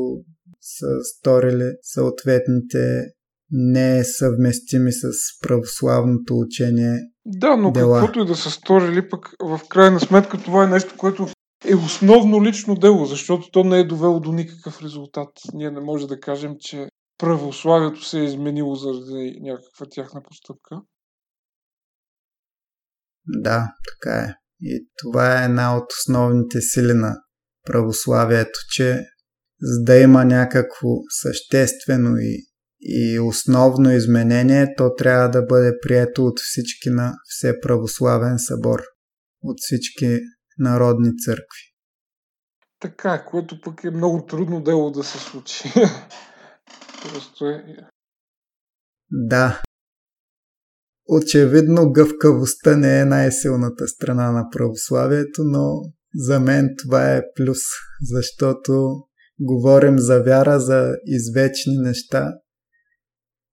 [0.60, 3.04] са сторили съответните
[3.50, 5.08] не съвместими с
[5.42, 7.98] православното учение Да, но дела.
[7.98, 11.28] каквото и да са сторили, пък в крайна сметка това е нещо, което
[11.68, 15.28] е основно лично дело, защото то не е довело до никакъв резултат.
[15.54, 16.88] Ние не може да кажем, че
[17.20, 20.80] православието се е изменило заради някаква тяхна постъпка.
[23.26, 24.34] Да, така е.
[24.60, 27.16] И това е една от основните сили на
[27.66, 29.04] православието, че
[29.60, 30.88] за да има някакво
[31.22, 32.46] съществено и,
[32.80, 38.80] и основно изменение, то трябва да бъде прието от всички на все православен събор,
[39.42, 40.18] от всички
[40.58, 41.70] народни църкви.
[42.80, 45.72] Така което пък е много трудно дело да се случи.
[47.02, 47.76] Просто е...
[49.10, 49.62] Да.
[51.08, 55.82] Очевидно гъвкавостта не е най-силната страна на православието, но
[56.14, 57.58] за мен това е плюс,
[58.02, 58.94] защото
[59.40, 62.32] говорим за вяра, за извечни неща,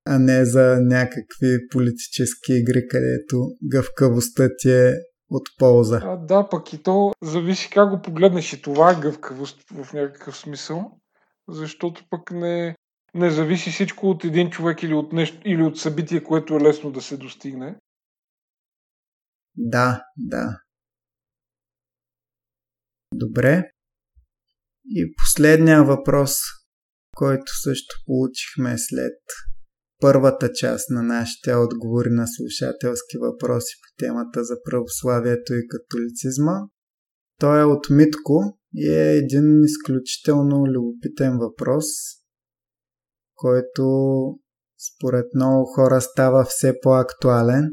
[0.06, 4.94] а не за някакви политически игри, където гъвкавостта ти е
[5.30, 6.02] от полза.
[6.04, 10.38] А, да, пък и то зависи как го погледнеш и това е гъвкавост в някакъв
[10.38, 10.92] смисъл,
[11.50, 12.76] защото пък не,
[13.18, 16.92] не зависи всичко от един човек или от, нещо, или от събитие, което е лесно
[16.92, 17.80] да се достигне.
[19.56, 20.62] Да, да.
[23.14, 23.72] Добре.
[24.86, 26.38] И последния въпрос,
[27.16, 29.20] който също получихме след
[30.02, 36.60] първата част на нашите отговори на слушателски въпроси по темата за православието и католицизма.
[37.40, 41.86] Той е от Митко и е един изключително любопитен въпрос,
[43.38, 43.84] който
[44.90, 47.70] според много хора става все по-актуален,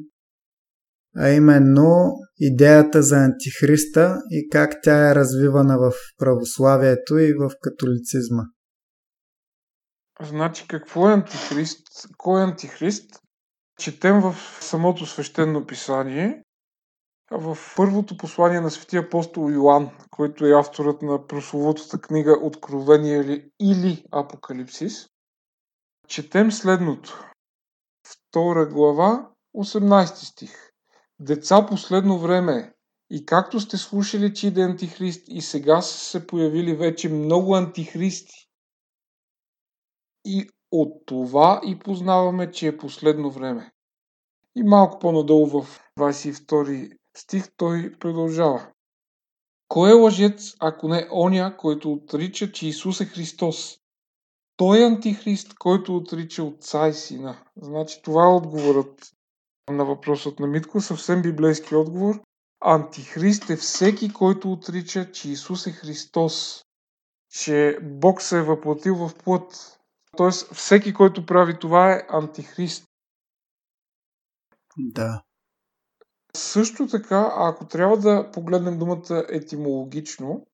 [1.17, 8.43] а именно идеята за антихриста и как тя е развивана в православието и в католицизма.
[10.23, 11.87] Значи, какво е антихрист?
[12.17, 13.21] Кой е антихрист?
[13.79, 16.43] Четем в самото свещено писание,
[17.31, 24.05] в първото послание на светия апостол Йоанн, който е авторът на прословутата книга Откровение или
[24.13, 25.07] Апокалипсис,
[26.07, 27.25] четем следното.
[28.07, 30.71] Втора глава, 18 стих.
[31.21, 32.73] Деца последно време,
[33.11, 38.49] и както сте слушали, че иде антихрист, и сега са се появили вече много антихристи.
[40.25, 43.73] И от това и познаваме, че е последно време.
[44.57, 48.71] И малко по-надолу в 22 стих той продължава.
[49.69, 53.79] Кой е лъжец, ако не оня, който отрича, че Исус е Христос?
[54.57, 57.45] Той е антихрист, който отрича Отца и Сина.
[57.57, 59.13] Значи това е отговорът
[59.71, 62.21] на въпросът на Митко, съвсем библейски отговор.
[62.61, 66.65] Антихрист е всеки, който отрича, че Исус е Христос.
[67.31, 69.81] че Бог се е въплатил в плът.
[70.17, 72.85] Тоест, всеки, който прави това е антихрист.
[74.79, 75.23] Да.
[76.37, 80.47] Също така, ако трябва да погледнем думата етимологично,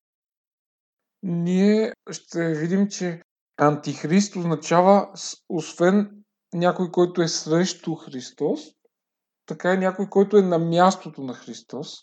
[1.23, 3.21] ние ще видим, че
[3.57, 5.09] антихрист означава
[5.49, 6.11] освен
[6.53, 8.61] някой, който е срещу Христос,
[9.45, 11.93] така и някой, който е на мястото на Христос.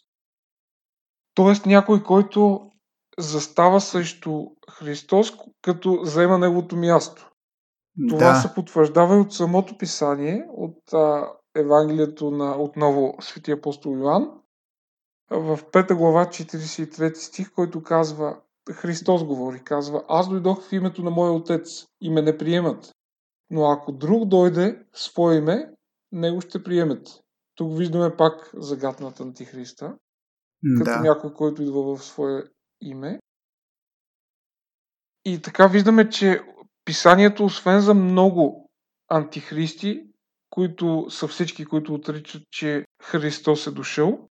[1.35, 2.71] Тоест някой, който
[3.19, 7.31] застава срещу Христос, като заема неговото място.
[8.09, 8.35] Това да.
[8.35, 14.31] се потвърждава и от самото писание, от а, Евангелието на отново Светия апостол Йоанн,
[15.31, 18.41] в 5 глава 43 стих, който казва,
[18.73, 22.93] Христос говори, казва, аз дойдох в името на моя отец и ме не приемат.
[23.51, 25.71] Но ако друг дойде в свое име,
[26.13, 27.11] него ще приемете.
[27.55, 29.97] Тук виждаме пак загадната антихриста,
[30.79, 31.01] като Да.
[31.01, 32.45] някой, който идва в свое
[32.81, 33.21] име.
[35.25, 36.43] И така виждаме, че
[36.85, 38.71] писанието, освен за много
[39.09, 40.05] антихристи,
[40.51, 44.29] които са всички, които отричат, че Христос е дошъл,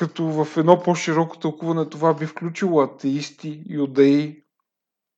[0.00, 4.44] като в едно по-широко тълкуване това би включило атеисти, юдеи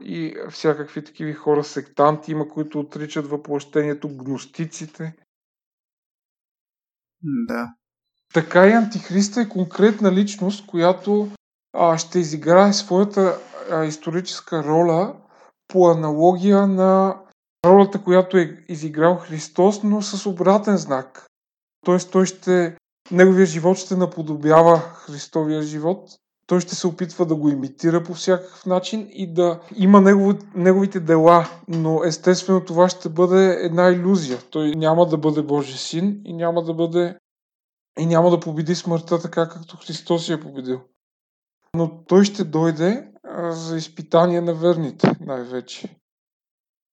[0.04, 5.14] и всякакви такива хора, сектанти има, които отричат въплъщението, гностиците.
[7.22, 7.74] Да.
[8.34, 11.28] Така и Антихриста е конкретна личност, която
[11.72, 13.38] а, ще изиграе своята
[13.70, 15.16] а, историческа роля
[15.68, 17.20] по аналогия на
[17.66, 21.26] ролята, която е изиграл Христос, но с обратен знак.
[21.84, 22.76] Тоест той ще,
[23.12, 26.10] неговия живот ще наподобява Христовия живот.
[26.46, 31.00] Той ще се опитва да го имитира по всякакъв начин и да има негови, неговите
[31.00, 34.38] дела, но естествено това ще бъде една иллюзия.
[34.50, 37.16] Той няма да бъде Божий син и няма да бъде
[37.98, 40.80] и няма да победи смъртта така, както Христос я е победил.
[41.76, 43.12] Но той ще дойде
[43.50, 45.96] за изпитание на верните, най-вече.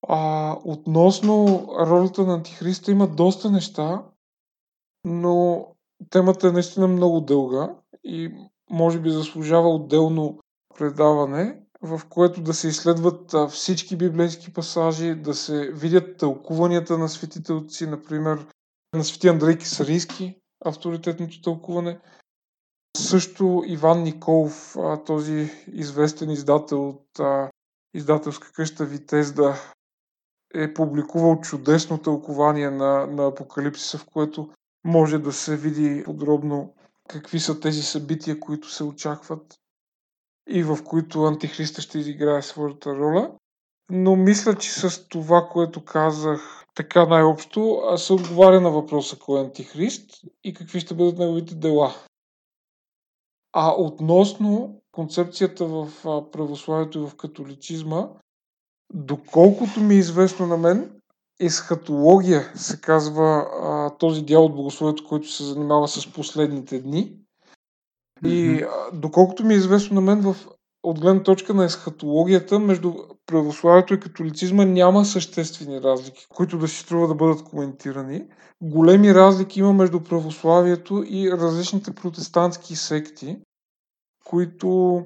[0.07, 4.03] А, относно ролята на Антихриста има доста неща,
[5.05, 5.65] но
[6.09, 8.31] темата е наистина много дълга и
[8.69, 10.39] може би заслужава отделно
[10.77, 17.53] предаване, в което да се изследват всички библейски пасажи, да се видят тълкуванията на светите
[17.53, 18.47] отци, например
[18.95, 20.35] на свети Андрей Кисарийски,
[20.65, 21.99] авторитетното тълкуване.
[22.97, 27.19] Също Иван Николов, този известен издател от
[27.93, 29.55] издателска къща Витезда,
[30.53, 34.49] е публикувал чудесно тълкование на, на Апокалипсиса, в което
[34.83, 36.73] може да се види подробно
[37.07, 39.59] какви са тези събития, които се очакват
[40.49, 43.31] и в които Антихриста ще изиграе своята роля.
[43.91, 49.43] Но мисля, че с това, което казах така най-общо, се отговаря на въпроса кой е
[49.43, 51.95] Антихрист и какви ще бъдат неговите дела.
[53.53, 55.91] А относно концепцията в
[56.31, 58.09] православието и в католицизма,
[58.93, 60.98] доколкото ми е известно на мен,
[61.39, 67.15] есхатология се казва а, този дял от богословието, който се занимава с последните дни.
[68.25, 70.35] И а, доколкото ми е известно на мен, в,
[70.83, 72.93] от гледна точка на есхатологията, между
[73.25, 78.25] православието и католицизма няма съществени разлики, които да си струва да бъдат коментирани.
[78.61, 83.37] Големи разлики има между православието и различните протестантски секти,
[84.25, 85.03] които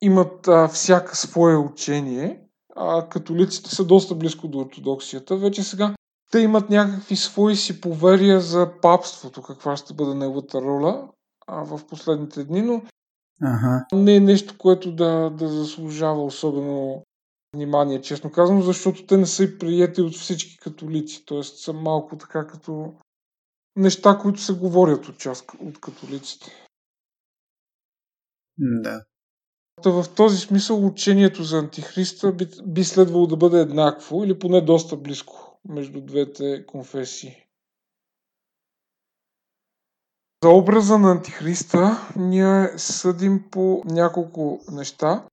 [0.00, 2.40] имат а, всяка свое учение
[2.76, 5.36] а католиците са доста близко до ортодоксията.
[5.36, 5.94] Вече сега
[6.30, 11.08] те имат някакви свои си поверия за папството, каква ще бъде неговата роля
[11.46, 12.82] а, в последните дни, но
[13.42, 13.86] ага.
[13.92, 17.04] не е нещо, което да, да заслужава особено
[17.54, 21.42] внимание, честно казвам, защото те не са и приети от всички католици, т.е.
[21.42, 22.94] са малко така като
[23.76, 26.66] неща, които се говорят от част от католиците.
[28.58, 29.04] Да.
[29.82, 34.60] Та в този смисъл учението за Антихриста би, би следвало да бъде еднакво или поне
[34.60, 37.36] доста близко между двете конфесии.
[40.44, 45.24] За образа на Антихриста ние съдим по няколко неща.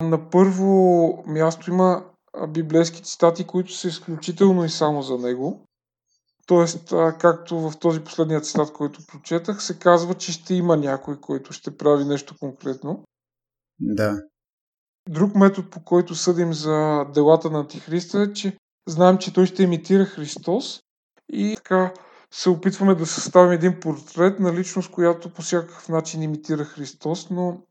[0.00, 2.04] На първо място има
[2.48, 5.60] библейски цитати, които са изключително и само за него.
[6.46, 11.52] Тоест, както в този последния цитат, който прочетах, се казва, че ще има някой, който
[11.52, 13.04] ще прави нещо конкретно.
[13.80, 14.22] Да.
[15.08, 19.62] Друг метод, по който съдим за делата на Антихриста е, че знаем, че той ще
[19.62, 20.82] имитира Христос
[21.32, 21.94] и така
[22.34, 27.62] се опитваме да съставим един портрет на личност, която по всякакъв начин имитира Христос, но,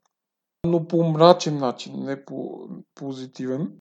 [0.66, 3.72] но по мрачен начин, не по позитивен.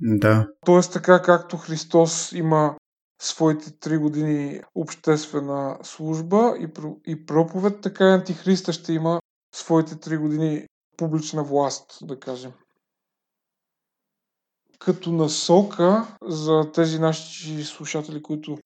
[0.00, 0.48] Да.
[0.66, 2.76] Тоест така както Христос има
[3.22, 6.68] своите три години обществена служба и,
[7.06, 9.20] и проповед, така и Антихриста ще има
[9.54, 10.66] своите три години
[10.98, 12.52] публична власт, да кажем.
[14.78, 18.58] като насока за тези наши слушатели, които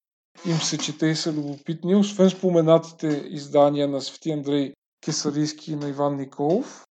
[0.45, 4.73] им се чете и са любопитни, освен споменатите издания на Свети Андрей
[5.05, 6.85] Кесарийски и на Иван Николов.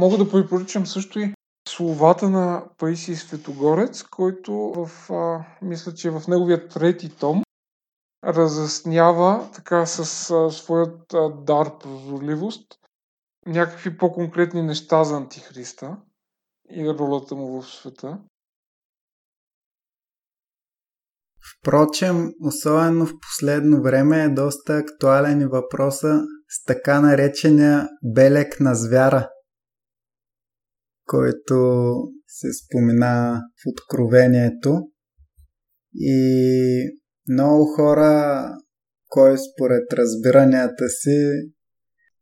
[0.00, 1.34] Мога да препоръчам също и
[1.68, 7.42] словата на Паисий Светогорец, който в, а, мисля, че в неговия трети том
[8.24, 12.78] разяснява така с а, своят а, дар прозорливост
[13.46, 15.96] някакви по-конкретни неща за Антихриста
[16.70, 18.18] и ролята му в света.
[21.58, 28.74] Впрочем, особено в последно време е доста актуален и въпроса с така наречения белек на
[28.74, 29.30] звяра,
[31.04, 31.94] който
[32.26, 34.80] се спомена в Откровението.
[35.94, 36.98] И
[37.28, 38.44] много хора,
[39.08, 41.52] кой според разбиранията си,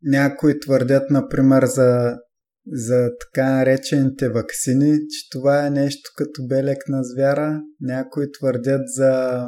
[0.04, 2.16] някои твърдят, например, за,
[2.72, 7.60] за така наречените вакцини, че това е нещо като белек на звяра.
[7.80, 9.42] Някои твърдят за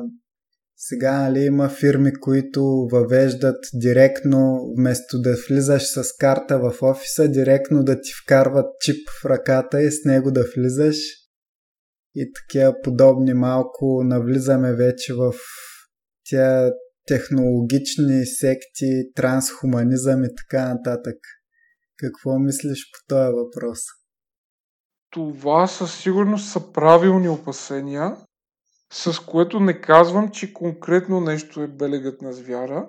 [0.76, 7.84] сега нали, има фирми, които въвеждат директно, вместо да влизаш с карта в офиса, директно
[7.84, 10.96] да ти вкарват чип в ръката и с него да влизаш.
[12.14, 15.34] И такива подобни малко навлизаме вече в
[16.30, 16.72] тя
[17.06, 21.16] технологични секти, трансхуманизъм и така нататък.
[21.96, 23.78] Какво мислиш по този въпрос?
[25.10, 28.16] Това със сигурност са правилни опасения,
[28.92, 32.88] с което не казвам, че конкретно нещо е белегът на звяра,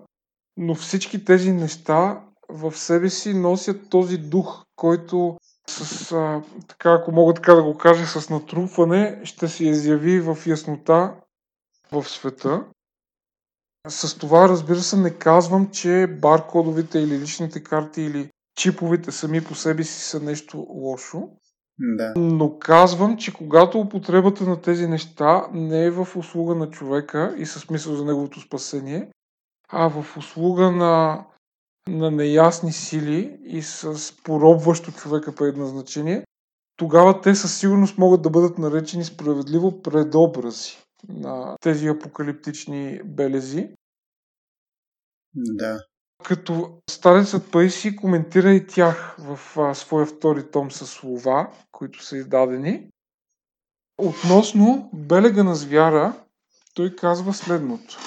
[0.58, 5.38] но всички тези неща в себе си носят този дух, който
[5.70, 10.38] с, а, така, ако мога така да го кажа, с натрупване ще се изяви в
[10.48, 11.16] яснота
[11.92, 12.66] в света.
[13.90, 19.56] С това, разбира се, не казвам, че баркодовите или личните карти или чиповете сами по
[19.56, 21.30] себе си са нещо лошо.
[21.80, 22.14] Да.
[22.18, 27.46] Но казвам, че когато употребата на тези неща не е в услуга на човека и
[27.46, 29.12] със смисъл за неговото спасение,
[29.70, 31.26] а в услуга на,
[31.88, 36.24] на неясни сили и с поробващо човека предназначение,
[36.78, 40.78] тогава те със сигурност могат да бъдат наречени справедливо предобрази
[41.10, 43.76] на тези апокалиптични белези.
[45.36, 45.86] Да.
[46.26, 52.18] Като старецът Паиси коментира и тях в а, своя втори том с слова, които са
[52.18, 52.92] издадени.
[53.98, 56.26] Относно белега на звяра,
[56.74, 58.00] той казва следното.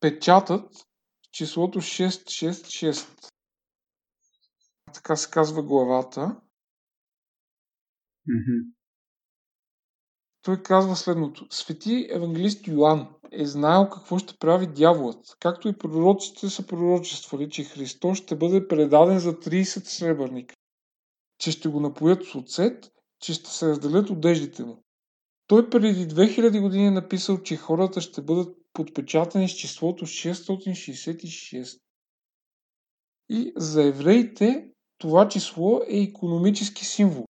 [0.00, 0.72] Печатът,
[1.32, 3.30] числото 666,
[4.92, 6.36] така се казва главата,
[8.28, 8.73] Mm-hmm.
[10.44, 11.46] Той казва следното.
[11.50, 17.64] Свети евангелист Йоанн е знаел какво ще прави дяволът, както и пророците са пророчествали, че
[17.64, 20.54] Христос ще бъде предаден за 30 сребърника,
[21.38, 24.82] че ще го напоят с оцет, че ще се разделят одеждите му.
[25.46, 31.80] Той преди 2000 години е написал, че хората ще бъдат подпечатани с числото 666.
[33.28, 37.24] И за евреите това число е економически символ.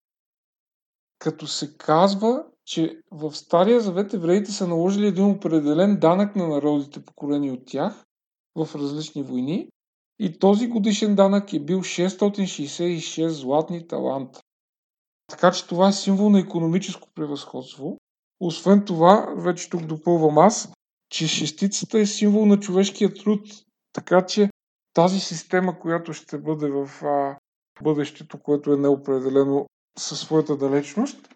[1.19, 7.05] Като се казва, че в Стария завет евреите са наложили един определен данък на народите,
[7.05, 8.05] покорени от тях,
[8.55, 9.69] в различни войни,
[10.19, 14.41] и този годишен данък е бил 666 златни таланта.
[15.27, 17.97] Така че това е символ на економическо превъзходство.
[18.39, 20.73] Освен това, вече тук допълвам аз,
[21.09, 23.39] че шестицата е символ на човешкия труд.
[23.93, 24.49] Така че
[24.93, 27.37] тази система, която ще бъде в а,
[27.81, 29.65] бъдещето, което е неопределено
[29.97, 31.29] със своята далечност,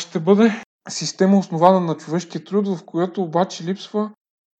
[0.00, 4.10] ще бъде система основана на човешкия труд, в която обаче липсва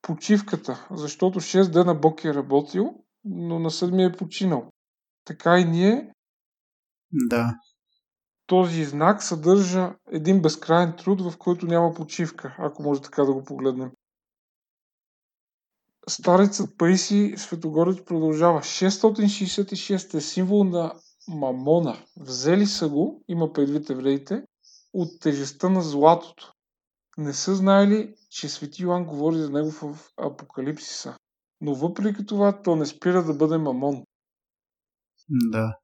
[0.03, 2.95] почивката, защото 6 дена Бог е работил,
[3.25, 4.71] но на седмия е починал.
[5.25, 6.13] Така и ние
[7.13, 7.55] Да.
[8.47, 13.45] този знак съдържа един безкрайен труд, в който няма почивка, ако може така да го
[13.45, 13.91] погледнем.
[16.09, 18.61] Старецът Паиси Светогорец продължава.
[18.61, 20.95] 666 е символ на
[21.29, 21.97] мамона.
[22.17, 24.43] Взели са го, има предвид евреите,
[24.97, 26.53] от тежестта на златото.
[27.19, 31.17] Не са знаели, че Свети Йоан говори за него в Апокалипсиса.
[31.61, 34.05] Но въпреки това, то не спира да бъде мамон.
[35.29, 35.79] Да.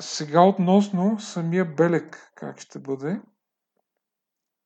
[0.00, 3.22] Сега относно самия белек, как ще бъде.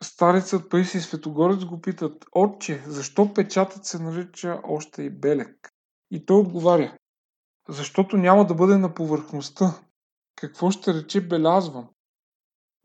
[0.03, 5.73] Старецът Паисий Светогорец го питат, отче, защо печатът се нарича още и белек?
[6.11, 6.97] И той отговаря,
[7.69, 9.81] защото няма да бъде на повърхността.
[10.37, 11.89] Какво ще рече белязвам?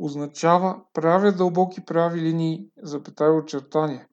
[0.04, 4.08] Означава правя дълбоки прави линии, запетая очертания.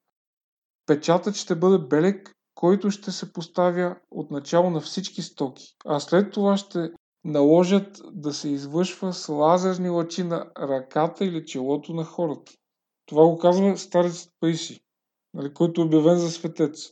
[0.87, 6.33] Печатът ще бъде белек, който ще се поставя от начало на всички стоки, а след
[6.33, 6.91] това ще
[7.25, 12.53] наложат да се извършва с лазерни лъчи на ръката или челото на хората.
[13.07, 14.81] Това го казва старецът Паиси,
[15.35, 16.91] нали, който е обявен за светец.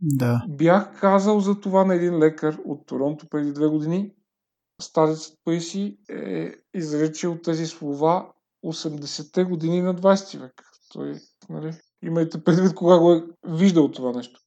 [0.00, 0.44] Да.
[0.48, 4.12] Бях казал за това на един лекар от Торонто преди две години.
[4.82, 8.32] Старецът Паиси е изречил тези слова
[8.64, 10.62] 80-те години на 20 век.
[10.92, 11.14] Той,
[11.48, 14.40] нали, имайте предвид кога го е виждал това нещо.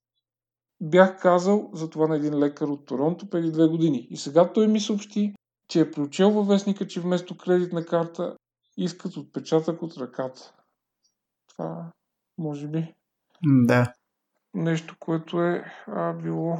[0.82, 4.08] Бях казал за това на един лекар от Торонто преди две години.
[4.10, 5.34] И сега той ми съобщи,
[5.68, 8.38] че е прочел във вестника, че вместо кредитна карта
[8.78, 10.54] искат отпечатък от ръката.
[11.48, 11.92] Това
[12.38, 12.94] може би
[13.44, 13.94] Да.
[14.54, 16.58] нещо, което е а, било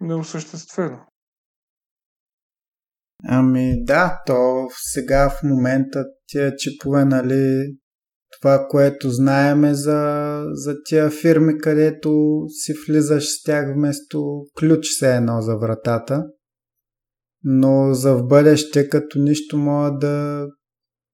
[0.00, 1.00] неосъществено.
[3.24, 7.74] Ами да, то сега в момента тия чипове, нали,
[8.40, 15.16] това, което знаеме за, за тия фирми, където си влизаш с тях вместо ключ се
[15.16, 16.24] едно за вратата.
[17.44, 20.46] Но за в бъдеще, като нищо могат да,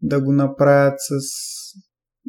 [0.02, 1.20] да го направят с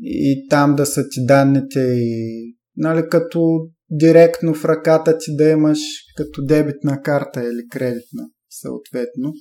[0.02, 5.80] и там да са ти данните и нали, като директно в ръката ти да имаш
[6.18, 9.34] като дебитна карта или кредитна съответно.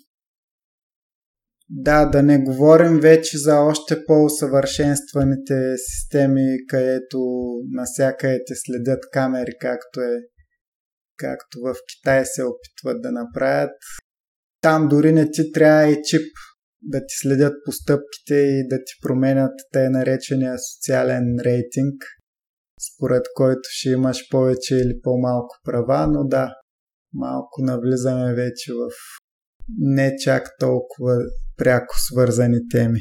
[1.75, 7.19] Да, да не говорим вече за още по-усъвършенстваните системи, където
[7.71, 10.19] насякъде те следят камери, както е
[11.17, 13.77] както в Китай се опитват да направят.
[14.61, 16.33] Там дори не ти трябва и чип
[16.83, 22.05] да ти следят постъпките и да ти променят тъй наречения социален рейтинг,
[22.95, 26.55] според който ще имаш повече или по-малко права, но да,
[27.15, 28.91] малко навлизаме вече в
[29.79, 31.17] не чак толкова
[31.57, 33.01] пряко свързани теми.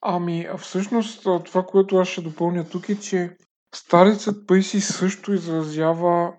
[0.00, 3.36] Ами, всъщност това, което аз ще допълня тук е, че
[3.74, 6.32] старецът Пейси също изразява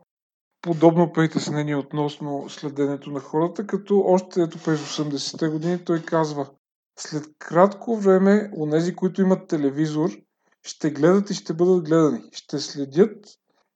[0.62, 6.50] подобно притеснение относно следенето на хората, като още ето през 80-те години той казва
[7.00, 10.10] след кратко време, онези, които имат телевизор,
[10.64, 12.24] ще гледат и ще бъдат гледани.
[12.32, 13.26] Ще следят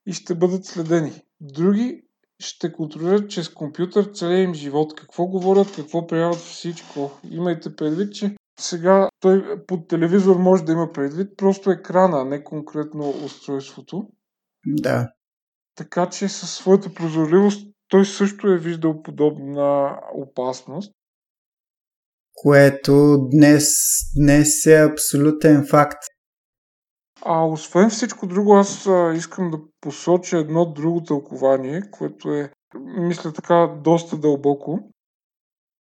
[0.05, 1.21] и ще бъдат следени.
[1.41, 2.06] Други
[2.39, 4.95] ще контролират чрез компютър целия им живот.
[4.95, 7.11] Какво говорят, какво прияват всичко.
[7.31, 13.09] Имайте предвид, че сега той под телевизор може да има предвид просто екрана, не конкретно
[13.09, 14.07] устройството.
[14.65, 15.09] Да.
[15.75, 20.93] Така че със своята прозорливост той също е виждал подобна опасност.
[22.33, 23.73] Което днес,
[24.15, 26.03] днес е абсолютен факт.
[27.29, 32.51] А освен всичко друго, аз искам да посоча едно друго тълкование, което е,
[32.97, 34.79] мисля така, доста дълбоко,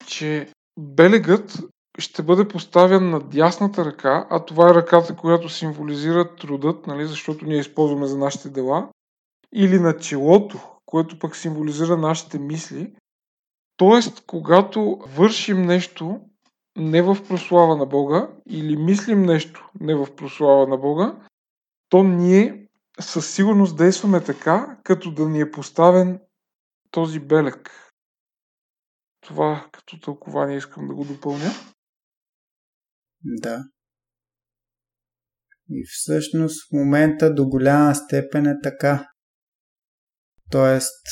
[0.08, 0.50] че
[0.80, 1.60] белегът
[2.00, 7.46] ще бъде поставен на дясната ръка, а това е ръката, която символизира трудът, нали, защото
[7.46, 8.90] ние използваме за нашите дела,
[9.54, 12.94] или на челото, което пък символизира нашите мисли.
[13.78, 16.20] Тоест, когато вършим нещо
[16.78, 21.16] не в прослава на Бога или мислим нещо не в прослава на Бога,
[21.90, 22.68] то ние
[23.00, 26.20] със сигурност действаме така, като да ни е поставен
[26.92, 27.72] този белег.
[29.22, 31.52] Това като тълкование искам да го допълня.
[33.24, 33.64] Да.
[35.70, 39.10] И всъщност в момента до голяма степен е така.
[40.52, 41.06] Тоест,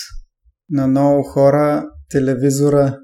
[0.70, 3.00] на много хора телевизора,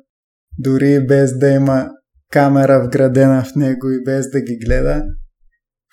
[0.59, 1.89] дори без да има
[2.31, 5.03] камера вградена в него и без да ги гледа,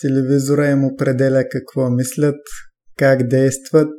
[0.02, 2.40] телевизора им определя какво мислят,
[2.96, 3.94] как действат.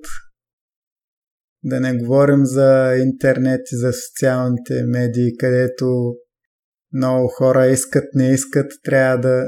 [1.64, 6.14] Да не говорим за интернет и за социалните медии, където
[6.94, 9.46] много хора искат, не искат, трябва да,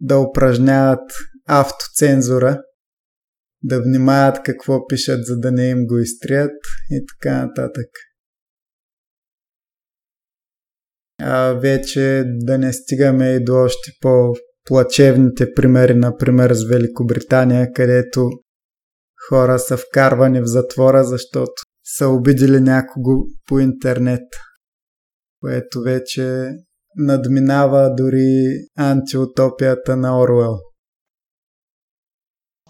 [0.00, 1.12] да упражняват
[1.46, 2.62] автоцензура,
[3.62, 6.56] да внимават какво пишат, за да не им го изтрият
[6.90, 7.88] и така нататък.
[11.18, 13.90] А вече да не стигаме и до още
[14.64, 18.30] по-плачевните примери, например с Великобритания, където
[19.28, 21.52] хора са вкарвани в затвора, защото
[21.84, 24.28] са обидили някого по интернет,
[25.40, 26.48] което вече
[26.96, 30.58] надминава дори антиутопията на Орвел.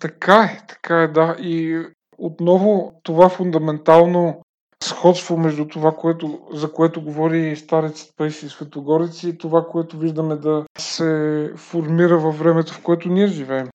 [0.00, 1.36] Така е, така е, да.
[1.38, 1.84] И
[2.18, 4.41] отново това фундаментално
[4.82, 10.36] сходство между това, което, за което говори старецът Пейси и Светогорец и това, което виждаме
[10.36, 13.68] да се формира във времето, в което ние живеем.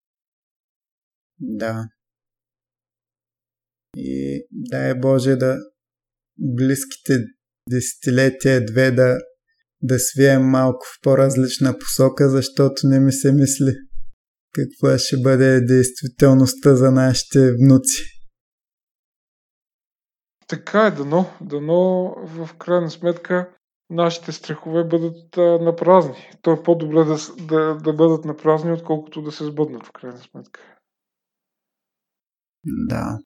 [1.40, 1.86] Да.
[3.96, 5.58] И дай Боже да
[6.40, 7.14] близките
[7.70, 9.18] десетилетия две да,
[9.82, 13.74] да свием малко в по-различна посока, защото не ми се мисли
[14.58, 18.04] каква ще бъде действителността за нашите внуци.
[20.48, 23.50] Така е, дано, дано в крайна сметка
[23.90, 26.30] нашите страхове бъдат а, на празни.
[26.42, 27.18] То е по-добре да,
[27.48, 30.60] да, да бъдат на празни, отколкото да се сбъднат в крайна сметка.
[32.66, 33.20] Да.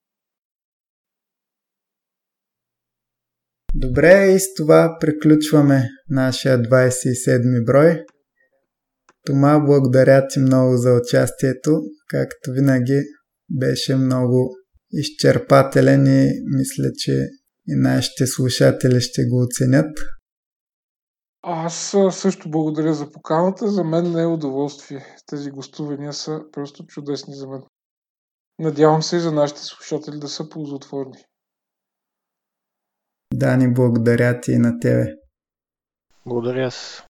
[3.75, 8.05] Добре, и с това приключваме нашия 27 брой.
[9.25, 11.81] Тома, благодаря ти много за участието.
[12.07, 13.01] Както винаги,
[13.49, 14.55] беше много
[14.93, 17.11] изчерпателен и мисля, че
[17.67, 19.97] и нашите слушатели ще го оценят.
[21.43, 23.67] Аз също благодаря за поканата.
[23.67, 25.05] За мен не е удоволствие.
[25.25, 27.61] Тези гостувания са просто чудесни за мен.
[28.59, 31.17] Надявам се и за нашите слушатели да са ползотворни.
[33.33, 35.15] Дани, благодаря ти и на тебе.
[36.25, 37.03] Благодаря с.